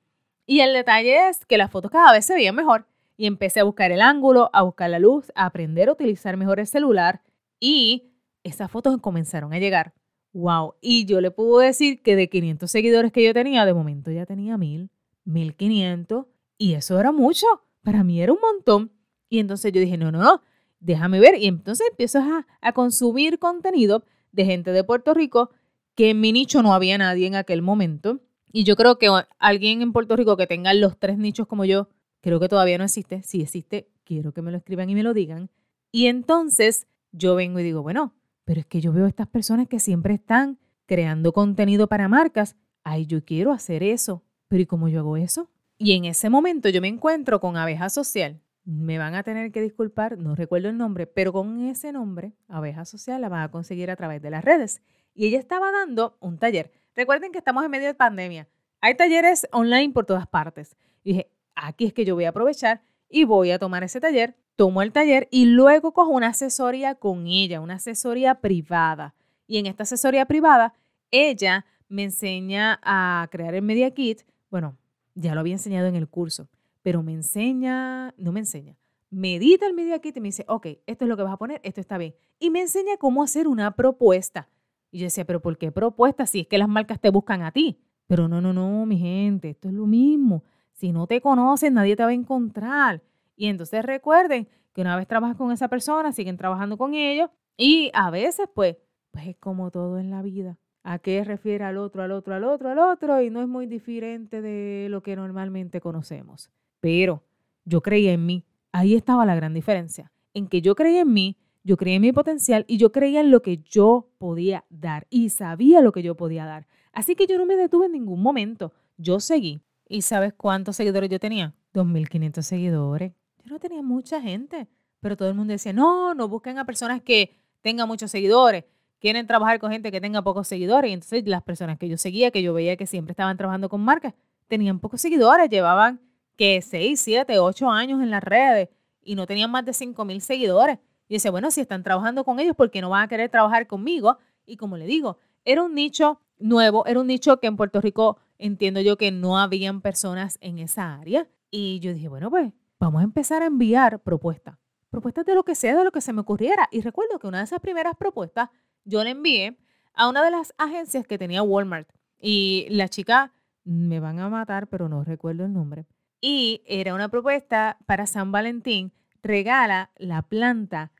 Y 0.47 0.61
el 0.61 0.73
detalle 0.73 1.29
es 1.29 1.45
que 1.47 1.59
las 1.59 1.71
fotos 1.71 1.91
cada 1.91 2.13
vez 2.13 2.25
se 2.25 2.35
veían 2.35 2.55
mejor. 2.55 2.87
Y 3.17 3.27
empecé 3.27 3.61
a 3.61 3.65
buscar 3.65 3.91
el 3.93 4.01
ángulo, 4.01 4.51
a 4.53 4.63
buscar 4.63 4.91
la 4.91 4.99
luz, 4.99 5.31
a 5.35 5.47
aprender 5.47 5.89
a 5.89 5.93
utilizar 5.93 6.37
mejor 6.37 6.61
el 6.61 6.67
celular. 6.67 7.23
Y 7.61 8.13
esas 8.45 8.71
fotos 8.71 8.97
comenzaron 9.01 9.53
a 9.53 9.59
llegar. 9.59 9.95
¡Wow! 10.33 10.75
Y 10.81 11.05
yo 11.07 11.21
le 11.21 11.31
puedo 11.31 11.59
decir 11.59 12.03
que 12.03 12.17
de 12.17 12.29
500 12.29 12.71
seguidores 12.71 13.13
que 13.13 13.25
yo 13.25 13.35
tenía, 13.35 13.65
de 13.65 13.75
momento 13.75 14.11
ya 14.11 14.27
tenía 14.27 14.57
1000, 14.57 14.91
1500. 15.25 16.27
Y 16.59 16.75
eso 16.75 16.99
era 16.99 17.13
mucho. 17.13 17.47
Para 17.89 18.05
mí 18.05 18.21
era 18.21 18.35
un 18.35 18.39
montón. 18.39 18.93
Y 19.31 19.39
entonces 19.39 19.73
yo 19.73 19.81
dije, 19.81 19.97
no, 19.97 20.13
no, 20.13 20.43
déjame 20.79 21.21
ver. 21.21 21.37
Y 21.37 21.47
entonces 21.47 21.87
empiezo 21.89 22.19
a, 22.19 22.47
a 22.61 22.73
consumir 22.73 23.39
contenido 23.39 24.05
de 24.31 24.45
gente 24.45 24.73
de 24.73 24.85
Puerto 24.85 25.15
Rico 25.15 25.49
que 25.95 26.11
en 26.11 26.21
mi 26.21 26.31
nicho 26.33 26.63
no 26.63 26.75
había 26.75 26.99
nadie 26.99 27.27
en 27.27 27.35
aquel 27.35 27.63
momento. 27.63 28.21
Y 28.53 28.65
yo 28.65 28.77
creo 28.77 28.99
que 28.99 29.09
alguien 29.39 29.81
en 29.81 29.95
Puerto 29.95 30.17
Rico 30.17 30.37
que 30.37 30.47
tenga 30.47 30.75
los 30.75 30.99
tres 30.99 31.17
nichos 31.17 31.47
como 31.47 31.65
yo, 31.65 31.89
creo 32.21 32.39
que 32.41 32.51
todavía 32.51 32.77
no 32.77 32.85
existe. 32.85 33.23
Si 33.23 33.41
existe, 33.41 33.89
quiero 34.05 34.33
que 34.33 34.43
me 34.43 34.51
lo 34.51 34.59
escriban 34.59 34.91
y 34.91 34.95
me 34.95 35.03
lo 35.03 35.15
digan. 35.15 35.49
Y 35.91 36.09
entonces 36.09 36.89
yo 37.13 37.37
vengo 37.37 37.59
y 37.59 37.63
digo, 37.63 37.83
bueno, 37.83 38.13
pero 38.45 38.61
es 38.61 38.67
que 38.67 38.83
yo 38.83 38.93
veo 38.93 39.07
a 39.07 39.09
estas 39.09 39.29
personas 39.29 39.67
que 39.67 39.81
siempre 39.81 40.13
están 40.13 40.59
creando 40.85 41.33
contenido 41.33 41.87
para 41.87 42.07
marcas. 42.07 42.55
Ay, 42.85 43.07
yo 43.07 43.25
quiero 43.25 43.51
hacer 43.51 43.83
eso. 43.83 44.25
Pero 44.47 44.63
¿y 44.63 44.67
cómo 44.67 44.91
yo 44.91 45.01
hago 45.01 45.17
eso? 45.17 45.49
Y 45.79 45.97
en 45.97 46.05
ese 46.05 46.29
momento 46.29 46.69
yo 46.69 46.81
me 46.81 46.89
encuentro 46.89 47.41
con 47.41 47.57
Abeja 47.57 47.89
Social 47.89 48.41
me 48.69 48.99
van 48.99 49.15
a 49.15 49.23
tener 49.23 49.51
que 49.51 49.63
disculpar, 49.63 50.19
no 50.19 50.35
recuerdo 50.35 50.69
el 50.69 50.77
nombre, 50.77 51.07
pero 51.07 51.33
con 51.33 51.63
ese 51.63 51.91
nombre, 51.91 52.35
Abeja 52.49 52.85
Social, 52.85 53.19
la 53.23 53.31
van 53.31 53.41
a 53.41 53.51
conseguir 53.51 53.91
a 53.91 53.97
través 53.97 54.21
de 54.21 54.29
las 54.29 54.45
redes. 54.45 54.83
Y 55.15 55.27
ella 55.27 55.39
estaba 55.39 55.73
dando 55.73 56.19
un 56.21 56.37
taller. 56.37 56.71
Recuerden 56.95 57.33
que 57.33 57.39
estamos 57.39 57.65
en 57.65 57.71
medio 57.71 57.87
de 57.87 57.95
pandemia. 57.95 58.47
Hay 58.83 58.95
talleres 58.95 59.49
online 59.53 59.95
por 59.95 60.05
todas 60.05 60.27
partes. 60.27 60.77
Y 61.03 61.13
dije, 61.13 61.31
aquí 61.55 61.87
es 61.87 61.95
que 61.95 62.05
yo 62.05 62.15
voy 62.15 62.27
a 62.27 62.29
aprovechar 62.29 62.83
y 63.09 63.25
voy 63.25 63.53
a 63.53 63.59
tomar 63.59 63.85
ese 63.85 64.03
taller. 64.03 64.37
Tomo 64.55 64.83
el 64.83 64.93
taller 64.93 65.29
y 65.31 65.47
luego 65.47 65.95
cojo 65.95 66.11
una 66.11 66.29
asesoría 66.29 66.95
con 66.95 67.27
ella, 67.27 67.63
una 67.63 67.77
asesoría 67.77 68.35
privada. 68.35 69.15
Y 69.47 69.57
en 69.57 69.65
esta 69.65 69.85
asesoría 69.85 70.27
privada, 70.27 70.75
ella 71.11 71.65
me 71.89 72.05
enseña 72.05 72.81
a 72.83 73.29
crear 73.31 73.55
el 73.55 73.63
Media 73.63 73.93
Kit. 73.93 74.25
Bueno, 74.51 74.77
ya 75.19 75.35
lo 75.35 75.41
había 75.41 75.55
enseñado 75.55 75.87
en 75.87 75.97
el 75.97 76.09
curso 76.09 76.49
pero 76.89 77.03
me 77.03 77.13
enseña, 77.13 78.15
no 78.17 78.33
me 78.33 78.41
enseña, 78.41 78.77
me 79.11 79.37
edita 79.37 79.67
el 79.67 79.75
Media 79.75 79.99
Kit 79.99 80.17
y 80.17 80.21
me 80.21 80.29
dice, 80.29 80.47
ok, 80.49 80.67
esto 80.87 81.05
es 81.05 81.09
lo 81.09 81.19
que 81.19 81.23
vas 81.23 81.33
a 81.33 81.37
poner, 81.37 81.61
esto 81.63 81.81
está 81.81 81.99
bien. 81.99 82.15
Y 82.39 82.49
me 82.49 82.63
enseña 82.63 82.97
cómo 82.99 83.23
hacer 83.23 83.49
una 83.49 83.75
propuesta. 83.75 84.49
Y 84.91 85.01
yo 85.01 85.05
decía, 85.05 85.27
pero 85.27 85.41
¿por 85.41 85.59
qué 85.59 85.71
propuesta 85.71 86.25
si 86.25 86.41
es 86.41 86.47
que 86.47 86.57
las 86.59 86.69
marcas 86.69 86.99
te 86.99 87.11
buscan 87.11 87.43
a 87.43 87.53
ti? 87.53 87.79
Pero 88.07 88.27
no, 88.27 88.41
no, 88.41 88.53
no, 88.53 88.87
mi 88.87 88.99
gente, 88.99 89.51
esto 89.51 89.69
es 89.69 89.75
lo 89.75 89.87
mismo. 89.87 90.45
Si 90.73 90.93
no 90.93 91.07
te 91.07 91.21
conocen, 91.21 91.75
nadie 91.75 91.95
te 91.95 92.05
va 92.05 92.09
a 92.09 92.15
encontrar. 92.15 93.03
Y 93.37 93.49
entonces 93.49 93.85
recuerden 93.85 94.49
que 94.73 94.81
una 94.81 94.97
vez 94.97 95.07
trabajas 95.07 95.37
con 95.37 95.53
esa 95.53 95.69
persona, 95.69 96.13
siguen 96.13 96.37
trabajando 96.37 96.79
con 96.79 96.95
ellos 96.95 97.29
y 97.57 97.91
a 97.93 98.11
veces 98.11 98.49
pues, 98.55 98.77
pues 99.11 99.27
es 99.27 99.37
como 99.37 99.71
todo 99.71 99.99
en 99.99 100.11
la 100.11 100.23
vida 100.23 100.59
a 100.89 100.99
qué 100.99 101.25
refiere 101.25 101.65
al 101.65 101.77
otro, 101.77 102.03
al 102.03 102.13
otro, 102.13 102.35
al 102.35 102.45
otro, 102.45 102.71
al 102.71 102.79
otro, 102.79 103.21
y 103.21 103.31
no 103.31 103.43
es 103.43 103.49
muy 103.49 103.67
diferente 103.67 104.41
de 104.41 104.89
lo 104.89 105.03
que 105.03 105.17
normalmente 105.17 105.81
conocemos 105.81 106.51
pero 106.81 107.23
yo 107.65 107.83
creía 107.83 108.13
en 108.13 108.27
mí. 108.27 108.45
Ahí 108.73 108.95
estaba 108.95 109.27
la 109.27 109.35
gran 109.35 109.55
diferencia, 109.55 110.13
en 110.35 110.47
que 110.47 110.61
yo 110.61 110.75
creía 110.75 111.01
en 111.01 111.13
mí, 111.13 111.37
yo 111.65 111.77
creía 111.77 111.97
en 111.97 112.03
mi 112.03 112.13
potencial 112.13 112.65
y 112.69 112.77
yo 112.77 112.93
creía 112.93 113.21
en 113.21 113.31
lo 113.31 113.43
que 113.43 113.59
yo 113.59 114.11
podía 114.19 114.65
dar 114.69 115.07
y 115.11 115.31
sabía 115.31 115.81
lo 115.81 115.93
que 115.93 116.03
yo 116.03 116.17
podía 116.17 116.45
dar. 116.45 116.67
Así 116.93 117.15
que 117.15 117.27
yo 117.27 117.39
no 117.39 117.47
me 117.47 117.57
detuve 117.57 117.87
en 117.87 117.93
ningún 117.93 118.23
momento, 118.23 118.73
yo 118.97 119.21
seguí. 119.21 119.61
¿Y 119.89 120.03
sabes 120.03 120.35
cuántos 120.35 120.77
seguidores 120.77 121.09
yo 121.09 121.19
tenía? 121.19 121.55
2.500 121.73 122.43
seguidores. 122.43 123.13
Yo 123.43 123.53
no 123.53 123.59
tenía 123.59 123.83
mucha 123.83 124.21
gente, 124.21 124.69
pero 125.01 125.17
todo 125.17 125.29
el 125.29 125.35
mundo 125.35 125.53
decía, 125.53 125.73
no, 125.73 126.15
no 126.15 126.29
busquen 126.29 126.59
a 126.59 126.67
personas 126.67 127.01
que 127.01 127.35
tengan 127.63 127.89
muchos 127.89 128.11
seguidores, 128.11 128.65
quieren 129.01 129.27
trabajar 129.27 129.59
con 129.59 129.71
gente 129.71 129.91
que 129.91 130.01
tenga 130.01 130.23
pocos 130.23 130.49
seguidores. 130.49 130.91
Y 130.91 130.95
entonces 130.95 131.27
las 131.27 131.43
personas 131.43 131.79
que 131.79 131.89
yo 131.89 131.97
seguía, 131.97 132.31
que 132.31 132.43
yo 132.43 132.53
veía 132.53 132.77
que 132.77 132.87
siempre 132.87 133.13
estaban 133.13 133.37
trabajando 133.37 133.69
con 133.69 133.81
marcas, 133.81 134.15
tenían 134.49 134.81
pocos 134.81 135.01
seguidores, 135.01 135.49
llevaban 135.49 136.01
que 136.37 136.63
6, 136.63 137.01
7, 137.01 137.39
8 137.39 137.71
años 137.71 138.03
en 138.03 138.11
las 138.11 138.23
redes 138.23 138.69
y 139.03 139.15
no 139.15 139.27
tenían 139.27 139.51
más 139.51 139.65
de 139.65 139.73
5 139.73 140.05
mil 140.05 140.21
seguidores. 140.21 140.79
Y 141.09 141.15
dice, 141.15 141.31
bueno, 141.31 141.51
si 141.51 141.61
están 141.61 141.83
trabajando 141.83 142.25
con 142.25 142.39
ellos, 142.39 142.55
¿por 142.55 142.71
qué 142.71 142.81
no 142.81 142.91
van 142.91 143.05
a 143.05 143.09
querer 143.09 143.31
trabajar 143.31 143.67
conmigo? 143.67 144.19
Y 144.47 144.57
como 144.57 144.77
le 144.77 144.87
digo, 144.87 145.19
era 145.45 145.63
un 145.63 145.75
nicho 145.75 146.21
nuevo, 146.39 146.87
era 146.87 147.01
un 147.01 147.07
nicho 147.07 147.41
que 147.41 147.47
en 147.47 147.57
Puerto 147.57 147.81
Rico 147.81 148.19
entiendo 148.39 148.81
yo 148.81 148.97
que 148.97 149.11
no 149.11 149.39
habían 149.39 149.81
personas 149.81 150.39
en 150.41 150.59
esa 150.59 150.95
área. 150.95 151.27
Y 151.51 151.81
yo 151.81 151.93
dije, 151.95 152.09
bueno, 152.09 152.31
pues 152.31 152.53
vamos 152.79 153.01
a 153.01 153.05
empezar 153.05 153.43
a 153.43 153.47
enviar 153.47 154.01
propuestas. 154.01 154.57
Propuestas 154.91 155.27
de 155.27 155.35
lo 155.35 155.43
que 155.43 155.55
sea, 155.55 155.77
de 155.77 155.85
lo 155.85 155.91
que 155.91 156.01
se 156.01 156.13
me 156.13 156.21
ocurriera. 156.21 156.69
Y 156.71 156.81
recuerdo 156.81 157.19
que 157.19 157.27
una 157.27 157.39
de 157.39 157.45
esas 157.45 157.61
primeras 157.61 157.95
propuestas 157.97 158.51
yo 158.89 159.05
la 159.05 159.11
envié 159.11 159.59
a 159.93 160.09
una 160.09 160.25
de 160.25 160.31
las 160.31 160.55
agencias 160.57 161.07
que 161.07 161.19
tenía 161.19 161.43
Walmart. 161.43 161.89
Y 162.19 162.67
la 162.71 162.89
chica, 162.89 163.33
me 163.65 164.01
van 164.01 164.19
a 164.19 164.29
matar, 164.29 164.67
pero 164.69 164.89
no 164.89 165.05
recuerdo 165.05 165.45
el 165.45 165.53
nombre. 165.53 165.87
Y 166.21 166.63
era 166.67 166.95
una 166.95 167.09
propuesta 167.09 167.77
para 167.87 168.07
San 168.07 168.33
Valentín, 168.33 168.93
regala 169.23 169.91
la 169.97 170.23
planta 170.23 170.91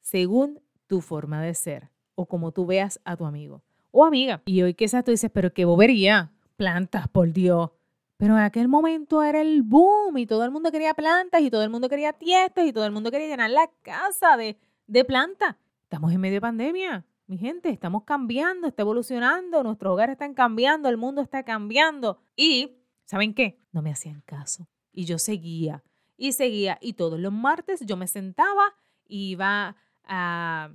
según 0.00 0.60
tu 0.86 1.00
forma 1.00 1.42
de 1.42 1.54
ser 1.54 1.90
o 2.14 2.26
como 2.26 2.52
tú 2.52 2.66
veas 2.66 3.00
a 3.04 3.16
tu 3.16 3.26
amigo 3.26 3.62
o 3.90 4.04
amiga. 4.04 4.42
Y 4.46 4.62
hoy 4.62 4.74
quizás 4.74 5.04
tú 5.04 5.10
dices, 5.10 5.30
pero 5.32 5.52
qué 5.52 5.64
bobería, 5.64 6.32
plantas, 6.56 7.08
por 7.08 7.32
Dios. 7.32 7.70
Pero 8.16 8.34
en 8.34 8.42
aquel 8.42 8.68
momento 8.68 9.22
era 9.22 9.40
el 9.40 9.62
boom 9.62 10.16
y 10.16 10.26
todo 10.26 10.44
el 10.44 10.50
mundo 10.50 10.72
quería 10.72 10.94
plantas 10.94 11.42
y 11.42 11.50
todo 11.50 11.62
el 11.62 11.70
mundo 11.70 11.88
quería 11.88 12.12
tiestas 12.12 12.64
y 12.64 12.72
todo 12.72 12.86
el 12.86 12.92
mundo 12.92 13.10
quería 13.10 13.28
llenar 13.28 13.50
la 13.50 13.70
casa 13.82 14.36
de, 14.36 14.56
de 14.86 15.04
plantas. 15.04 15.56
Estamos 15.82 16.12
en 16.12 16.20
medio 16.20 16.36
de 16.36 16.40
pandemia, 16.40 17.04
mi 17.26 17.38
gente, 17.38 17.70
estamos 17.70 18.04
cambiando, 18.04 18.66
está 18.66 18.82
evolucionando, 18.82 19.62
nuestros 19.62 19.92
hogares 19.92 20.14
están 20.14 20.34
cambiando, 20.34 20.88
el 20.88 20.96
mundo 20.96 21.22
está 21.22 21.42
cambiando. 21.42 22.18
Y, 22.36 22.76
¿saben 23.04 23.34
qué? 23.34 23.58
No 23.72 23.82
me 23.82 23.90
hacían 23.90 24.20
caso. 24.22 24.68
Y 24.92 25.06
yo 25.06 25.18
seguía 25.18 25.82
y 26.16 26.32
seguía. 26.32 26.78
Y 26.80 26.94
todos 26.94 27.18
los 27.18 27.32
martes 27.32 27.80
yo 27.86 27.96
me 27.96 28.06
sentaba, 28.06 28.74
iba 29.06 29.76
a, 30.04 30.70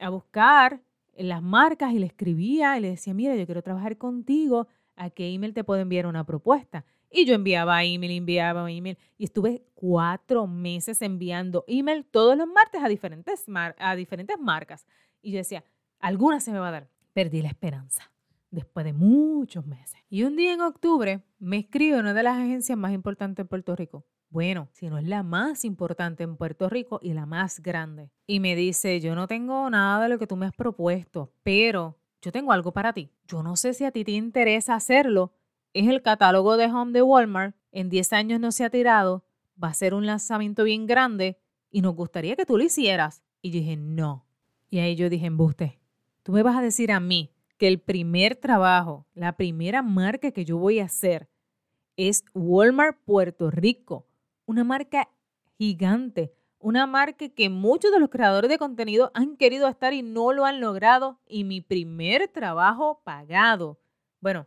a 0.00 0.08
buscar 0.08 0.82
las 1.16 1.42
marcas 1.42 1.92
y 1.92 1.98
le 1.98 2.06
escribía 2.06 2.76
y 2.76 2.80
le 2.80 2.90
decía, 2.90 3.14
mira, 3.14 3.36
yo 3.36 3.46
quiero 3.46 3.62
trabajar 3.62 3.96
contigo, 3.96 4.66
¿a 4.96 5.10
qué 5.10 5.32
email 5.32 5.54
te 5.54 5.64
puedo 5.64 5.80
enviar 5.80 6.06
una 6.06 6.24
propuesta? 6.24 6.84
Y 7.10 7.26
yo 7.26 7.34
enviaba 7.34 7.84
email, 7.84 8.10
enviaba 8.10 8.68
email. 8.70 8.98
Y 9.16 9.24
estuve 9.24 9.62
cuatro 9.74 10.48
meses 10.48 11.00
enviando 11.00 11.64
email 11.68 12.04
todos 12.04 12.36
los 12.36 12.48
martes 12.48 12.82
a 12.82 12.88
diferentes, 12.88 13.44
a 13.78 13.94
diferentes 13.94 14.36
marcas. 14.40 14.84
Y 15.22 15.30
yo 15.30 15.38
decía, 15.38 15.64
alguna 16.04 16.38
se 16.38 16.52
me 16.52 16.58
va 16.58 16.68
a 16.68 16.72
dar. 16.72 16.88
Perdí 17.14 17.40
la 17.40 17.48
esperanza 17.48 18.12
después 18.50 18.84
de 18.84 18.92
muchos 18.92 19.66
meses. 19.66 19.98
Y 20.10 20.24
un 20.24 20.36
día 20.36 20.52
en 20.52 20.60
octubre 20.60 21.24
me 21.38 21.56
escribe 21.56 21.98
una 21.98 22.12
de 22.12 22.22
las 22.22 22.36
agencias 22.36 22.76
más 22.76 22.92
importantes 22.92 23.42
en 23.42 23.48
Puerto 23.48 23.74
Rico. 23.74 24.04
Bueno, 24.28 24.68
si 24.72 24.88
no 24.88 24.98
es 24.98 25.06
la 25.06 25.22
más 25.22 25.64
importante 25.64 26.22
en 26.22 26.36
Puerto 26.36 26.68
Rico 26.68 27.00
y 27.02 27.14
la 27.14 27.24
más 27.24 27.60
grande. 27.60 28.10
Y 28.26 28.40
me 28.40 28.54
dice, 28.54 29.00
yo 29.00 29.14
no 29.14 29.26
tengo 29.26 29.70
nada 29.70 30.02
de 30.02 30.08
lo 30.10 30.18
que 30.18 30.26
tú 30.26 30.36
me 30.36 30.44
has 30.44 30.52
propuesto, 30.52 31.32
pero 31.42 31.98
yo 32.20 32.32
tengo 32.32 32.52
algo 32.52 32.72
para 32.72 32.92
ti. 32.92 33.10
Yo 33.26 33.42
no 33.42 33.56
sé 33.56 33.72
si 33.72 33.84
a 33.84 33.90
ti 33.90 34.04
te 34.04 34.12
interesa 34.12 34.74
hacerlo. 34.74 35.32
Es 35.72 35.88
el 35.88 36.02
catálogo 36.02 36.56
de 36.58 36.66
Home 36.66 36.92
de 36.92 37.02
Walmart. 37.02 37.56
En 37.72 37.88
10 37.88 38.12
años 38.12 38.40
no 38.40 38.52
se 38.52 38.64
ha 38.64 38.70
tirado. 38.70 39.24
Va 39.62 39.68
a 39.68 39.74
ser 39.74 39.94
un 39.94 40.04
lanzamiento 40.04 40.64
bien 40.64 40.86
grande 40.86 41.38
y 41.70 41.80
nos 41.80 41.94
gustaría 41.94 42.36
que 42.36 42.44
tú 42.44 42.58
lo 42.58 42.64
hicieras. 42.64 43.22
Y 43.40 43.50
yo 43.50 43.60
dije, 43.60 43.76
no. 43.76 44.26
Y 44.68 44.80
ahí 44.80 44.96
yo 44.96 45.08
dije, 45.08 45.26
embuste, 45.26 45.78
tú 46.24 46.32
me 46.32 46.42
vas 46.42 46.56
a 46.56 46.62
decir 46.62 46.90
a 46.90 46.98
mí 46.98 47.30
que 47.56 47.68
el 47.68 47.78
primer 47.78 48.34
trabajo, 48.34 49.06
la 49.14 49.36
primera 49.36 49.80
marca 49.82 50.32
que 50.32 50.44
yo 50.44 50.58
voy 50.58 50.80
a 50.80 50.86
hacer 50.86 51.28
es 51.96 52.24
Walmart 52.34 52.98
Puerto 53.04 53.52
Rico 53.52 54.08
una 54.46 54.64
marca 54.64 55.08
gigante, 55.58 56.34
una 56.58 56.86
marca 56.86 57.28
que 57.28 57.48
muchos 57.48 57.92
de 57.92 58.00
los 58.00 58.10
creadores 58.10 58.50
de 58.50 58.58
contenido 58.58 59.10
han 59.14 59.36
querido 59.36 59.68
estar 59.68 59.92
y 59.92 60.02
no 60.02 60.32
lo 60.32 60.44
han 60.44 60.60
logrado. 60.60 61.20
Y 61.26 61.44
mi 61.44 61.60
primer 61.60 62.28
trabajo 62.28 63.00
pagado, 63.04 63.78
bueno, 64.20 64.46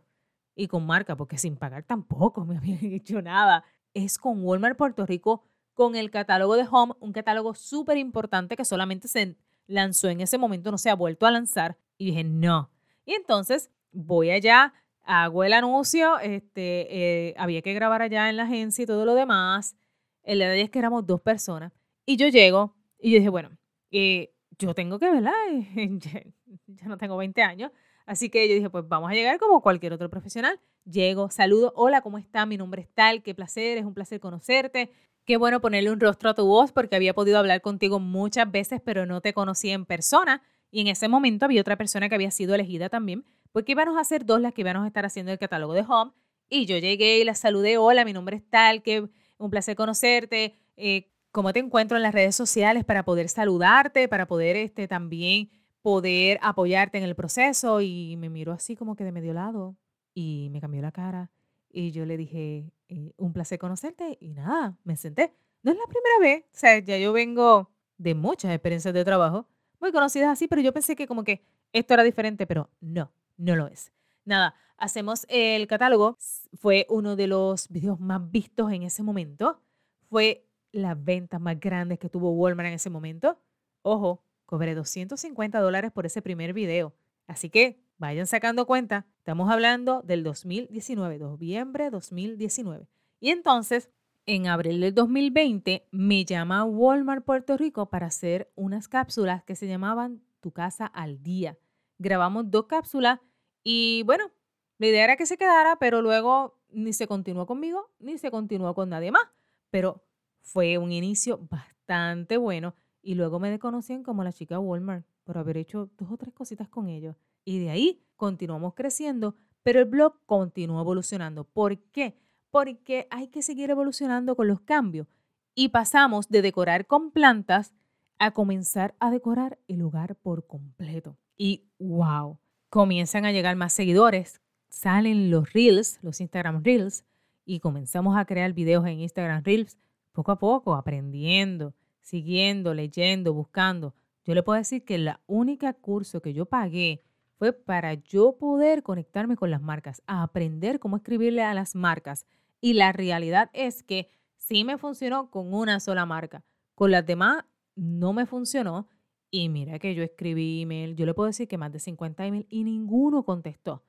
y 0.54 0.66
con 0.66 0.86
marca, 0.86 1.16
porque 1.16 1.38
sin 1.38 1.56
pagar 1.56 1.84
tampoco 1.84 2.44
me 2.44 2.56
habían 2.58 2.84
hecho 2.84 3.22
nada, 3.22 3.64
es 3.94 4.18
con 4.18 4.44
Walmart 4.44 4.76
Puerto 4.76 5.06
Rico, 5.06 5.44
con 5.74 5.94
el 5.94 6.10
catálogo 6.10 6.56
de 6.56 6.66
Home, 6.70 6.94
un 6.98 7.12
catálogo 7.12 7.54
súper 7.54 7.98
importante 7.98 8.56
que 8.56 8.64
solamente 8.64 9.06
se 9.06 9.36
lanzó 9.68 10.08
en 10.08 10.20
ese 10.20 10.38
momento, 10.38 10.72
no 10.72 10.78
se 10.78 10.90
ha 10.90 10.94
vuelto 10.94 11.26
a 11.26 11.30
lanzar. 11.30 11.76
Y 11.96 12.06
dije, 12.06 12.24
no. 12.24 12.70
Y 13.04 13.14
entonces 13.14 13.70
voy 13.92 14.30
allá, 14.30 14.74
hago 15.04 15.44
el 15.44 15.52
anuncio, 15.52 16.18
este, 16.18 17.28
eh, 17.28 17.34
había 17.38 17.62
que 17.62 17.72
grabar 17.74 18.02
allá 18.02 18.28
en 18.28 18.36
la 18.36 18.44
agencia 18.44 18.82
y 18.82 18.86
todo 18.86 19.04
lo 19.04 19.14
demás. 19.14 19.76
El 20.22 20.40
detalle 20.40 20.62
es 20.62 20.70
que 20.70 20.78
éramos 20.78 21.06
dos 21.06 21.20
personas. 21.20 21.72
Y 22.04 22.16
yo 22.16 22.28
llego 22.28 22.74
y 22.98 23.12
yo 23.12 23.18
dije, 23.18 23.28
bueno, 23.28 23.50
eh, 23.90 24.32
yo 24.58 24.74
tengo 24.74 24.98
que, 24.98 25.10
¿verdad? 25.10 25.32
ya, 26.66 26.88
no 26.88 26.98
tengo 26.98 27.16
20 27.16 27.42
años. 27.42 27.70
Así 28.06 28.30
que 28.30 28.48
yo 28.48 28.54
dije, 28.54 28.70
pues 28.70 28.88
vamos 28.88 29.10
a 29.10 29.14
llegar 29.14 29.38
como 29.38 29.60
cualquier 29.60 29.92
otro 29.92 30.08
profesional. 30.08 30.58
Llego, 30.84 31.30
saludo, 31.30 31.72
hola, 31.76 32.00
¿cómo 32.00 32.18
está? 32.18 32.46
Mi 32.46 32.56
nombre 32.56 32.82
es 32.82 32.88
tal, 32.88 33.22
qué 33.22 33.34
placer, 33.34 33.78
es 33.78 33.84
un 33.84 33.94
placer 33.94 34.20
conocerte. 34.20 34.90
Qué 35.28 35.36
bueno 35.36 35.60
ponerle 35.60 35.92
un 35.92 36.00
rostro 36.00 36.30
a 36.30 36.34
tu 36.34 36.46
voz 36.46 36.72
porque 36.72 36.96
había 36.96 37.12
podido 37.12 37.38
hablar 37.38 37.60
contigo 37.60 38.00
muchas 38.00 38.50
veces, 38.50 38.80
pero 38.82 39.04
no 39.04 39.20
te 39.20 39.34
conocía 39.34 39.74
en 39.74 39.84
persona. 39.84 40.42
Y 40.70 40.80
en 40.80 40.86
ese 40.86 41.06
momento 41.06 41.44
había 41.44 41.60
otra 41.60 41.76
persona 41.76 42.08
que 42.08 42.14
había 42.14 42.30
sido 42.30 42.54
elegida 42.54 42.88
también, 42.88 43.26
porque 43.52 43.72
íbamos 43.72 43.98
a 43.98 44.04
ser 44.04 44.24
dos 44.24 44.40
las 44.40 44.54
que 44.54 44.62
íbamos 44.62 44.84
a 44.84 44.86
estar 44.86 45.04
haciendo 45.04 45.30
el 45.30 45.38
catálogo 45.38 45.74
de 45.74 45.84
Home. 45.86 46.12
Y 46.48 46.64
yo 46.64 46.78
llegué 46.78 47.18
y 47.18 47.24
la 47.24 47.34
saludé, 47.34 47.76
hola, 47.76 48.06
mi 48.06 48.14
nombre 48.14 48.38
es 48.38 48.48
tal, 48.48 48.82
qué 48.82 49.06
un 49.36 49.50
placer 49.50 49.76
conocerte. 49.76 50.54
Eh, 50.78 51.10
¿Cómo 51.30 51.52
te 51.52 51.60
encuentro 51.60 51.98
en 51.98 52.04
las 52.04 52.14
redes 52.14 52.34
sociales 52.34 52.86
para 52.86 53.04
poder 53.04 53.28
saludarte, 53.28 54.08
para 54.08 54.26
poder 54.26 54.56
este, 54.56 54.88
también 54.88 55.50
poder 55.82 56.38
apoyarte 56.40 56.96
en 56.96 57.04
el 57.04 57.14
proceso? 57.14 57.82
Y 57.82 58.16
me 58.16 58.30
miró 58.30 58.54
así 58.54 58.76
como 58.76 58.96
que 58.96 59.04
de 59.04 59.12
medio 59.12 59.34
lado 59.34 59.76
y 60.14 60.48
me 60.52 60.62
cambió 60.62 60.80
la 60.80 60.90
cara. 60.90 61.30
Y 61.70 61.90
yo 61.90 62.06
le 62.06 62.16
dije, 62.16 62.72
eh, 62.88 63.12
un 63.16 63.32
placer 63.32 63.58
conocerte. 63.58 64.18
Y 64.20 64.34
nada, 64.34 64.76
me 64.84 64.96
senté. 64.96 65.34
No 65.62 65.72
es 65.72 65.78
la 65.78 65.86
primera 65.86 66.18
vez. 66.20 66.44
O 66.52 66.56
sea, 66.58 66.78
ya 66.78 66.98
yo 66.98 67.12
vengo 67.12 67.70
de 67.98 68.14
muchas 68.14 68.52
experiencias 68.52 68.94
de 68.94 69.04
trabajo, 69.04 69.46
muy 69.80 69.92
conocidas 69.92 70.30
así, 70.30 70.48
pero 70.48 70.62
yo 70.62 70.72
pensé 70.72 70.96
que 70.96 71.06
como 71.06 71.24
que 71.24 71.42
esto 71.72 71.94
era 71.94 72.02
diferente, 72.02 72.46
pero 72.46 72.70
no, 72.80 73.12
no 73.36 73.56
lo 73.56 73.66
es. 73.66 73.92
Nada, 74.24 74.54
hacemos 74.76 75.26
el 75.28 75.66
catálogo. 75.66 76.16
Fue 76.54 76.86
uno 76.88 77.16
de 77.16 77.26
los 77.26 77.68
videos 77.68 78.00
más 78.00 78.30
vistos 78.30 78.72
en 78.72 78.82
ese 78.82 79.02
momento. 79.02 79.60
Fue 80.08 80.46
las 80.72 81.02
ventas 81.02 81.40
más 81.40 81.58
grandes 81.58 81.98
que 81.98 82.08
tuvo 82.08 82.30
Walmart 82.30 82.68
en 82.68 82.74
ese 82.74 82.90
momento. 82.90 83.38
Ojo, 83.82 84.22
cobré 84.46 84.74
250 84.74 85.60
dólares 85.60 85.92
por 85.92 86.06
ese 86.06 86.22
primer 86.22 86.52
video. 86.52 86.94
Así 87.26 87.50
que 87.50 87.80
vayan 87.98 88.26
sacando 88.26 88.66
cuenta. 88.66 89.06
Estamos 89.18 89.50
hablando 89.50 90.02
del 90.02 90.22
2019, 90.22 91.18
noviembre 91.18 91.90
2019. 91.90 92.88
Y 93.20 93.30
entonces, 93.30 93.90
en 94.24 94.46
abril 94.46 94.80
del 94.80 94.94
2020, 94.94 95.88
me 95.90 96.24
llama 96.24 96.64
Walmart 96.64 97.24
Puerto 97.24 97.56
Rico 97.56 97.90
para 97.90 98.06
hacer 98.06 98.50
unas 98.54 98.88
cápsulas 98.88 99.42
que 99.44 99.56
se 99.56 99.66
llamaban 99.66 100.22
Tu 100.40 100.52
casa 100.52 100.86
al 100.86 101.22
día. 101.22 101.58
Grabamos 101.98 102.50
dos 102.50 102.66
cápsulas 102.66 103.20
y 103.64 104.04
bueno, 104.04 104.30
la 104.78 104.86
idea 104.86 105.04
era 105.04 105.16
que 105.16 105.26
se 105.26 105.36
quedara, 105.36 105.76
pero 105.76 106.00
luego 106.00 106.56
ni 106.70 106.92
se 106.92 107.08
continuó 107.08 107.46
conmigo, 107.46 107.90
ni 107.98 108.18
se 108.18 108.30
continuó 108.30 108.74
con 108.74 108.88
nadie 108.88 109.10
más. 109.10 109.24
Pero 109.70 110.04
fue 110.40 110.78
un 110.78 110.92
inicio 110.92 111.38
bastante 111.50 112.36
bueno 112.36 112.74
y 113.02 113.14
luego 113.14 113.40
me 113.40 113.50
desconocían 113.50 114.04
como 114.04 114.22
la 114.22 114.32
chica 114.32 114.60
Walmart 114.60 115.04
por 115.24 115.36
haber 115.36 115.56
hecho 115.56 115.90
dos 115.98 116.12
o 116.12 116.16
tres 116.16 116.32
cositas 116.32 116.68
con 116.68 116.88
ellos. 116.88 117.16
Y 117.48 117.60
de 117.60 117.70
ahí 117.70 118.02
continuamos 118.16 118.74
creciendo, 118.74 119.34
pero 119.62 119.78
el 119.78 119.86
blog 119.86 120.20
continuó 120.26 120.82
evolucionando. 120.82 121.44
¿Por 121.44 121.78
qué? 121.78 122.14
Porque 122.50 123.06
hay 123.10 123.28
que 123.28 123.40
seguir 123.40 123.70
evolucionando 123.70 124.36
con 124.36 124.48
los 124.48 124.60
cambios. 124.60 125.06
Y 125.54 125.70
pasamos 125.70 126.28
de 126.28 126.42
decorar 126.42 126.86
con 126.86 127.10
plantas 127.10 127.72
a 128.18 128.32
comenzar 128.32 128.94
a 129.00 129.10
decorar 129.10 129.58
el 129.66 129.80
hogar 129.80 130.14
por 130.16 130.46
completo. 130.46 131.16
Y 131.38 131.70
wow, 131.78 132.38
comienzan 132.68 133.24
a 133.24 133.32
llegar 133.32 133.56
más 133.56 133.72
seguidores, 133.72 134.42
salen 134.68 135.30
los 135.30 135.50
Reels, 135.54 136.00
los 136.02 136.20
Instagram 136.20 136.62
Reels, 136.62 137.06
y 137.46 137.60
comenzamos 137.60 138.18
a 138.18 138.26
crear 138.26 138.52
videos 138.52 138.84
en 138.86 139.00
Instagram 139.00 139.42
Reels 139.42 139.78
poco 140.12 140.32
a 140.32 140.38
poco, 140.38 140.74
aprendiendo, 140.74 141.72
siguiendo, 142.02 142.74
leyendo, 142.74 143.32
buscando. 143.32 143.94
Yo 144.26 144.34
le 144.34 144.42
puedo 144.42 144.58
decir 144.58 144.84
que 144.84 144.96
el 144.96 145.14
única 145.26 145.72
curso 145.72 146.20
que 146.20 146.34
yo 146.34 146.44
pagué 146.44 147.07
fue 147.38 147.52
para 147.52 147.94
yo 147.94 148.36
poder 148.36 148.82
conectarme 148.82 149.36
con 149.36 149.50
las 149.50 149.62
marcas, 149.62 150.02
a 150.06 150.22
aprender 150.22 150.80
cómo 150.80 150.96
escribirle 150.96 151.42
a 151.44 151.54
las 151.54 151.74
marcas. 151.74 152.26
Y 152.60 152.74
la 152.74 152.92
realidad 152.92 153.48
es 153.52 153.82
que 153.84 154.10
sí 154.36 154.64
me 154.64 154.76
funcionó 154.76 155.30
con 155.30 155.54
una 155.54 155.78
sola 155.78 156.04
marca. 156.04 156.44
Con 156.74 156.90
las 156.90 157.06
demás 157.06 157.44
no 157.76 158.12
me 158.12 158.26
funcionó. 158.26 158.88
Y 159.30 159.48
mira 159.48 159.78
que 159.78 159.94
yo 159.94 160.02
escribí 160.02 160.62
email, 160.62 160.96
yo 160.96 161.06
le 161.06 161.14
puedo 161.14 161.28
decir 161.28 161.46
que 161.46 161.58
más 161.58 161.70
de 161.70 161.78
50 161.78 162.26
email 162.26 162.46
y 162.48 162.64
ninguno 162.64 163.24
contestó. 163.24 163.84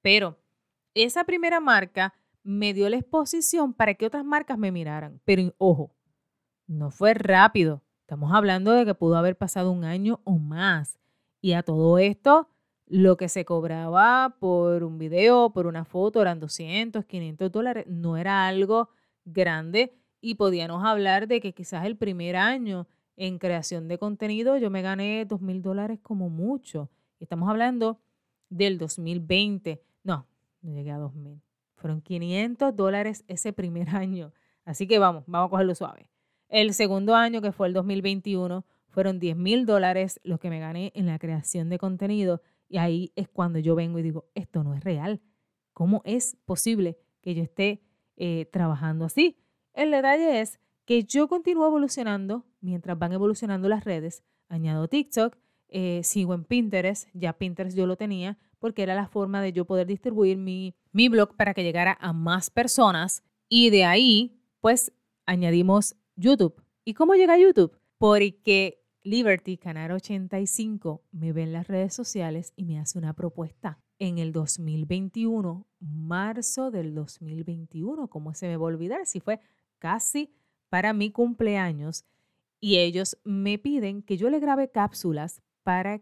Pero 0.00 0.38
esa 0.94 1.24
primera 1.24 1.60
marca 1.60 2.14
me 2.42 2.72
dio 2.72 2.88
la 2.88 2.96
exposición 2.96 3.74
para 3.74 3.94
que 3.94 4.06
otras 4.06 4.24
marcas 4.24 4.56
me 4.56 4.72
miraran. 4.72 5.20
Pero 5.24 5.54
ojo, 5.58 5.94
no 6.66 6.90
fue 6.90 7.12
rápido. 7.12 7.82
Estamos 8.00 8.32
hablando 8.32 8.72
de 8.72 8.86
que 8.86 8.94
pudo 8.94 9.16
haber 9.16 9.36
pasado 9.36 9.72
un 9.72 9.84
año 9.84 10.20
o 10.24 10.38
más. 10.38 10.98
Y 11.40 11.52
a 11.52 11.62
todo 11.62 11.98
esto, 11.98 12.48
lo 12.86 13.16
que 13.16 13.28
se 13.28 13.44
cobraba 13.44 14.36
por 14.38 14.84
un 14.84 14.98
video, 14.98 15.50
por 15.50 15.66
una 15.66 15.84
foto, 15.84 16.20
eran 16.20 16.40
200, 16.40 17.04
500 17.04 17.50
dólares. 17.50 17.86
No 17.88 18.16
era 18.16 18.46
algo 18.46 18.90
grande 19.24 19.94
y 20.20 20.34
podíamos 20.34 20.84
hablar 20.84 21.28
de 21.28 21.40
que 21.40 21.52
quizás 21.52 21.86
el 21.86 21.96
primer 21.96 22.36
año 22.36 22.86
en 23.16 23.38
creación 23.38 23.88
de 23.88 23.98
contenido 23.98 24.56
yo 24.58 24.70
me 24.70 24.82
gané 24.82 25.24
dos 25.24 25.40
mil 25.40 25.62
dólares 25.62 25.98
como 26.02 26.28
mucho. 26.28 26.90
Estamos 27.20 27.48
hablando 27.48 28.00
del 28.48 28.78
2020. 28.78 29.82
No, 30.02 30.26
no 30.62 30.72
llegué 30.72 30.90
a 30.90 30.98
dos 30.98 31.14
mil. 31.14 31.40
Fueron 31.76 32.00
500 32.00 32.74
dólares 32.74 33.24
ese 33.28 33.52
primer 33.52 33.88
año. 33.96 34.32
Así 34.64 34.86
que 34.86 34.98
vamos, 34.98 35.24
vamos 35.26 35.48
a 35.48 35.50
cogerlo 35.50 35.74
suave. 35.74 36.08
El 36.48 36.74
segundo 36.74 37.14
año, 37.14 37.42
que 37.42 37.52
fue 37.52 37.66
el 37.68 37.74
2021, 37.74 38.64
fueron 38.88 39.18
10 39.18 39.36
mil 39.36 39.66
dólares 39.66 40.20
los 40.22 40.38
que 40.38 40.50
me 40.50 40.60
gané 40.60 40.92
en 40.94 41.06
la 41.06 41.18
creación 41.18 41.68
de 41.68 41.78
contenido. 41.78 42.40
Y 42.68 42.78
ahí 42.78 43.12
es 43.16 43.28
cuando 43.28 43.58
yo 43.58 43.74
vengo 43.74 43.98
y 43.98 44.02
digo, 44.02 44.26
esto 44.34 44.64
no 44.64 44.74
es 44.74 44.82
real. 44.82 45.20
¿Cómo 45.72 46.02
es 46.04 46.36
posible 46.44 46.98
que 47.20 47.34
yo 47.34 47.42
esté 47.42 47.82
eh, 48.16 48.46
trabajando 48.52 49.04
así? 49.04 49.36
El 49.72 49.90
detalle 49.90 50.40
es 50.40 50.60
que 50.84 51.04
yo 51.04 51.28
continúo 51.28 51.66
evolucionando 51.66 52.44
mientras 52.60 52.98
van 52.98 53.12
evolucionando 53.12 53.68
las 53.68 53.84
redes. 53.84 54.22
Añado 54.48 54.88
TikTok, 54.88 55.36
eh, 55.68 56.02
sigo 56.04 56.34
en 56.34 56.44
Pinterest, 56.44 57.08
ya 57.12 57.32
Pinterest 57.32 57.76
yo 57.76 57.86
lo 57.86 57.96
tenía 57.96 58.38
porque 58.58 58.82
era 58.82 58.94
la 58.94 59.08
forma 59.08 59.42
de 59.42 59.52
yo 59.52 59.64
poder 59.64 59.86
distribuir 59.86 60.38
mi, 60.38 60.74
mi 60.92 61.08
blog 61.08 61.36
para 61.36 61.52
que 61.54 61.62
llegara 61.62 61.98
a 62.00 62.12
más 62.12 62.50
personas 62.50 63.22
y 63.48 63.70
de 63.70 63.84
ahí 63.84 64.40
pues 64.60 64.92
añadimos 65.26 65.96
YouTube. 66.16 66.62
¿Y 66.84 66.94
cómo 66.94 67.14
llega 67.14 67.34
a 67.34 67.38
YouTube? 67.38 67.78
Porque 67.98 68.83
Liberty, 69.06 69.58
Canal 69.58 69.90
85, 69.92 71.02
me 71.12 71.34
ve 71.34 71.42
en 71.42 71.52
las 71.52 71.68
redes 71.68 71.92
sociales 71.92 72.54
y 72.56 72.64
me 72.64 72.78
hace 72.78 72.98
una 72.98 73.12
propuesta 73.12 73.78
en 73.98 74.16
el 74.16 74.32
2021, 74.32 75.66
marzo 75.78 76.70
del 76.70 76.94
2021. 76.94 78.08
¿Cómo 78.08 78.32
se 78.32 78.48
me 78.48 78.56
va 78.56 78.62
a 78.62 78.68
olvidar? 78.68 79.04
Si 79.04 79.20
fue 79.20 79.40
casi 79.78 80.32
para 80.70 80.94
mi 80.94 81.10
cumpleaños 81.10 82.06
y 82.60 82.78
ellos 82.78 83.18
me 83.24 83.58
piden 83.58 84.00
que 84.00 84.16
yo 84.16 84.30
le 84.30 84.40
grabe 84.40 84.70
cápsulas 84.70 85.42
para 85.62 86.00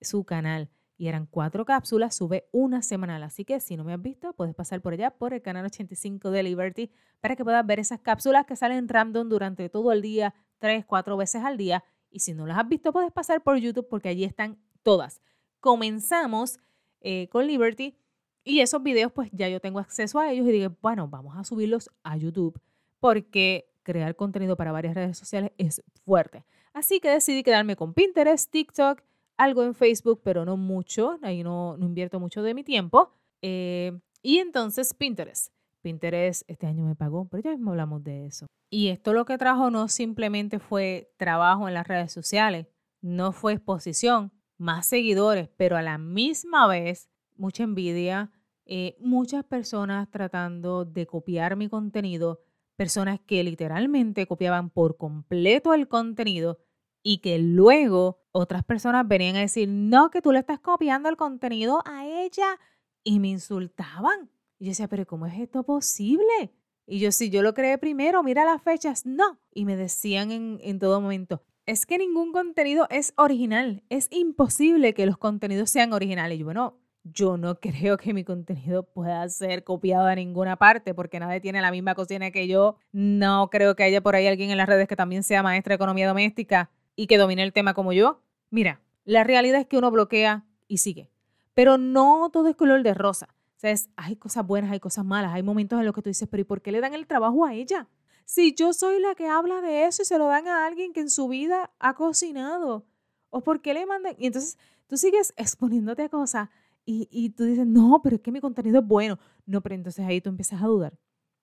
su 0.00 0.24
canal. 0.24 0.68
Y 0.98 1.06
eran 1.06 1.26
cuatro 1.26 1.64
cápsulas, 1.64 2.16
sube 2.16 2.48
una 2.50 2.82
semanal. 2.82 3.22
Así 3.22 3.44
que 3.44 3.60
si 3.60 3.76
no 3.76 3.84
me 3.84 3.92
has 3.92 4.02
visto, 4.02 4.32
puedes 4.32 4.56
pasar 4.56 4.80
por 4.82 4.94
allá, 4.94 5.12
por 5.12 5.32
el 5.32 5.42
canal 5.42 5.66
85 5.66 6.32
de 6.32 6.42
Liberty, 6.42 6.90
para 7.20 7.36
que 7.36 7.44
puedas 7.44 7.64
ver 7.64 7.78
esas 7.78 8.00
cápsulas 8.00 8.46
que 8.46 8.56
salen 8.56 8.88
random 8.88 9.28
durante 9.28 9.68
todo 9.68 9.92
el 9.92 10.02
día, 10.02 10.34
tres, 10.58 10.84
cuatro 10.84 11.16
veces 11.16 11.44
al 11.44 11.56
día. 11.56 11.84
Y 12.12 12.20
si 12.20 12.34
no 12.34 12.46
las 12.46 12.58
has 12.58 12.68
visto, 12.68 12.92
puedes 12.92 13.10
pasar 13.10 13.42
por 13.42 13.56
YouTube 13.56 13.88
porque 13.88 14.08
allí 14.08 14.24
están 14.24 14.58
todas. 14.82 15.20
Comenzamos 15.60 16.60
eh, 17.00 17.28
con 17.28 17.46
Liberty 17.46 17.96
y 18.44 18.60
esos 18.60 18.82
videos, 18.82 19.12
pues 19.12 19.30
ya 19.32 19.48
yo 19.48 19.60
tengo 19.60 19.78
acceso 19.78 20.18
a 20.18 20.30
ellos 20.30 20.46
y 20.46 20.52
digo, 20.52 20.76
bueno, 20.82 21.08
vamos 21.08 21.36
a 21.36 21.44
subirlos 21.44 21.90
a 22.02 22.16
YouTube 22.16 22.60
porque 23.00 23.68
crear 23.82 24.14
contenido 24.14 24.56
para 24.56 24.72
varias 24.72 24.94
redes 24.94 25.16
sociales 25.16 25.52
es 25.58 25.82
fuerte. 26.04 26.44
Así 26.72 27.00
que 27.00 27.10
decidí 27.10 27.42
quedarme 27.42 27.76
con 27.76 27.94
Pinterest, 27.94 28.50
TikTok, 28.50 29.02
algo 29.36 29.62
en 29.62 29.74
Facebook, 29.74 30.20
pero 30.22 30.44
no 30.44 30.56
mucho, 30.56 31.18
ahí 31.22 31.42
no, 31.42 31.76
no 31.76 31.86
invierto 31.86 32.20
mucho 32.20 32.42
de 32.42 32.54
mi 32.54 32.64
tiempo. 32.64 33.12
Eh, 33.42 33.98
y 34.22 34.38
entonces 34.38 34.94
Pinterest. 34.94 35.52
Pinterest 35.82 36.42
este 36.48 36.66
año 36.66 36.84
me 36.84 36.94
pagó, 36.94 37.28
pero 37.28 37.42
ya 37.42 37.50
mismo 37.50 37.72
hablamos 37.72 38.02
de 38.02 38.26
eso. 38.26 38.46
Y 38.70 38.88
esto 38.88 39.12
lo 39.12 39.24
que 39.24 39.36
trajo 39.36 39.70
no 39.70 39.88
simplemente 39.88 40.58
fue 40.58 41.12
trabajo 41.18 41.68
en 41.68 41.74
las 41.74 41.86
redes 41.86 42.12
sociales, 42.12 42.66
no 43.00 43.32
fue 43.32 43.54
exposición, 43.54 44.32
más 44.56 44.86
seguidores, 44.86 45.48
pero 45.56 45.76
a 45.76 45.82
la 45.82 45.98
misma 45.98 46.66
vez 46.68 47.10
mucha 47.36 47.64
envidia, 47.64 48.30
eh, 48.64 48.96
muchas 49.00 49.44
personas 49.44 50.10
tratando 50.10 50.84
de 50.84 51.06
copiar 51.06 51.56
mi 51.56 51.68
contenido 51.68 52.40
personas 52.76 53.20
que 53.20 53.44
literalmente 53.44 54.26
copiaban 54.26 54.70
por 54.70 54.96
completo 54.96 55.74
el 55.74 55.88
contenido 55.88 56.58
y 57.02 57.18
que 57.18 57.38
luego 57.38 58.22
otras 58.32 58.64
personas 58.64 59.06
venían 59.06 59.36
a 59.36 59.40
decir, 59.40 59.68
no, 59.68 60.10
que 60.10 60.22
tú 60.22 60.32
le 60.32 60.38
estás 60.38 60.60
copiando 60.60 61.08
el 61.08 61.16
contenido 61.16 61.82
a 61.84 62.06
ella 62.06 62.58
y 63.04 63.20
me 63.20 63.28
insultaban. 63.28 64.30
Y 64.62 64.66
yo 64.66 64.70
decía, 64.70 64.86
pero 64.86 65.04
¿cómo 65.04 65.26
es 65.26 65.36
esto 65.40 65.64
posible? 65.64 66.52
Y 66.86 67.00
yo, 67.00 67.10
si 67.10 67.30
yo 67.30 67.42
lo 67.42 67.52
creé 67.52 67.78
primero, 67.78 68.22
mira 68.22 68.44
las 68.44 68.62
fechas, 68.62 69.04
no. 69.04 69.40
Y 69.52 69.64
me 69.64 69.74
decían 69.74 70.30
en, 70.30 70.60
en 70.62 70.78
todo 70.78 71.00
momento, 71.00 71.42
es 71.66 71.84
que 71.84 71.98
ningún 71.98 72.30
contenido 72.30 72.86
es 72.88 73.12
original. 73.16 73.82
Es 73.88 74.06
imposible 74.12 74.94
que 74.94 75.04
los 75.04 75.18
contenidos 75.18 75.68
sean 75.68 75.92
originales. 75.92 76.36
Y 76.36 76.38
yo, 76.38 76.44
bueno, 76.44 76.78
yo 77.02 77.36
no 77.38 77.56
creo 77.60 77.96
que 77.96 78.14
mi 78.14 78.22
contenido 78.22 78.84
pueda 78.84 79.28
ser 79.30 79.64
copiado 79.64 80.06
a 80.06 80.14
ninguna 80.14 80.54
parte 80.54 80.94
porque 80.94 81.18
nadie 81.18 81.40
tiene 81.40 81.60
la 81.60 81.72
misma 81.72 81.96
cocina 81.96 82.30
que 82.30 82.46
yo. 82.46 82.76
No 82.92 83.50
creo 83.50 83.74
que 83.74 83.82
haya 83.82 84.00
por 84.00 84.14
ahí 84.14 84.28
alguien 84.28 84.52
en 84.52 84.58
las 84.58 84.68
redes 84.68 84.86
que 84.86 84.94
también 84.94 85.24
sea 85.24 85.42
maestra 85.42 85.72
de 85.72 85.74
economía 85.74 86.06
doméstica 86.06 86.70
y 86.94 87.08
que 87.08 87.18
domine 87.18 87.42
el 87.42 87.52
tema 87.52 87.74
como 87.74 87.92
yo. 87.92 88.22
Mira, 88.50 88.80
la 89.06 89.24
realidad 89.24 89.62
es 89.62 89.66
que 89.66 89.78
uno 89.78 89.90
bloquea 89.90 90.44
y 90.68 90.78
sigue. 90.78 91.10
Pero 91.52 91.78
no 91.78 92.30
todo 92.32 92.46
es 92.46 92.54
color 92.54 92.84
de 92.84 92.94
rosa. 92.94 93.34
Sea, 93.62 93.76
hay 93.94 94.16
cosas 94.16 94.44
buenas, 94.44 94.72
hay 94.72 94.80
cosas 94.80 95.04
malas, 95.04 95.32
hay 95.32 95.44
momentos 95.44 95.78
en 95.78 95.84
los 95.84 95.94
que 95.94 96.02
tú 96.02 96.10
dices, 96.10 96.28
pero 96.28 96.40
¿y 96.40 96.44
por 96.44 96.62
qué 96.62 96.72
le 96.72 96.80
dan 96.80 96.94
el 96.94 97.06
trabajo 97.06 97.46
a 97.46 97.54
ella? 97.54 97.88
Si 98.24 98.56
yo 98.56 98.72
soy 98.72 99.00
la 99.00 99.14
que 99.14 99.28
habla 99.28 99.60
de 99.60 99.86
eso 99.86 100.02
y 100.02 100.04
se 100.04 100.18
lo 100.18 100.26
dan 100.26 100.48
a 100.48 100.66
alguien 100.66 100.92
que 100.92 100.98
en 100.98 101.08
su 101.08 101.28
vida 101.28 101.70
ha 101.78 101.94
cocinado. 101.94 102.84
¿O 103.30 103.44
por 103.44 103.62
qué 103.62 103.72
le 103.72 103.86
mandan? 103.86 104.16
Y 104.18 104.26
entonces 104.26 104.58
tú 104.88 104.96
sigues 104.96 105.32
exponiéndote 105.36 106.02
a 106.02 106.08
cosas 106.08 106.48
y, 106.84 107.30
tú 107.30 107.44
dices, 107.44 107.64
no, 107.64 108.00
pero 108.02 108.16
es 108.16 108.22
que 108.22 108.32
mi 108.32 108.40
contenido 108.40 108.80
es 108.80 108.86
bueno. 108.86 109.16
No, 109.46 109.60
pero 109.60 109.76
entonces 109.76 110.04
ahí 110.04 110.20
tú 110.20 110.30
empiezas 110.30 110.60
a 110.60 110.66
dudar. 110.66 110.98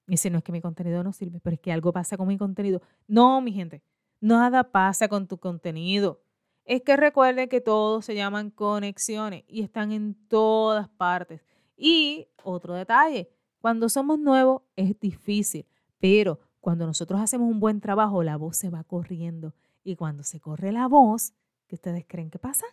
Y 0.05 0.11
dices, 0.11 0.29
no 0.29 0.39
es 0.39 0.43
que 0.43 0.51
mi 0.51 0.59
contenido 0.59 1.01
no 1.01 1.13
sirve, 1.13 1.39
pero 1.39 1.53
es 1.53 1.61
que 1.61 1.71
algo 1.71 1.93
pasa 1.93 2.17
con 2.17 2.27
mi 2.27 2.37
contenido. 2.37 2.81
No, 3.07 3.39
mi 3.39 3.53
gente, 3.53 3.81
nada 4.19 4.69
pasa 4.69 5.07
con 5.07 5.25
tu 5.25 5.37
contenido. 5.37 6.21
Es 6.65 6.81
que 6.81 6.97
recuerden 6.97 7.47
que 7.47 7.61
todos 7.61 8.03
se 8.03 8.13
llaman 8.13 8.51
conexiones 8.51 9.45
y 9.47 9.61
están 9.61 9.93
en 9.93 10.15
todas 10.27 10.89
partes. 10.89 11.41
Y 11.79 12.27
otro 12.43 12.75
detalle, 12.75 13.29
cuando 13.59 13.89
somos 13.89 14.19
nuevos 14.19 14.63
es 14.75 14.99
difícil, 14.99 15.65
pero 15.99 16.39
cuando 16.59 16.85
nosotros 16.85 17.21
hacemos 17.21 17.49
un 17.49 17.59
buen 17.59 17.79
trabajo, 17.79 18.21
la 18.21 18.37
voz 18.37 18.57
se 18.57 18.69
va 18.69 18.83
corriendo. 18.83 19.55
Y 19.83 19.95
cuando 19.95 20.23
se 20.23 20.39
corre 20.39 20.71
la 20.71 20.87
voz, 20.87 21.33
¿qué 21.67 21.75
ustedes 21.75 22.05
creen 22.05 22.29
que 22.29 22.39
pasa? 22.39 22.65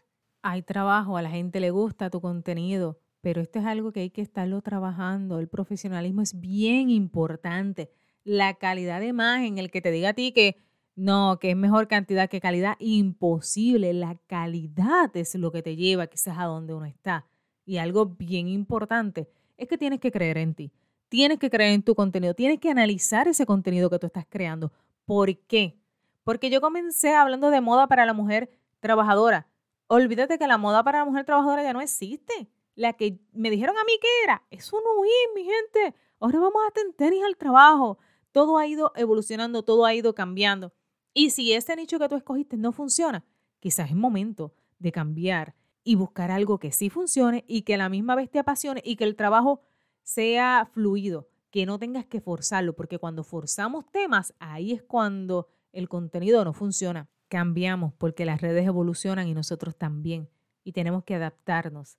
hay 0.47 0.63
trabajo, 0.63 1.17
a 1.17 1.23
la 1.23 1.31
gente 1.31 1.59
le 1.59 1.71
gusta 1.71 2.09
tu 2.09 2.21
contenido, 2.21 3.01
pero 3.21 3.41
esto 3.41 3.59
es 3.59 3.67
algo 3.67 3.91
que 3.91 4.01
hay 4.01 4.11
que 4.11 4.23
estarlo 4.23 4.63
trabajando. 4.63 5.41
El 5.41 5.49
profesionalismo 5.49 6.23
es 6.23 6.39
bien 6.39 6.89
importante. 6.89 7.91
La 8.23 8.55
calidad 8.55 9.01
de 9.01 9.09
imagen, 9.09 9.59
el 9.59 9.73
que 9.73 9.83
te 9.83 9.91
diga 9.91 10.11
a 10.11 10.15
ti 10.15 10.31
que 10.31 10.57
no, 10.95 11.39
que 11.41 11.51
es 11.51 11.57
mejor 11.57 11.89
cantidad 11.89 12.31
que 12.31 12.41
calidad, 12.41 12.77
imposible. 12.79 13.93
La 13.93 14.17
calidad 14.29 15.15
es 15.17 15.35
lo 15.35 15.51
que 15.51 15.63
te 15.63 15.75
lleva 15.75 16.07
quizás 16.07 16.39
a 16.39 16.45
donde 16.45 16.75
uno 16.75 16.87
está. 16.87 17.27
Y 17.67 17.77
algo 17.77 18.07
bien 18.07 18.49
importante 18.49 19.29
es 19.59 19.69
que 19.69 19.77
tienes 19.77 20.01
que 20.01 20.11
creer 20.11 20.39
en 20.39 20.55
ti. 20.55 20.73
Tienes 21.11 21.39
que 21.39 21.51
creer 21.51 21.73
en 21.73 21.83
tu 21.83 21.95
contenido. 21.95 22.33
Tienes 22.33 22.61
que 22.61 22.71
analizar 22.71 23.29
ese 23.29 23.45
contenido 23.45 23.91
que 23.91 23.99
tú 23.99 24.07
estás 24.07 24.25
creando. 24.27 24.73
¿Por 25.05 25.37
qué? 25.41 25.79
Porque 26.25 26.49
yo 26.49 26.63
comencé 26.63 27.15
hablando 27.15 27.51
de 27.51 27.61
moda 27.61 27.87
para 27.87 28.07
la 28.07 28.15
mujer 28.15 28.49
trabajadora 28.81 29.47
Olvídate 29.89 30.39
que 30.39 30.49
la 30.49 30.59
moda 30.59 30.83
para 30.83 30.99
la 30.99 31.05
mujer 31.05 31.25
trabajadora 31.25 31.63
ya 31.63 31.73
no 31.73 31.81
existe. 31.81 32.49
La 32.75 32.93
que 32.95 33.21
me 33.33 33.51
dijeron 33.51 33.77
a 33.79 33.85
mí 33.85 33.93
que 34.01 34.09
era, 34.25 34.43
es 34.51 34.73
un 34.73 34.81
huir, 34.99 35.29
mi 35.35 35.45
gente. 35.45 35.95
Ahora 36.19 36.41
vamos 36.41 36.63
a 36.67 36.73
tener 36.73 36.93
tenis 36.95 37.23
al 37.25 37.37
trabajo. 37.37 37.99
Todo 38.33 38.59
ha 38.59 38.67
ido 38.67 38.93
evolucionando, 38.97 39.63
todo 39.63 39.87
ha 39.87 39.95
ido 39.95 40.15
cambiando. 40.15 40.73
Y 41.15 41.31
si 41.31 41.53
ese 41.53 41.77
nicho 41.77 41.99
que 41.99 42.09
tú 42.09 42.17
escogiste 42.17 42.57
no 42.57 42.73
funciona, 42.73 43.25
quizás 43.61 43.91
es 43.91 43.97
momento 43.97 44.53
de 44.79 44.93
cambiar 44.93 45.55
y 45.87 45.95
buscar 45.95 46.33
algo 46.33 46.59
que 46.59 46.73
sí 46.73 46.91
funcione 46.91 47.45
y 47.47 47.63
que 47.63 47.77
la 47.77 47.89
misma 47.89 48.17
vez 48.17 48.29
te 48.29 48.41
apasione 48.41 48.83
y 48.85 48.97
que 48.97 49.05
el 49.05 49.15
trabajo 49.15 49.61
sea 50.03 50.69
fluido, 50.73 51.29
que 51.51 51.65
no 51.65 51.79
tengas 51.79 52.07
que 52.07 52.21
forzarlo, 52.21 52.75
porque 52.75 52.99
cuando 52.99 53.23
forzamos 53.23 53.87
temas, 53.93 54.35
ahí 54.41 54.73
es 54.73 54.83
cuando 54.83 55.47
el 55.73 55.89
contenido 55.89 56.45
no 56.45 56.53
funciona 56.53 57.09
cambiamos 57.29 57.93
porque 57.95 58.25
las 58.25 58.41
redes 58.41 58.67
evolucionan 58.67 59.29
y 59.29 59.35
nosotros 59.35 59.77
también, 59.77 60.29
y 60.65 60.73
tenemos 60.73 61.05
que 61.05 61.15
adaptarnos. 61.15 61.99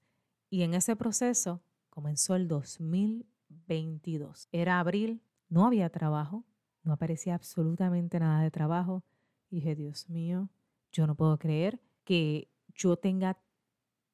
Y 0.49 0.63
en 0.63 0.73
ese 0.73 0.97
proceso 0.97 1.61
comenzó 1.89 2.35
el 2.35 2.47
2022. 2.47 4.47
Era 4.51 4.79
abril, 4.79 5.21
no 5.49 5.65
había 5.65 5.89
trabajo, 5.89 6.45
no 6.83 6.93
aparecía 6.93 7.35
absolutamente 7.35 8.19
nada 8.19 8.41
de 8.41 8.51
trabajo. 8.51 9.03
Dije, 9.49 9.75
Dios 9.75 10.09
mío, 10.09 10.49
yo 10.91 11.07
no 11.07 11.15
puedo 11.15 11.37
creer 11.37 11.81
que 12.03 12.49
yo 12.73 12.97
tenga 12.97 13.37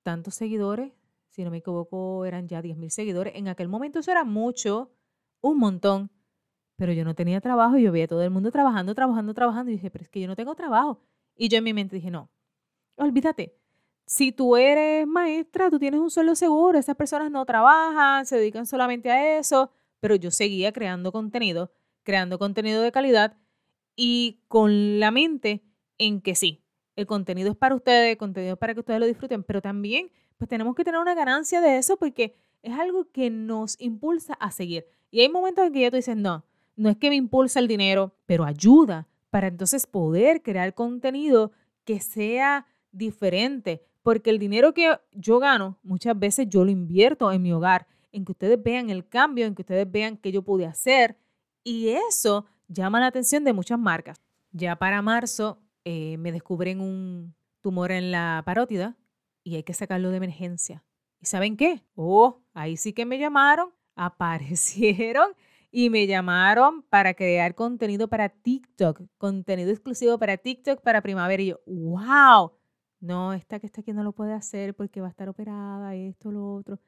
tantos 0.03 0.35
seguidores. 0.35 0.93
Si 1.29 1.43
no 1.43 1.49
me 1.49 1.57
equivoco, 1.57 2.25
eran 2.25 2.47
ya 2.47 2.61
10 2.61 2.77
mil 2.77 2.91
seguidores. 2.91 3.33
En 3.35 3.47
aquel 3.47 3.67
momento 3.67 3.99
eso 3.99 4.11
era 4.11 4.23
mucho, 4.23 4.91
un 5.41 5.57
montón. 5.57 6.11
Pero 6.75 6.91
yo 6.93 7.05
no 7.05 7.15
tenía 7.15 7.41
trabajo 7.41 7.77
y 7.77 7.83
yo 7.83 7.91
veía 7.91 8.05
a 8.05 8.07
todo 8.07 8.23
el 8.23 8.29
mundo 8.29 8.51
trabajando, 8.51 8.93
trabajando, 8.93 9.33
trabajando. 9.33 9.71
Y 9.71 9.75
dije, 9.75 9.89
pero 9.89 10.03
es 10.03 10.09
que 10.09 10.19
yo 10.19 10.27
no 10.27 10.35
tengo 10.35 10.55
trabajo. 10.55 11.01
Y 11.35 11.49
yo 11.49 11.57
en 11.57 11.63
mi 11.63 11.73
mente 11.73 11.95
dije, 11.95 12.11
no, 12.11 12.29
olvídate. 12.95 13.57
Si 14.05 14.31
tú 14.31 14.57
eres 14.57 15.07
maestra, 15.07 15.69
tú 15.69 15.79
tienes 15.79 15.99
un 15.99 16.11
sueldo 16.11 16.35
seguro. 16.35 16.77
Esas 16.77 16.95
personas 16.95 17.31
no 17.31 17.45
trabajan, 17.45 18.25
se 18.25 18.37
dedican 18.37 18.65
solamente 18.65 19.09
a 19.09 19.39
eso. 19.39 19.71
Pero 19.99 20.15
yo 20.15 20.31
seguía 20.31 20.71
creando 20.73 21.11
contenido, 21.11 21.71
creando 22.03 22.37
contenido 22.37 22.81
de 22.81 22.91
calidad 22.91 23.37
y 23.95 24.43
con 24.47 24.99
la 24.99 25.11
mente 25.11 25.63
en 25.97 26.21
que 26.21 26.35
sí, 26.35 26.62
el 26.95 27.05
contenido 27.05 27.51
es 27.51 27.57
para 27.57 27.75
ustedes, 27.75 28.11
el 28.11 28.17
contenido 28.17 28.53
es 28.53 28.59
para 28.59 28.73
que 28.73 28.79
ustedes 28.81 28.99
lo 28.99 29.05
disfruten, 29.05 29.43
pero 29.43 29.61
también 29.61 30.11
pues 30.37 30.49
tenemos 30.49 30.75
que 30.75 30.83
tener 30.83 30.99
una 30.99 31.15
ganancia 31.15 31.61
de 31.61 31.77
eso 31.77 31.97
porque 31.97 32.35
es 32.61 32.77
algo 32.77 33.11
que 33.11 33.29
nos 33.29 33.79
impulsa 33.79 34.33
a 34.35 34.51
seguir. 34.51 34.85
Y 35.11 35.21
hay 35.21 35.29
momentos 35.29 35.65
en 35.65 35.73
que 35.73 35.81
ya 35.81 35.91
tú 35.91 35.97
dices, 35.97 36.15
no, 36.15 36.45
no 36.75 36.89
es 36.89 36.97
que 36.97 37.09
me 37.09 37.15
impulsa 37.15 37.59
el 37.59 37.67
dinero, 37.67 38.15
pero 38.25 38.45
ayuda 38.45 39.07
para 39.29 39.47
entonces 39.47 39.87
poder 39.87 40.41
crear 40.41 40.73
contenido 40.73 41.51
que 41.85 41.99
sea 41.99 42.67
diferente, 42.91 43.83
porque 44.01 44.29
el 44.29 44.39
dinero 44.39 44.73
que 44.73 44.97
yo 45.11 45.39
gano 45.39 45.79
muchas 45.83 46.17
veces 46.17 46.47
yo 46.49 46.63
lo 46.63 46.71
invierto 46.71 47.31
en 47.31 47.41
mi 47.41 47.51
hogar, 47.51 47.87
en 48.11 48.25
que 48.25 48.31
ustedes 48.31 48.61
vean 48.61 48.89
el 48.89 49.07
cambio, 49.07 49.45
en 49.45 49.55
que 49.55 49.63
ustedes 49.63 49.89
vean 49.91 50.17
qué 50.17 50.31
yo 50.31 50.43
pude 50.43 50.65
hacer 50.65 51.17
y 51.63 51.89
eso 51.89 52.45
llama 52.67 52.99
la 52.99 53.07
atención 53.07 53.43
de 53.43 53.53
muchas 53.53 53.79
marcas. 53.79 54.21
Ya 54.51 54.75
para 54.75 55.01
marzo 55.01 55.59
eh, 55.85 56.17
me 56.17 56.31
descubren 56.31 56.79
un 56.79 57.35
tumor 57.61 57.91
en 57.91 58.11
la 58.11 58.41
parótida 58.45 58.97
y 59.43 59.55
hay 59.55 59.63
que 59.63 59.73
sacarlo 59.73 60.11
de 60.11 60.17
emergencia. 60.17 60.83
¿Y 61.19 61.25
saben 61.25 61.57
qué? 61.57 61.83
Oh, 61.95 62.41
ahí 62.53 62.77
sí 62.77 62.93
que 62.93 63.05
me 63.05 63.17
llamaron, 63.19 63.69
aparecieron 63.95 65.31
y 65.71 65.89
me 65.89 66.05
llamaron 66.05 66.83
para 66.83 67.13
crear 67.13 67.55
contenido 67.55 68.07
para 68.07 68.29
TikTok, 68.29 69.01
contenido 69.17 69.71
exclusivo 69.71 70.17
para 70.19 70.37
TikTok 70.37 70.81
para 70.81 71.01
primavera. 71.01 71.41
Y 71.41 71.47
yo, 71.47 71.59
wow, 71.65 72.51
no, 72.99 73.33
esta 73.33 73.59
que 73.59 73.65
está 73.65 73.81
aquí 73.81 73.91
no 73.91 74.03
lo 74.03 74.13
puede 74.13 74.33
hacer 74.33 74.75
porque 74.75 75.01
va 75.01 75.07
a 75.07 75.09
estar 75.09 75.29
operada, 75.29 75.95
esto, 75.95 76.31
lo 76.31 76.53
otro. 76.53 76.79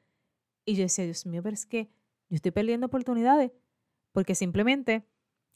Y 0.64 0.74
yo 0.74 0.82
decía, 0.82 1.04
Dios 1.04 1.26
mío, 1.26 1.42
pero 1.42 1.54
es 1.54 1.66
que 1.66 1.90
yo 2.28 2.36
estoy 2.36 2.52
perdiendo 2.52 2.86
oportunidades 2.86 3.52
porque 4.12 4.34
simplemente 4.34 5.06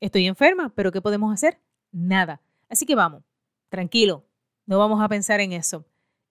estoy 0.01 0.27
enferma, 0.27 0.73
pero 0.75 0.93
¿qué 0.93 1.01
podemos 1.01 1.33
hacer? 1.33 1.61
Nada. 1.93 2.43
Así 2.69 2.87
que 2.87 2.95
vamos, 2.95 3.25
tranquilo, 3.71 4.27
no 4.67 4.79
vamos 4.79 5.01
a 5.01 5.09
pensar 5.09 5.41
en 5.41 5.53
eso. 5.53 5.87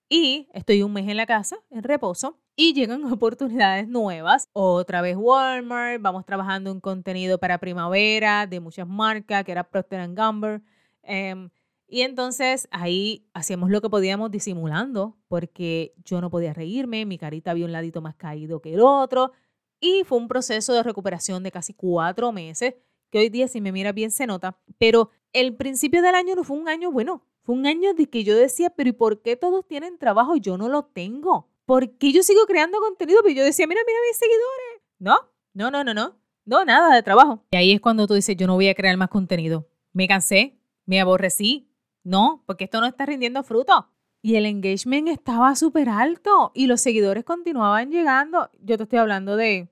Y 0.07 0.47
estoy 0.53 0.81
un 0.81 0.93
mes 0.93 1.07
en 1.07 1.17
la 1.17 1.25
casa, 1.25 1.57
en 1.69 1.83
reposo, 1.83 2.39
y 2.55 2.73
llegan 2.73 3.03
oportunidades 3.11 3.87
nuevas. 3.87 4.49
Otra 4.53 5.01
vez 5.01 5.15
Walmart, 5.17 6.01
vamos 6.01 6.25
trabajando 6.25 6.71
un 6.71 6.81
contenido 6.81 7.39
para 7.39 7.59
primavera 7.59 8.47
de 8.47 8.59
muchas 8.59 8.87
marcas, 8.87 9.43
que 9.43 9.51
era 9.51 9.63
Procter 9.63 10.13
Gamble. 10.13 10.61
Em, 11.03 11.49
y 11.87 12.01
entonces 12.01 12.67
ahí 12.71 13.27
hacíamos 13.33 13.69
lo 13.69 13.81
que 13.81 13.89
podíamos 13.89 14.29
disimulando, 14.31 15.17
porque 15.27 15.93
yo 16.03 16.21
no 16.21 16.29
podía 16.29 16.53
reírme, 16.53 17.05
mi 17.05 17.17
carita 17.17 17.51
había 17.51 17.65
un 17.65 17.71
ladito 17.71 18.01
más 18.01 18.15
caído 18.15 18.61
que 18.61 18.73
el 18.73 18.81
otro. 18.81 19.31
Y 19.79 20.03
fue 20.05 20.17
un 20.17 20.27
proceso 20.27 20.73
de 20.73 20.83
recuperación 20.83 21.43
de 21.43 21.51
casi 21.51 21.73
cuatro 21.73 22.31
meses, 22.31 22.75
que 23.09 23.19
hoy 23.19 23.29
día 23.29 23.47
si 23.47 23.61
me 23.61 23.71
mira 23.71 23.91
bien 23.91 24.11
se 24.11 24.27
nota. 24.27 24.59
Pero 24.77 25.09
el 25.33 25.55
principio 25.55 26.01
del 26.01 26.15
año 26.15 26.35
no 26.35 26.43
fue 26.43 26.57
un 26.57 26.67
año 26.67 26.91
bueno, 26.91 27.23
un 27.51 27.65
año 27.65 27.93
de 27.93 28.07
que 28.07 28.23
yo 28.23 28.35
decía, 28.35 28.69
pero 28.69 28.89
¿y 28.89 28.93
por 28.93 29.21
qué 29.21 29.35
todos 29.35 29.65
tienen 29.65 29.97
trabajo 29.97 30.35
y 30.35 30.39
yo 30.39 30.57
no 30.57 30.69
lo 30.69 30.83
tengo? 30.85 31.49
¿Por 31.65 31.97
qué 31.97 32.11
yo 32.11 32.21
sigo 32.21 32.45
creando 32.45 32.79
contenido? 32.79 33.21
Pero 33.23 33.35
yo 33.35 33.43
decía, 33.43 33.65
mira, 33.67 33.81
mira 33.85 33.99
mis 34.07 34.17
seguidores. 34.17 34.81
No, 34.99 35.17
no, 35.53 35.71
no, 35.71 35.83
no, 35.83 35.93
no. 35.93 36.15
No, 36.45 36.65
nada 36.65 36.95
de 36.95 37.03
trabajo. 37.03 37.43
Y 37.51 37.57
ahí 37.57 37.71
es 37.71 37.81
cuando 37.81 38.07
tú 38.07 38.13
dices, 38.13 38.35
yo 38.35 38.47
no 38.47 38.55
voy 38.55 38.67
a 38.69 38.75
crear 38.75 38.95
más 38.97 39.09
contenido. 39.09 39.67
Me 39.93 40.07
cansé, 40.07 40.59
me 40.85 40.99
aborrecí. 41.01 41.71
No, 42.03 42.43
porque 42.45 42.63
esto 42.63 42.79
no 42.81 42.87
está 42.87 43.05
rindiendo 43.05 43.43
fruto. 43.43 43.89
Y 44.21 44.35
el 44.35 44.45
engagement 44.45 45.07
estaba 45.07 45.55
súper 45.55 45.89
alto 45.89 46.51
y 46.53 46.67
los 46.67 46.81
seguidores 46.81 47.23
continuaban 47.23 47.91
llegando. 47.91 48.49
Yo 48.61 48.77
te 48.77 48.83
estoy 48.83 48.99
hablando 48.99 49.35
de 49.35 49.69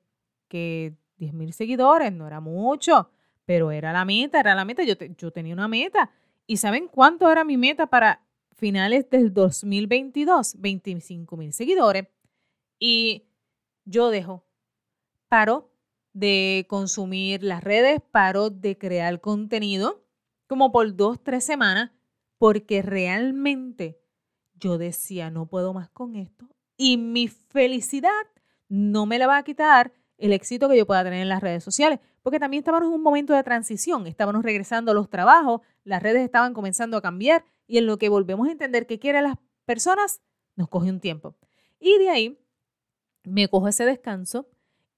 que 0.47 0.95
10 1.17 1.33
mil 1.33 1.53
seguidores, 1.53 2.11
no 2.11 2.27
era 2.27 2.39
mucho, 2.39 3.11
pero 3.45 3.71
era 3.71 3.91
la 3.93 4.05
meta, 4.05 4.39
era 4.39 4.55
la 4.55 4.65
meta. 4.65 4.83
Yo, 4.83 4.95
yo 5.17 5.31
tenía 5.31 5.53
una 5.53 5.67
meta. 5.67 6.11
¿Y 6.47 6.57
saben 6.57 6.87
cuánto 6.87 7.29
era 7.29 7.43
mi 7.43 7.57
meta 7.57 7.87
para 7.87 8.25
finales 8.55 9.09
del 9.09 9.33
2022? 9.33 10.55
25 10.59 11.35
mil 11.35 11.51
seguidores. 11.51 12.07
Y 12.79 13.25
yo 13.83 14.09
dejo, 14.09 14.45
paro 15.27 15.69
de 16.13 16.65
consumir 16.69 17.43
las 17.43 17.63
redes, 17.63 17.99
paro 18.11 18.49
de 18.49 18.77
crear 18.77 19.19
contenido 19.19 20.03
como 20.47 20.71
por 20.71 20.95
dos, 20.95 21.21
tres 21.21 21.43
semanas, 21.43 21.91
porque 22.37 22.81
realmente 22.81 23.99
yo 24.55 24.77
decía, 24.77 25.29
no 25.29 25.47
puedo 25.47 25.73
más 25.73 25.89
con 25.89 26.15
esto. 26.15 26.47
Y 26.77 26.97
mi 26.97 27.27
felicidad 27.27 28.09
no 28.69 29.05
me 29.05 29.19
la 29.19 29.27
va 29.27 29.37
a 29.37 29.43
quitar 29.43 29.91
el 30.17 30.31
éxito 30.31 30.69
que 30.69 30.77
yo 30.77 30.87
pueda 30.87 31.03
tener 31.03 31.21
en 31.21 31.29
las 31.29 31.41
redes 31.41 31.63
sociales, 31.63 31.99
porque 32.27 32.41
también 32.41 32.59
estábamos 32.59 32.89
en 32.89 32.93
un 32.93 33.03
momento 33.03 33.33
de 33.33 33.41
transición, 33.41 34.05
estábamos 34.05 34.43
regresando 34.43 34.91
a 34.91 34.93
los 34.93 35.09
trabajos, 35.09 35.61
las 35.85 36.03
redes 36.03 36.23
estaban 36.23 36.53
comenzando 36.53 36.97
a 36.97 37.01
cambiar 37.01 37.45
y 37.67 37.77
en 37.77 37.85
lo 37.85 37.97
que 37.97 38.09
volvemos 38.09 38.49
a 38.49 38.51
entender 38.51 38.85
qué 38.85 38.99
quieren 38.99 39.23
las 39.23 39.37
personas, 39.63 40.19
nos 40.57 40.67
coge 40.67 40.89
un 40.89 40.99
tiempo. 40.99 41.37
Y 41.79 41.97
de 41.99 42.09
ahí 42.09 42.37
me 43.23 43.47
cojo 43.47 43.69
ese 43.69 43.85
descanso 43.85 44.49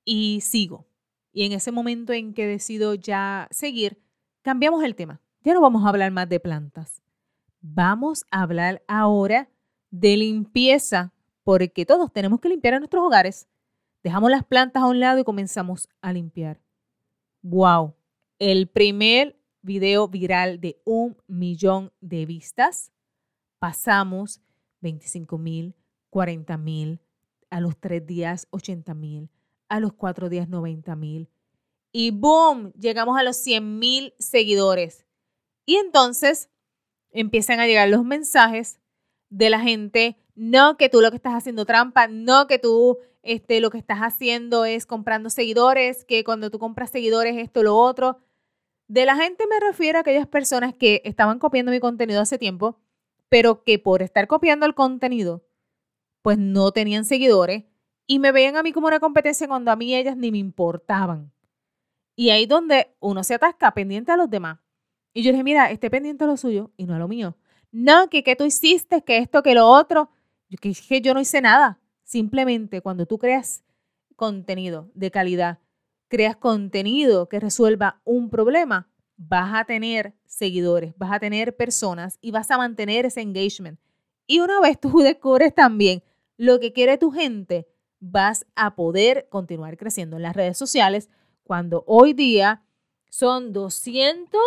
y 0.04 0.42
sigo. 0.42 0.88
Y 1.32 1.46
en 1.46 1.52
ese 1.52 1.72
momento 1.72 2.14
en 2.14 2.34
que 2.34 2.48
decido 2.48 2.96
ya 2.96 3.48
seguir, 3.52 4.02
cambiamos 4.42 4.84
el 4.84 4.96
tema. 4.96 5.22
Ya 5.44 5.54
no 5.54 5.62
vamos 5.62 5.86
a 5.86 5.90
hablar 5.90 6.12
más 6.12 6.28
de 6.30 6.40
plantas. 6.40 7.04
Vamos 7.62 8.26
a 8.32 8.42
hablar 8.42 8.82
ahora 8.88 9.52
de 9.92 10.18
limpieza, 10.18 11.14
porque 11.44 11.86
todos 11.86 12.12
tenemos 12.12 12.40
que 12.40 12.50
limpiar 12.50 12.74
en 12.74 12.80
nuestros 12.80 13.04
hogares. 13.04 13.48
Dejamos 14.02 14.32
las 14.32 14.44
plantas 14.44 14.82
a 14.82 14.88
un 14.88 15.00
lado 15.00 15.20
y 15.20 15.24
comenzamos 15.24 15.88
a 16.02 16.12
limpiar. 16.12 16.60
¡Wow! 17.42 17.96
El 18.38 18.68
primer 18.68 19.40
video 19.62 20.08
viral 20.08 20.60
de 20.60 20.82
un 20.86 21.18
millón 21.28 21.94
de 22.02 22.26
vistas. 22.26 22.92
Pasamos 23.60 24.42
25 24.82 25.38
mil, 25.38 25.76
40 26.10 26.58
mil, 26.58 27.02
a 27.50 27.62
los 27.62 27.78
tres 27.78 28.06
días 28.06 28.48
80 28.52 28.94
mil, 28.94 29.30
a 29.70 29.80
los 29.80 29.94
cuatro 29.94 30.30
días 30.30 30.50
90 30.50 30.96
mil. 30.96 31.30
Y 31.92 32.12
¡boom! 32.12 32.72
Llegamos 32.74 33.18
a 33.18 33.24
los 33.24 33.38
100 33.38 33.80
mil 33.80 34.14
seguidores. 34.20 35.06
Y 35.66 35.76
entonces 35.78 36.50
empiezan 37.12 37.60
a 37.60 37.68
llegar 37.68 37.90
los 37.90 38.04
mensajes 38.04 38.80
de 39.30 39.50
la 39.50 39.60
gente, 39.60 40.18
no 40.36 40.78
que 40.78 40.90
tú 40.90 41.02
lo 41.02 41.10
que 41.10 41.18
estás 41.18 41.34
haciendo 41.34 41.66
trampa, 41.66 42.08
no 42.08 42.48
que 42.48 42.60
tú 42.60 42.98
este, 43.22 43.60
lo 43.62 43.70
que 43.70 43.78
estás 43.78 44.00
haciendo 44.00 44.66
es 44.66 44.86
comprando 44.86 45.30
seguidores, 45.30 46.06
que 46.06 46.24
cuando 46.24 46.50
tú 46.50 46.60
compras 46.60 46.90
seguidores 46.90 47.38
esto, 47.38 47.64
lo 47.64 47.76
otro. 47.76 48.20
De 48.88 49.06
la 49.06 49.16
gente 49.16 49.46
me 49.48 49.60
refiero 49.60 49.98
a 49.98 50.02
aquellas 50.02 50.28
personas 50.28 50.74
que 50.74 51.02
estaban 51.06 51.40
copiando 51.40 51.72
mi 51.72 51.80
contenido 51.80 52.22
hace 52.22 52.38
tiempo, 52.38 52.80
pero 53.30 53.64
que 53.64 53.80
por 53.80 54.02
estar 54.02 54.28
copiando 54.28 54.66
el 54.66 54.74
contenido, 54.74 55.46
pues 56.22 56.38
no 56.38 56.72
tenían 56.72 57.06
seguidores 57.06 57.66
y 58.08 58.20
me 58.20 58.32
veían 58.32 58.58
a 58.58 58.64
mí 58.64 58.74
como 58.74 58.88
una 58.88 59.00
competencia 59.00 59.48
cuando 59.48 59.72
a 59.72 59.76
mí 59.76 59.96
ellas 59.96 60.18
ni 60.18 60.32
me 60.32 60.40
importaban. 60.40 61.32
Y 62.16 62.32
ahí 62.32 62.48
donde 62.48 62.96
uno 63.00 63.24
se 63.24 63.36
atasca 63.36 63.74
pendiente 63.74 64.12
a 64.12 64.18
los 64.18 64.30
demás. 64.30 64.60
Y 65.14 65.24
yo 65.24 65.32
dije, 65.32 65.44
mira, 65.44 65.72
esté 65.72 65.90
pendiente 65.90 66.24
a 66.24 66.28
lo 66.28 66.38
suyo 66.38 66.72
y 66.76 66.86
no 66.86 66.96
a 66.96 67.00
lo 67.00 67.08
mío. 67.08 67.36
No, 67.72 68.10
que, 68.10 68.24
que 68.24 68.36
tú 68.36 68.46
hiciste, 68.46 69.04
que 69.04 69.18
esto, 69.18 69.44
que 69.44 69.54
lo 69.54 69.68
otro. 69.68 70.10
Yo, 70.50 70.58
que, 70.60 71.02
yo 71.02 71.14
no 71.14 71.22
hice 71.22 71.42
nada. 71.42 71.79
Simplemente 72.10 72.82
cuando 72.82 73.06
tú 73.06 73.20
creas 73.20 73.64
contenido 74.16 74.90
de 74.96 75.12
calidad, 75.12 75.60
creas 76.08 76.36
contenido 76.36 77.30
que 77.30 77.40
resuelva 77.40 78.02
un 78.04 78.32
problema, 78.32 78.90
vas 79.16 79.54
a 79.54 79.66
tener 79.66 80.16
seguidores, 80.26 80.96
vas 80.98 81.12
a 81.12 81.20
tener 81.20 81.56
personas 81.56 82.18
y 82.20 82.32
vas 82.32 82.50
a 82.50 82.58
mantener 82.58 83.06
ese 83.06 83.22
engagement. 83.22 83.80
Y 84.26 84.40
una 84.40 84.60
vez 84.60 84.80
tú 84.80 85.02
descubres 85.02 85.54
también 85.54 86.02
lo 86.36 86.60
que 86.60 86.74
quiere 86.74 86.98
tu 86.98 87.12
gente, 87.12 87.68
vas 88.00 88.44
a 88.56 88.74
poder 88.76 89.28
continuar 89.30 89.78
creciendo 89.78 90.16
en 90.16 90.24
las 90.24 90.36
redes 90.36 90.58
sociales 90.58 91.12
cuando 91.44 91.84
hoy 91.86 92.14
día 92.14 92.64
son 93.12 93.54
200 93.54 94.42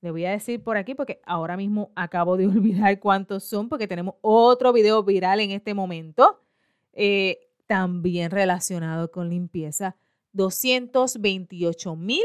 le 0.00 0.10
voy 0.10 0.24
a 0.24 0.30
decir 0.30 0.60
por 0.60 0.76
aquí 0.76 0.96
porque 0.96 1.20
ahora 1.24 1.56
mismo 1.56 1.92
acabo 1.94 2.36
de 2.36 2.46
olvidar 2.48 2.98
cuántos 2.98 3.44
son 3.44 3.68
porque 3.68 3.86
tenemos 3.86 4.16
otro 4.22 4.72
video 4.72 5.04
viral 5.04 5.38
en 5.38 5.52
este 5.52 5.72
momento, 5.72 6.40
eh, 6.92 7.48
también 7.66 8.30
relacionado 8.30 9.10
con 9.10 9.28
limpieza. 9.28 9.96
228 10.32 11.96
mil 11.96 12.24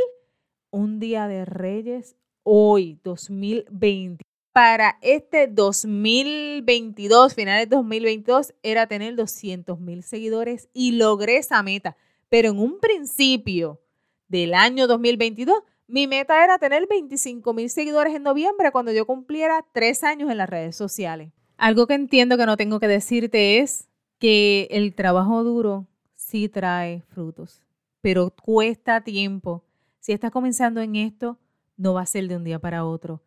un 0.72 0.99
día 0.99 1.28
de 1.28 1.45
reyes 1.45 2.16
hoy, 2.43 2.99
2020. 3.03 4.24
Para 4.51 4.97
este 5.01 5.47
2022, 5.47 7.34
finales 7.34 7.70
de 7.70 7.76
2022, 7.76 8.53
era 8.63 8.88
tener 8.88 9.16
200 9.16 9.80
mil 9.80 10.03
seguidores 10.03 10.70
y 10.74 10.93
logré 10.93 11.38
esa 11.38 11.61
meta. 11.61 11.97
Pero 12.30 12.49
en 12.49 12.59
un 12.59 12.80
principio 12.80 13.82
del 14.28 14.53
año 14.53 14.88
2022, 14.88 15.57
mi 15.88 16.07
meta 16.07 16.43
era 16.43 16.57
tener 16.57 16.88
25 16.88 17.53
mil 17.53 17.70
seguidores 17.70 18.16
en 18.16 18.24
noviembre 18.24 18.72
cuando 18.72 18.91
yo 18.91 19.05
cumpliera 19.05 19.66
tres 19.74 20.03
años 20.03 20.32
en 20.32 20.38
las 20.38 20.49
redes 20.49 20.76
sociales. 20.76 21.32
Algo 21.57 21.86
que 21.86 21.93
entiendo 21.93 22.38
que 22.38 22.45
no 22.45 22.57
tengo 22.57 22.80
que 22.80 22.88
decirte 22.88 23.59
es 23.59 23.88
que 24.26 24.67
el 24.71 24.95
trabajo 24.95 25.43
duro 25.43 25.86
sí 26.15 26.49
trae 26.49 27.03
frutos, 27.09 27.61
pero 28.01 28.32
cuesta 28.32 29.01
tiempo. 29.01 29.63
Si 29.99 30.13
estás 30.13 30.32
comenzando 30.32 30.82
en 30.82 30.95
esto, 30.95 31.38
no 31.78 31.93
va 31.93 32.01
a 32.01 32.05
ser 32.07 32.28
de 32.28 32.36
un 32.36 32.43
día 32.43 32.57
para 32.57 32.86
otro. 32.86 33.21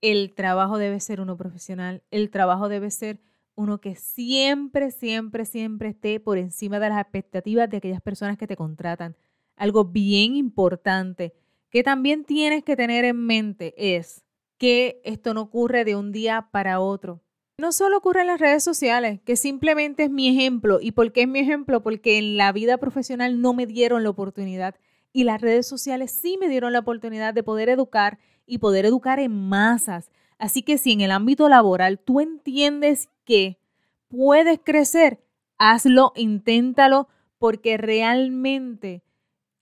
El 0.00 0.32
trabajo 0.32 0.78
debe 0.78 1.00
ser 1.00 1.20
uno 1.20 1.36
profesional, 1.36 2.04
el 2.12 2.30
trabajo 2.30 2.68
debe 2.68 2.92
ser 2.92 3.18
uno 3.56 3.80
que 3.80 3.96
siempre, 3.96 4.92
siempre, 4.92 5.44
siempre 5.44 5.88
esté 5.88 6.20
por 6.20 6.38
encima 6.38 6.78
de 6.78 6.90
las 6.90 7.00
expectativas 7.00 7.68
de 7.68 7.78
aquellas 7.78 8.00
personas 8.00 8.38
que 8.38 8.46
te 8.46 8.54
contratan. 8.54 9.16
Algo 9.56 9.84
bien 9.84 10.36
importante 10.36 11.34
que 11.68 11.82
también 11.82 12.24
tienes 12.24 12.62
que 12.62 12.76
tener 12.76 13.04
en 13.04 13.18
mente 13.26 13.74
es 13.96 14.24
que 14.56 15.00
esto 15.02 15.34
no 15.34 15.40
ocurre 15.40 15.84
de 15.84 15.96
un 15.96 16.12
día 16.12 16.50
para 16.52 16.78
otro. 16.78 17.23
No 17.56 17.70
solo 17.70 17.98
ocurre 17.98 18.22
en 18.22 18.26
las 18.26 18.40
redes 18.40 18.64
sociales, 18.64 19.20
que 19.24 19.36
simplemente 19.36 20.04
es 20.04 20.10
mi 20.10 20.28
ejemplo. 20.28 20.80
¿Y 20.80 20.90
por 20.90 21.12
qué 21.12 21.22
es 21.22 21.28
mi 21.28 21.38
ejemplo? 21.38 21.84
Porque 21.84 22.18
en 22.18 22.36
la 22.36 22.50
vida 22.50 22.78
profesional 22.78 23.40
no 23.40 23.54
me 23.54 23.66
dieron 23.66 24.02
la 24.02 24.10
oportunidad 24.10 24.74
y 25.12 25.22
las 25.22 25.40
redes 25.40 25.64
sociales 25.68 26.10
sí 26.10 26.36
me 26.40 26.48
dieron 26.48 26.72
la 26.72 26.80
oportunidad 26.80 27.32
de 27.32 27.44
poder 27.44 27.68
educar 27.68 28.18
y 28.44 28.58
poder 28.58 28.86
educar 28.86 29.20
en 29.20 29.48
masas. 29.48 30.10
Así 30.36 30.62
que 30.62 30.78
si 30.78 30.90
en 30.90 31.00
el 31.00 31.12
ámbito 31.12 31.48
laboral 31.48 32.00
tú 32.00 32.20
entiendes 32.20 33.08
que 33.24 33.60
puedes 34.08 34.58
crecer, 34.58 35.22
hazlo, 35.56 36.12
inténtalo, 36.16 37.06
porque 37.38 37.76
realmente 37.76 39.04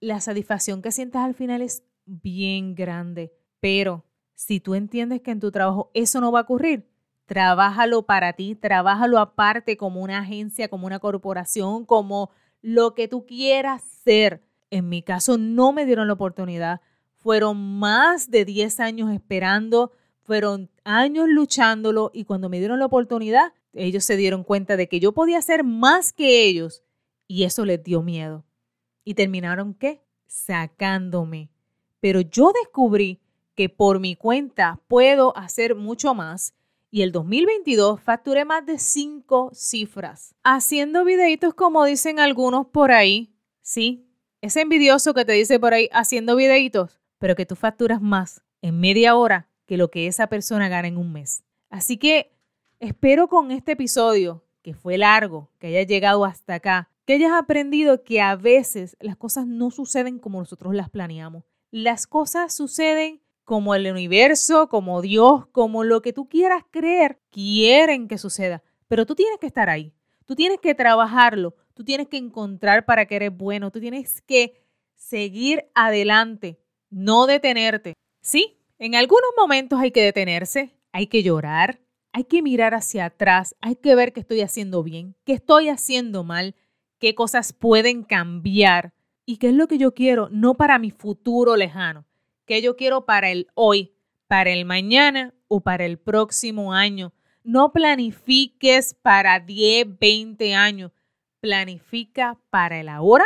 la 0.01 0.23
satisfacción 0.23 0.81
que 0.81 0.93
sientas 0.93 1.27
al 1.27 1.35
final 1.35 1.61
es 1.61 1.83
bien 2.07 2.75
grande. 2.75 3.35
Pero 3.61 4.07
si 4.35 4.61
tú 4.61 4.75
entiendes 4.75 5.21
que 5.21 5.31
en 5.31 5.41
tu 5.41 5.53
trabajo 5.53 5.91
eso 5.93 6.23
no 6.23 6.33
va 6.33 6.41
a 6.41 6.43
ocurrir, 6.45 6.92
Trabájalo 7.27 8.03
para 8.03 8.33
ti, 8.33 8.55
trabájalo 8.55 9.19
aparte 9.19 9.77
como 9.77 10.03
una 10.03 10.19
agencia, 10.19 10.69
como 10.69 10.87
una 10.87 10.99
corporación, 10.99 11.85
como 11.85 12.31
lo 12.61 12.95
que 12.95 13.09
tú 13.09 13.27
quieras 13.27 13.83
ser. 13.83 14.43
En 14.71 14.89
mi 14.89 15.03
caso 15.03 15.39
no 15.39 15.73
me 15.73 15.87
dieron 15.87 16.07
la 16.07 16.15
oportunidad. 16.15 16.81
Fueron 17.17 17.79
más 17.79 18.31
de 18.31 18.45
10 18.45 18.81
años 18.81 19.13
esperando, 19.13 19.93
fueron 20.23 20.71
años 20.85 21.29
luchándolo 21.29 22.11
y 22.13 22.25
cuando 22.25 22.49
me 22.49 22.59
dieron 22.59 22.79
la 22.79 22.87
oportunidad, 22.87 23.53
ellos 23.73 24.05
se 24.05 24.17
dieron 24.17 24.45
cuenta 24.45 24.77
de 24.77 24.89
que 24.89 25.01
yo 25.01 25.13
podía 25.13 25.39
hacer 25.39 25.65
más 25.65 26.13
que 26.13 26.45
ellos 26.45 26.83
y 27.27 27.45
eso 27.45 27.65
les 27.65 27.83
dio 27.83 28.03
miedo. 28.03 28.45
¿Y 29.05 29.15
terminaron 29.15 29.75
qué? 29.75 30.03
Sacándome. 30.27 31.51
Pero 32.01 32.21
yo 32.21 32.53
descubrí 32.53 33.21
que 33.55 33.69
por 33.69 34.01
mi 34.01 34.17
cuenta 34.17 34.81
puedo 34.89 35.37
hacer 35.37 35.75
mucho 35.75 36.15
más 36.15 36.55
y 36.95 37.01
el 37.01 37.11
2022 37.11 38.03
facturé 38.03 38.45
más 38.45 38.67
de 38.67 38.79
cinco 38.79 39.51
cifras. 39.55 40.35
Haciendo 40.45 41.07
videitos 41.07 41.55
como 41.55 41.87
dicen 41.87 42.21
algunos 42.21 42.67
por 42.67 42.93
ahí. 42.93 43.35
Sí, 43.63 44.07
es 44.43 44.57
envidioso 44.57 45.15
que 45.15 45.25
te 45.25 45.33
dice 45.33 45.59
por 45.59 45.73
ahí 45.73 45.89
haciendo 45.91 46.37
videitos, 46.37 47.01
pero 47.19 47.35
que 47.35 47.47
tú 47.47 47.57
facturas 47.57 48.03
más 48.03 48.43
en 48.61 48.79
media 48.79 49.17
hora 49.17 49.49
que 49.65 49.79
lo 49.79 49.91
que 49.91 50.07
esa 50.07 50.27
persona 50.27 50.69
gana 50.69 50.87
en 50.87 50.99
un 50.99 51.13
mes. 51.13 51.45
Así 51.71 51.97
que 51.97 52.37
espero 52.79 53.27
con 53.27 53.53
este 53.53 53.73
episodio, 53.73 54.45
que 54.61 54.75
fue 54.75 54.99
largo, 54.99 55.51
que 55.59 55.69
hayas 55.69 55.87
llegado 55.87 56.27
hasta 56.27 56.57
acá, 56.57 56.91
que 57.07 57.15
hayas 57.15 57.33
aprendido 57.33 58.05
que 58.05 58.21
a 58.21 58.37
veces 58.37 58.99
las 59.01 59.17
cosas 59.17 59.47
no 59.47 59.71
suceden 59.71 60.19
como 60.19 60.41
nosotros 60.41 60.75
las 60.75 60.91
planeamos. 60.91 61.45
Las 61.71 62.07
cosas 62.07 62.55
suceden 62.55 63.23
como 63.45 63.75
el 63.75 63.91
universo, 63.91 64.69
como 64.69 65.03
Dios, 65.03 65.47
como 65.49 65.85
lo 65.85 66.03
que 66.03 66.13
tú 66.13 66.29
quieras 66.29 66.65
creer, 66.71 67.21
quieren 67.31 68.09
que 68.09 68.19
suceda. 68.19 68.63
Pero 68.89 69.07
tú 69.07 69.15
tienes 69.15 69.39
que 69.39 69.47
estar 69.47 69.69
ahí, 69.69 69.93
tú 70.27 70.35
tienes 70.35 70.61
que 70.61 70.75
trabajarlo, 70.75 71.55
tú 71.75 71.85
tienes 71.85 72.09
que 72.09 72.17
encontrar 72.17 72.85
para 72.85 73.07
que 73.07 73.17
eres 73.17 73.37
bueno, 73.37 73.71
tú 73.71 73.81
tienes 73.81 74.21
que 74.23 74.63
seguir 74.95 75.65
adelante, 75.75 76.59
no 76.91 77.27
detenerte. 77.27 77.95
Sí, 78.21 78.59
en 78.79 78.95
algunos 78.95 79.31
momentos 79.37 79.81
hay 79.81 79.91
que 79.91 80.03
detenerse, 80.03 80.77
hay 80.93 81.07
que 81.07 81.23
llorar, 81.23 81.81
hay 82.13 82.25
que 82.25 82.43
mirar 82.43 82.75
hacia 82.75 83.07
atrás, 83.07 83.57
hay 83.61 83.77
que 83.77 83.95
ver 83.95 84.13
qué 84.13 84.21
estoy 84.21 84.43
haciendo 84.43 84.83
bien, 84.83 85.17
qué 85.25 85.33
estoy 85.33 85.69
haciendo 85.69 86.25
mal, 86.25 86.55
qué 86.99 87.15
cosas 87.15 87.53
pueden 87.53 88.05
cambiar 88.05 88.93
y 89.25 89.39
qué 89.39 89.49
es 89.49 89.55
lo 89.55 89.67
que 89.67 89.79
yo 89.79 89.95
quiero, 89.95 90.29
no 90.31 90.55
para 90.55 90.79
mi 90.79 90.91
futuro 90.91 91.57
lejano, 91.57 92.05
que 92.53 92.61
yo 92.61 92.77
quiero 92.77 93.07
para 93.07 93.31
el 93.31 93.49
hoy, 93.55 93.95
para 94.27 94.51
el 94.51 94.67
mañana 94.67 95.33
o 95.49 95.63
para 95.63 95.87
el 95.87 95.99
próximo 95.99 96.75
año. 96.75 97.15
No 97.43 97.73
planifiques 97.73 98.93
para 98.93 99.41
10, 99.41 99.99
20 99.99 100.55
años. 100.55 100.93
Planifica 101.41 102.39
para 102.51 102.79
el 102.79 102.91
ahora, 102.91 103.25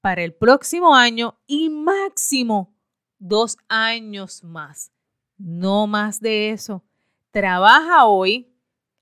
para 0.00 0.24
el 0.24 0.34
próximo 0.34 0.96
año 0.96 1.38
y 1.46 1.68
máximo 1.68 2.74
dos 3.20 3.56
años 3.68 4.42
más. 4.42 4.90
No 5.38 5.86
más 5.86 6.20
de 6.20 6.50
eso. 6.50 6.82
Trabaja 7.30 8.06
hoy 8.06 8.52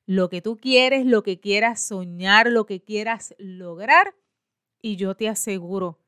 lo 0.05 0.29
que 0.29 0.43
tú 0.43 0.59
quieres, 0.59 1.07
lo 1.07 1.23
que 1.23 1.41
quieras 1.41 1.81
soñar, 1.81 2.49
lo 2.51 2.67
que 2.67 2.83
quieras 2.83 3.35
lograr. 3.39 4.15
Y 4.83 4.97
yo 4.97 5.15
te 5.15 5.27
aseguro 5.27 5.99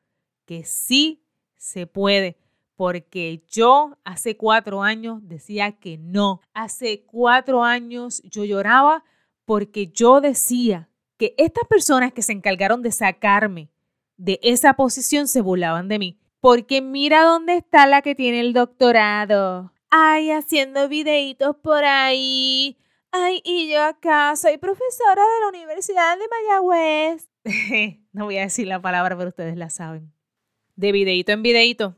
que 0.45 0.63
sí 0.63 1.25
se 1.57 1.87
puede 1.87 2.37
porque 2.81 3.43
yo 3.47 3.95
hace 4.03 4.37
cuatro 4.37 4.81
años 4.81 5.19
decía 5.21 5.71
que 5.73 5.99
no. 5.99 6.41
Hace 6.55 7.03
cuatro 7.03 7.63
años 7.63 8.23
yo 8.23 8.43
lloraba 8.43 9.03
porque 9.45 9.91
yo 9.93 10.19
decía 10.19 10.89
que 11.19 11.35
estas 11.37 11.67
personas 11.67 12.11
que 12.11 12.23
se 12.23 12.31
encargaron 12.31 12.81
de 12.81 12.91
sacarme 12.91 13.69
de 14.17 14.39
esa 14.41 14.73
posición 14.73 15.27
se 15.27 15.41
burlaban 15.41 15.89
de 15.89 15.99
mí. 15.99 16.19
Porque 16.39 16.81
mira 16.81 17.23
dónde 17.23 17.57
está 17.57 17.85
la 17.85 18.01
que 18.01 18.15
tiene 18.15 18.39
el 18.39 18.51
doctorado. 18.51 19.71
Ay, 19.91 20.31
haciendo 20.31 20.89
videitos 20.89 21.55
por 21.57 21.83
ahí. 21.83 22.79
Ay, 23.11 23.43
y 23.45 23.69
yo 23.71 23.83
acá 23.83 24.35
soy 24.35 24.57
profesora 24.57 25.21
de 25.21 25.39
la 25.41 25.49
Universidad 25.49 26.17
de 26.17 26.25
Mayagüez. 26.27 27.29
no 28.11 28.25
voy 28.25 28.39
a 28.39 28.41
decir 28.41 28.65
la 28.65 28.81
palabra, 28.81 29.15
pero 29.15 29.29
ustedes 29.29 29.55
la 29.55 29.69
saben. 29.69 30.11
De 30.75 30.91
videito 30.91 31.31
en 31.31 31.43
videito, 31.43 31.95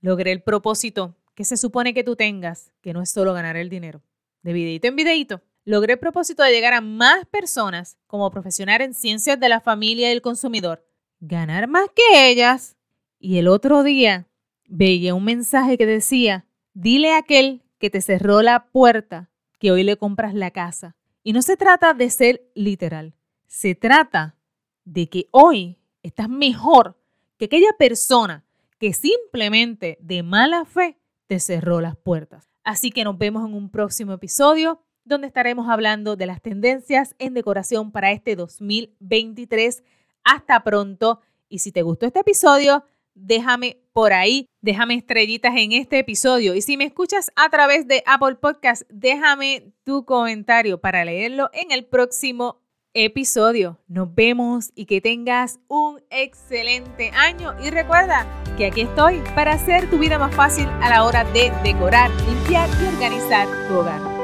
logré 0.00 0.32
el 0.32 0.42
propósito 0.42 1.16
que 1.34 1.44
se 1.44 1.56
supone 1.56 1.94
que 1.94 2.04
tú 2.04 2.16
tengas, 2.16 2.72
que 2.80 2.92
no 2.92 3.02
es 3.02 3.10
solo 3.10 3.34
ganar 3.34 3.56
el 3.56 3.68
dinero. 3.68 4.02
De 4.42 4.52
videito 4.52 4.88
en 4.88 4.96
videito, 4.96 5.42
logré 5.64 5.94
el 5.94 5.98
propósito 5.98 6.42
de 6.42 6.50
llegar 6.50 6.72
a 6.72 6.80
más 6.80 7.26
personas 7.26 7.98
como 8.06 8.30
profesional 8.30 8.80
en 8.80 8.94
ciencias 8.94 9.38
de 9.38 9.48
la 9.48 9.60
familia 9.60 10.08
y 10.08 10.12
el 10.12 10.22
consumidor, 10.22 10.86
ganar 11.20 11.68
más 11.68 11.90
que 11.94 12.30
ellas. 12.30 12.76
Y 13.18 13.38
el 13.38 13.48
otro 13.48 13.82
día 13.82 14.26
veía 14.66 15.14
un 15.14 15.24
mensaje 15.24 15.76
que 15.76 15.86
decía, 15.86 16.46
dile 16.72 17.12
a 17.12 17.18
aquel 17.18 17.62
que 17.78 17.90
te 17.90 18.00
cerró 18.00 18.40
la 18.42 18.66
puerta 18.68 19.30
que 19.58 19.70
hoy 19.70 19.82
le 19.82 19.96
compras 19.96 20.34
la 20.34 20.50
casa. 20.50 20.96
Y 21.22 21.32
no 21.32 21.42
se 21.42 21.56
trata 21.56 21.92
de 21.92 22.08
ser 22.08 22.48
literal, 22.54 23.14
se 23.46 23.74
trata 23.74 24.36
de 24.84 25.08
que 25.08 25.28
hoy 25.32 25.76
estás 26.02 26.28
mejor 26.28 26.96
que 27.36 27.46
aquella 27.46 27.72
persona 27.78 28.45
que 28.78 28.92
simplemente 28.92 29.98
de 30.00 30.22
mala 30.22 30.64
fe 30.64 30.98
te 31.26 31.40
cerró 31.40 31.80
las 31.80 31.96
puertas. 31.96 32.48
Así 32.64 32.90
que 32.90 33.04
nos 33.04 33.18
vemos 33.18 33.46
en 33.46 33.54
un 33.54 33.70
próximo 33.70 34.12
episodio 34.12 34.80
donde 35.04 35.28
estaremos 35.28 35.68
hablando 35.68 36.16
de 36.16 36.26
las 36.26 36.42
tendencias 36.42 37.14
en 37.18 37.32
decoración 37.32 37.92
para 37.92 38.10
este 38.10 38.34
2023. 38.36 39.82
Hasta 40.24 40.62
pronto. 40.64 41.20
Y 41.48 41.60
si 41.60 41.70
te 41.70 41.82
gustó 41.82 42.06
este 42.06 42.20
episodio, 42.20 42.84
déjame 43.14 43.78
por 43.92 44.12
ahí, 44.12 44.48
déjame 44.60 44.94
estrellitas 44.94 45.54
en 45.56 45.72
este 45.72 46.00
episodio. 46.00 46.54
Y 46.54 46.60
si 46.60 46.76
me 46.76 46.84
escuchas 46.84 47.30
a 47.36 47.48
través 47.48 47.86
de 47.86 48.02
Apple 48.04 48.34
Podcast, 48.34 48.82
déjame 48.90 49.72
tu 49.84 50.04
comentario 50.04 50.80
para 50.80 51.04
leerlo 51.04 51.50
en 51.52 51.70
el 51.70 51.86
próximo 51.86 52.65
episodio. 52.96 53.78
Nos 53.88 54.14
vemos 54.14 54.72
y 54.74 54.86
que 54.86 55.00
tengas 55.00 55.60
un 55.68 56.00
excelente 56.10 57.10
año. 57.10 57.54
Y 57.62 57.70
recuerda 57.70 58.26
que 58.56 58.66
aquí 58.66 58.82
estoy 58.82 59.22
para 59.34 59.52
hacer 59.52 59.88
tu 59.90 59.98
vida 59.98 60.18
más 60.18 60.34
fácil 60.34 60.66
a 60.80 60.88
la 60.88 61.04
hora 61.04 61.24
de 61.24 61.52
decorar, 61.62 62.10
limpiar 62.26 62.68
y 62.82 62.86
organizar 62.94 63.46
tu 63.68 63.74
hogar. 63.74 64.15